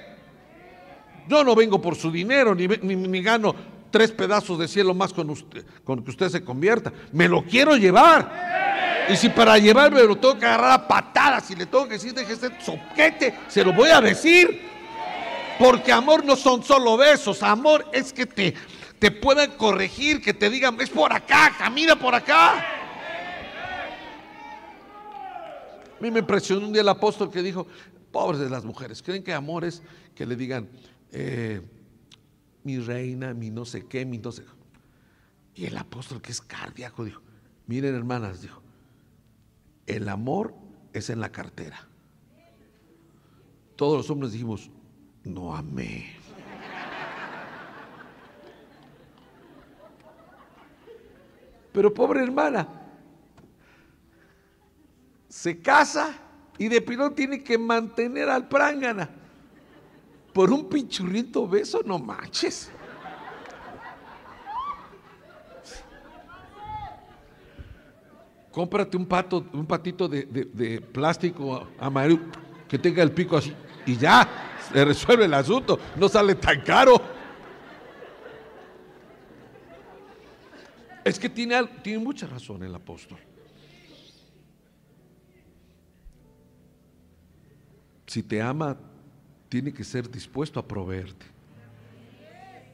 Yo 1.28 1.44
no 1.44 1.54
vengo 1.54 1.80
por 1.80 1.96
su 1.96 2.10
dinero, 2.10 2.54
ni, 2.54 2.66
ni, 2.66 3.22
gano 3.22 3.54
tres 3.90 4.12
pedazos 4.12 4.58
de 4.58 4.68
cielo 4.68 4.94
más 4.94 5.12
con, 5.12 5.28
usted, 5.30 5.66
con 5.84 6.02
que 6.02 6.10
usted 6.10 6.28
se 6.28 6.44
convierta. 6.44 6.92
Me 7.12 7.28
lo 7.28 7.44
quiero 7.44 7.76
llevar. 7.76 8.75
Y 9.08 9.16
si 9.16 9.28
para 9.28 9.56
llevarme 9.58 10.02
lo 10.02 10.16
tengo 10.16 10.38
que 10.38 10.46
agarrar 10.46 10.72
a 10.72 10.88
patadas 10.88 11.50
y 11.50 11.56
le 11.56 11.66
tengo 11.66 11.84
que 11.86 11.94
decir, 11.94 12.12
deje 12.12 12.32
ese 12.32 12.50
soquete, 12.60 13.38
se 13.48 13.64
lo 13.64 13.72
voy 13.72 13.90
a 13.90 14.00
decir. 14.00 14.62
Porque 15.58 15.92
amor 15.92 16.24
no 16.24 16.36
son 16.36 16.62
solo 16.62 16.96
besos, 16.96 17.42
amor 17.42 17.86
es 17.92 18.12
que 18.12 18.26
te, 18.26 18.54
te 18.98 19.10
puedan 19.10 19.52
corregir, 19.52 20.20
que 20.20 20.34
te 20.34 20.50
digan, 20.50 20.78
es 20.80 20.90
por 20.90 21.12
acá, 21.12 21.54
camina 21.56 21.96
por 21.96 22.14
acá. 22.14 22.58
A 25.98 26.02
mí 26.02 26.10
me 26.10 26.18
impresionó 26.18 26.66
un 26.66 26.72
día 26.72 26.82
el 26.82 26.88
apóstol 26.88 27.30
que 27.30 27.42
dijo, 27.42 27.66
pobres 28.12 28.40
de 28.40 28.50
las 28.50 28.64
mujeres, 28.64 29.02
creen 29.02 29.22
que 29.22 29.32
amor 29.32 29.64
es 29.64 29.82
que 30.14 30.26
le 30.26 30.36
digan, 30.36 30.68
eh, 31.10 31.62
mi 32.64 32.78
reina, 32.78 33.32
mi 33.32 33.50
no 33.50 33.64
sé 33.64 33.86
qué, 33.86 34.04
mi 34.04 34.18
no 34.18 34.32
sé. 34.32 34.42
Y 35.54 35.64
el 35.64 35.76
apóstol 35.78 36.20
que 36.20 36.32
es 36.32 36.42
cardíaco 36.42 37.04
dijo, 37.04 37.22
miren 37.66 37.94
hermanas, 37.94 38.42
dijo, 38.42 38.62
el 39.86 40.08
amor 40.08 40.54
es 40.92 41.10
en 41.10 41.20
la 41.20 41.30
cartera. 41.30 41.86
Todos 43.76 43.98
los 43.98 44.10
hombres 44.10 44.32
dijimos, 44.32 44.70
no 45.24 45.54
amé. 45.54 46.16
Pero 51.72 51.92
pobre 51.92 52.22
hermana, 52.22 52.66
se 55.28 55.60
casa 55.60 56.18
y 56.56 56.68
de 56.68 56.80
pilón 56.80 57.14
tiene 57.14 57.44
que 57.44 57.58
mantener 57.58 58.30
al 58.30 58.48
prángana. 58.48 59.10
Por 60.32 60.50
un 60.50 60.68
pinchurrito 60.68 61.46
beso, 61.46 61.82
no 61.84 61.98
manches. 61.98 62.70
Cómprate 68.56 68.96
un 68.96 69.04
pato, 69.04 69.44
un 69.52 69.66
patito 69.66 70.08
de, 70.08 70.80
plástico 70.90 71.68
amarillo 71.78 72.22
que 72.66 72.78
tenga 72.78 73.02
el 73.02 73.12
pico 73.12 73.36
así 73.36 73.52
y 73.84 73.98
ya 73.98 74.26
se 74.72 74.82
resuelve 74.82 75.26
el 75.26 75.34
asunto, 75.34 75.78
no 75.94 76.08
sale 76.08 76.36
tan 76.36 76.62
caro. 76.62 76.98
Es 81.04 81.18
que 81.18 81.28
tiene, 81.28 81.62
tiene 81.82 81.98
mucha 81.98 82.26
razón 82.26 82.62
el 82.62 82.74
apóstol. 82.74 83.18
si 88.06 88.22
te 88.22 88.40
ama, 88.40 88.78
tiene 89.50 89.70
que 89.70 89.84
ser 89.84 90.10
dispuesto 90.10 90.58
a 90.58 90.66
proveerte. 90.66 91.26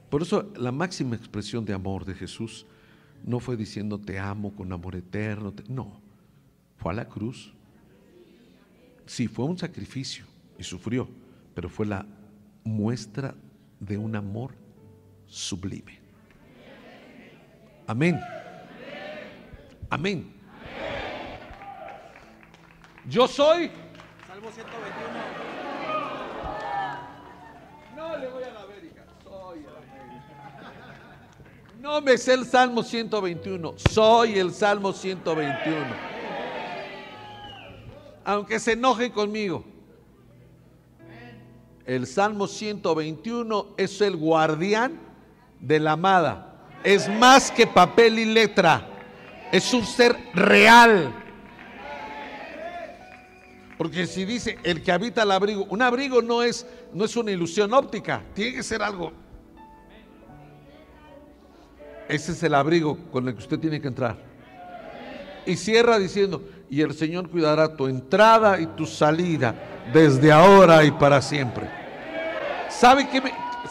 Por 0.09 0.22
eso 0.22 0.48
la 0.54 0.70
máxima 0.70 1.16
expresión 1.16 1.64
de 1.64 1.74
amor 1.74 2.04
de 2.04 2.14
Jesús 2.14 2.66
no 3.24 3.40
fue 3.40 3.57
diciendo 3.57 3.99
te 3.99 4.19
amo 4.19 4.55
con 4.55 4.73
amor 4.73 4.97
eterno, 4.97 5.53
no, 5.69 6.01
fue 6.77 6.93
a 6.93 6.94
la 6.94 7.09
cruz. 7.09 7.53
Sí, 9.07 9.28
fue 9.28 9.44
un 9.44 9.59
sacrificio 9.59 10.24
y 10.59 10.62
sufrió, 10.62 11.09
pero 11.55 11.69
fue 11.69 11.86
la 11.86 12.07
muestra 12.65 13.35
de 13.81 13.99
un 13.99 14.16
amor 14.16 14.55
sublime. 15.27 15.99
Amén. 17.86 18.20
Amén. 19.90 20.32
Yo 23.09 23.27
soy. 23.27 23.70
Salmo 24.27 24.51
121. 24.51 25.43
No 27.97 28.16
le 28.16 28.28
voy 28.28 28.43
a 28.44 28.53
la 28.53 28.62
América. 28.62 29.05
Soy 29.24 29.59
el 29.59 29.69
América. 29.69 29.93
No 31.82 32.00
me 32.00 32.16
sé 32.16 32.34
el 32.34 32.46
Salmo 32.46 32.84
121. 32.84 33.74
Soy 33.90 34.38
el 34.38 34.54
Salmo 34.54 34.92
121. 34.92 35.76
Aunque 38.24 38.60
se 38.60 38.74
enoje 38.74 39.10
conmigo. 39.10 39.64
El 41.84 42.06
Salmo 42.06 42.46
121 42.46 43.74
es 43.76 44.00
el 44.00 44.16
guardián 44.16 45.00
de 45.59 45.80
la 45.80 45.92
amada. 45.92 46.68
Es 46.84 47.09
más 47.09 47.50
que 47.50 47.66
papel 47.66 48.20
y 48.20 48.26
letra. 48.26 48.86
Es 49.50 49.74
un 49.74 49.84
ser 49.84 50.16
real. 50.34 51.12
Porque 53.76 54.06
si 54.06 54.24
dice 54.24 54.56
el 54.62 54.84
que 54.84 54.92
habita 54.92 55.24
el 55.24 55.32
abrigo, 55.32 55.66
un 55.68 55.82
abrigo 55.82 56.22
no 56.22 56.44
es, 56.44 56.64
no 56.92 57.04
es 57.04 57.16
una 57.16 57.32
ilusión 57.32 57.74
óptica, 57.74 58.22
tiene 58.34 58.54
que 58.54 58.62
ser 58.62 58.84
algo. 58.84 59.22
Ese 62.08 62.32
es 62.32 62.42
el 62.42 62.54
abrigo 62.54 62.98
con 63.10 63.26
el 63.28 63.34
que 63.34 63.40
usted 63.40 63.58
tiene 63.58 63.80
que 63.80 63.88
entrar. 63.88 64.16
Y 65.46 65.56
cierra 65.56 65.98
diciendo, 65.98 66.42
y 66.70 66.80
el 66.80 66.94
Señor 66.94 67.28
cuidará 67.28 67.76
tu 67.76 67.86
entrada 67.86 68.60
y 68.60 68.66
tu 68.66 68.86
salida 68.86 69.54
desde 69.92 70.30
ahora 70.30 70.84
y 70.84 70.90
para 70.90 71.20
siempre. 71.20 71.68
¿Sabe 72.68 73.08
qué, 73.08 73.22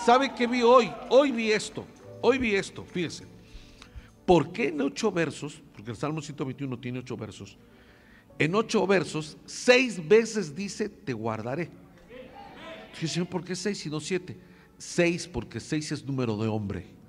¿Sabe 0.06 0.32
vi 0.48 0.62
hoy? 0.62 0.92
Hoy 1.10 1.32
vi 1.32 1.52
esto, 1.52 1.86
hoy 2.22 2.38
vi 2.38 2.56
esto, 2.56 2.84
fíjese. 2.84 3.26
¿Por 4.26 4.52
qué 4.52 4.70
en 4.70 4.82
ocho 4.82 5.12
versos, 5.12 5.62
porque 5.74 5.92
el 5.92 5.98
Salmo 5.98 6.22
121 6.22 6.80
tiene 6.80 7.00
ocho 7.00 7.18
versos, 7.18 7.58
en 8.40 8.56
ocho 8.56 8.88
versos, 8.88 9.38
seis 9.46 10.08
veces 10.08 10.56
dice, 10.56 10.90
te 10.90 11.14
guardaré. 11.14 11.70
Dije, 12.94 13.08
Señor, 13.08 13.30
¿por 13.30 13.44
qué 13.44 13.56
seis 13.56 13.86
y 13.86 13.90
no 13.90 14.00
siete? 14.00 14.38
Seis, 14.78 15.28
porque 15.28 15.60
seis 15.60 15.92
es 15.92 16.04
número 16.04 16.36
de 16.38 16.48
hombre. 16.48 17.01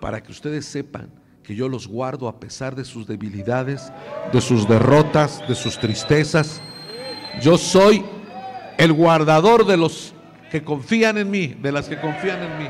Para 0.00 0.22
que 0.22 0.32
ustedes 0.32 0.66
sepan 0.66 1.10
que 1.42 1.54
yo 1.54 1.68
los 1.68 1.86
guardo 1.86 2.28
a 2.28 2.38
pesar 2.38 2.74
de 2.74 2.84
sus 2.84 3.06
debilidades, 3.06 3.92
de 4.32 4.40
sus 4.40 4.68
derrotas, 4.68 5.42
de 5.48 5.54
sus 5.54 5.78
tristezas. 5.78 6.60
Yo 7.40 7.56
soy 7.56 8.04
el 8.76 8.92
guardador 8.92 9.66
de 9.66 9.76
los 9.76 10.14
que 10.50 10.62
confían 10.62 11.18
en 11.18 11.30
mí, 11.30 11.48
de 11.48 11.72
las 11.72 11.88
que 11.88 12.00
confían 12.00 12.42
en 12.42 12.58
mí. 12.58 12.68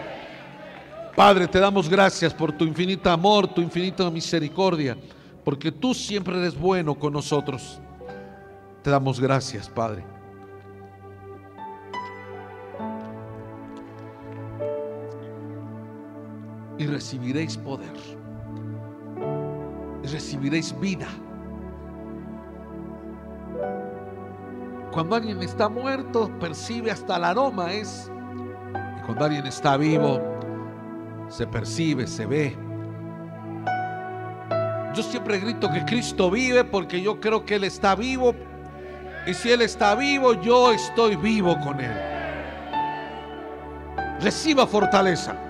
Padre, 1.17 1.49
te 1.49 1.59
damos 1.59 1.89
gracias 1.89 2.33
por 2.33 2.53
tu 2.53 2.65
infinito 2.65 3.11
amor, 3.11 3.49
tu 3.49 3.61
infinita 3.61 4.09
misericordia 4.11 4.97
porque 5.49 5.73
tú 5.73 5.95
siempre 5.95 6.39
eres 6.39 6.59
bueno 6.59 6.95
con 6.95 7.15
nosotros. 7.15 7.81
Te 8.83 8.91
damos 8.91 9.19
gracias, 9.19 9.67
Padre. 9.67 10.05
Y 16.79 16.87
recibiréis 16.87 17.57
poder. 17.57 17.97
Y 20.03 20.07
recibiréis 20.07 20.79
vida. 20.79 21.09
Cuando 24.93 25.17
alguien 25.17 25.43
está 25.43 25.69
muerto, 25.69 26.31
percibe 26.39 26.91
hasta 26.91 27.17
el 27.17 27.25
aroma 27.25 27.73
es. 27.73 28.11
Y 28.99 29.03
cuando 29.05 29.25
alguien 29.25 29.47
está 29.47 29.77
vivo, 29.77 30.21
se 31.29 31.47
percibe, 31.47 32.07
se 32.07 32.27
ve. 32.27 32.57
Yo 34.95 35.03
siempre 35.03 35.39
grito 35.39 35.71
que 35.71 35.85
Cristo 35.85 36.31
vive 36.31 36.65
porque 36.65 37.01
yo 37.01 37.21
creo 37.21 37.45
que 37.45 37.57
Él 37.57 37.65
está 37.65 37.95
vivo. 37.95 38.35
Y 39.27 39.35
si 39.35 39.51
Él 39.51 39.63
está 39.63 39.95
vivo, 39.95 40.35
yo 40.35 40.73
estoy 40.73 41.17
vivo 41.17 41.57
con 41.61 41.81
Él. 41.81 41.97
Reciba 44.21 44.67
fortaleza. 44.67 45.48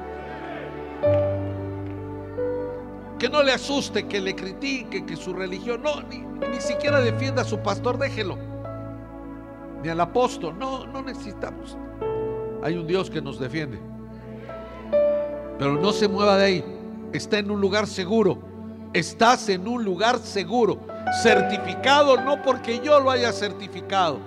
Que 3.18 3.28
no 3.28 3.42
le 3.42 3.52
asuste, 3.52 4.06
que 4.06 4.20
le 4.20 4.34
critique, 4.34 5.04
que 5.04 5.16
su 5.16 5.32
religión, 5.32 5.82
no, 5.82 6.02
ni, 6.02 6.18
ni 6.18 6.60
siquiera 6.60 7.00
defienda 7.00 7.42
a 7.42 7.44
su 7.44 7.58
pastor, 7.58 7.98
déjelo. 7.98 8.38
Ni 9.82 9.88
al 9.88 10.00
apóstol, 10.00 10.58
no, 10.58 10.86
no 10.86 11.02
necesitamos. 11.02 11.76
Hay 12.62 12.74
un 12.76 12.86
Dios 12.86 13.10
que 13.10 13.20
nos 13.20 13.38
defiende. 13.38 13.78
Pero 15.58 15.80
no 15.80 15.92
se 15.92 16.08
mueva 16.08 16.36
de 16.36 16.44
ahí. 16.44 16.64
Está 17.12 17.38
en 17.38 17.50
un 17.50 17.60
lugar 17.60 17.86
seguro 17.86 18.48
estás 18.92 19.48
en 19.48 19.66
un 19.68 19.84
lugar 19.84 20.18
seguro, 20.18 20.80
certificado 21.22 22.16
no 22.16 22.42
porque 22.42 22.80
yo 22.80 23.00
lo 23.00 23.10
haya 23.10 23.32
certificado, 23.32 24.18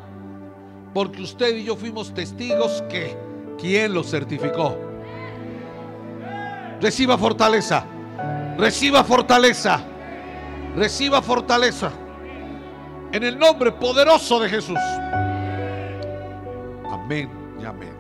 porque 0.94 1.22
usted 1.22 1.56
y 1.56 1.64
yo 1.64 1.76
fuimos 1.76 2.14
testigos 2.14 2.84
que 2.90 3.16
¿quién 3.60 3.94
lo 3.94 4.04
certificó? 4.04 4.78
Reciba 6.80 7.18
fortaleza, 7.18 7.86
reciba 8.58 9.04
fortaleza, 9.04 9.82
reciba 10.76 11.22
fortaleza. 11.22 11.92
En 13.12 13.24
el 13.24 13.38
nombre 13.38 13.72
poderoso 13.72 14.40
de 14.40 14.50
Jesús. 14.50 14.80
Amén 16.90 17.30
y 17.60 17.66
amén. 17.66 17.94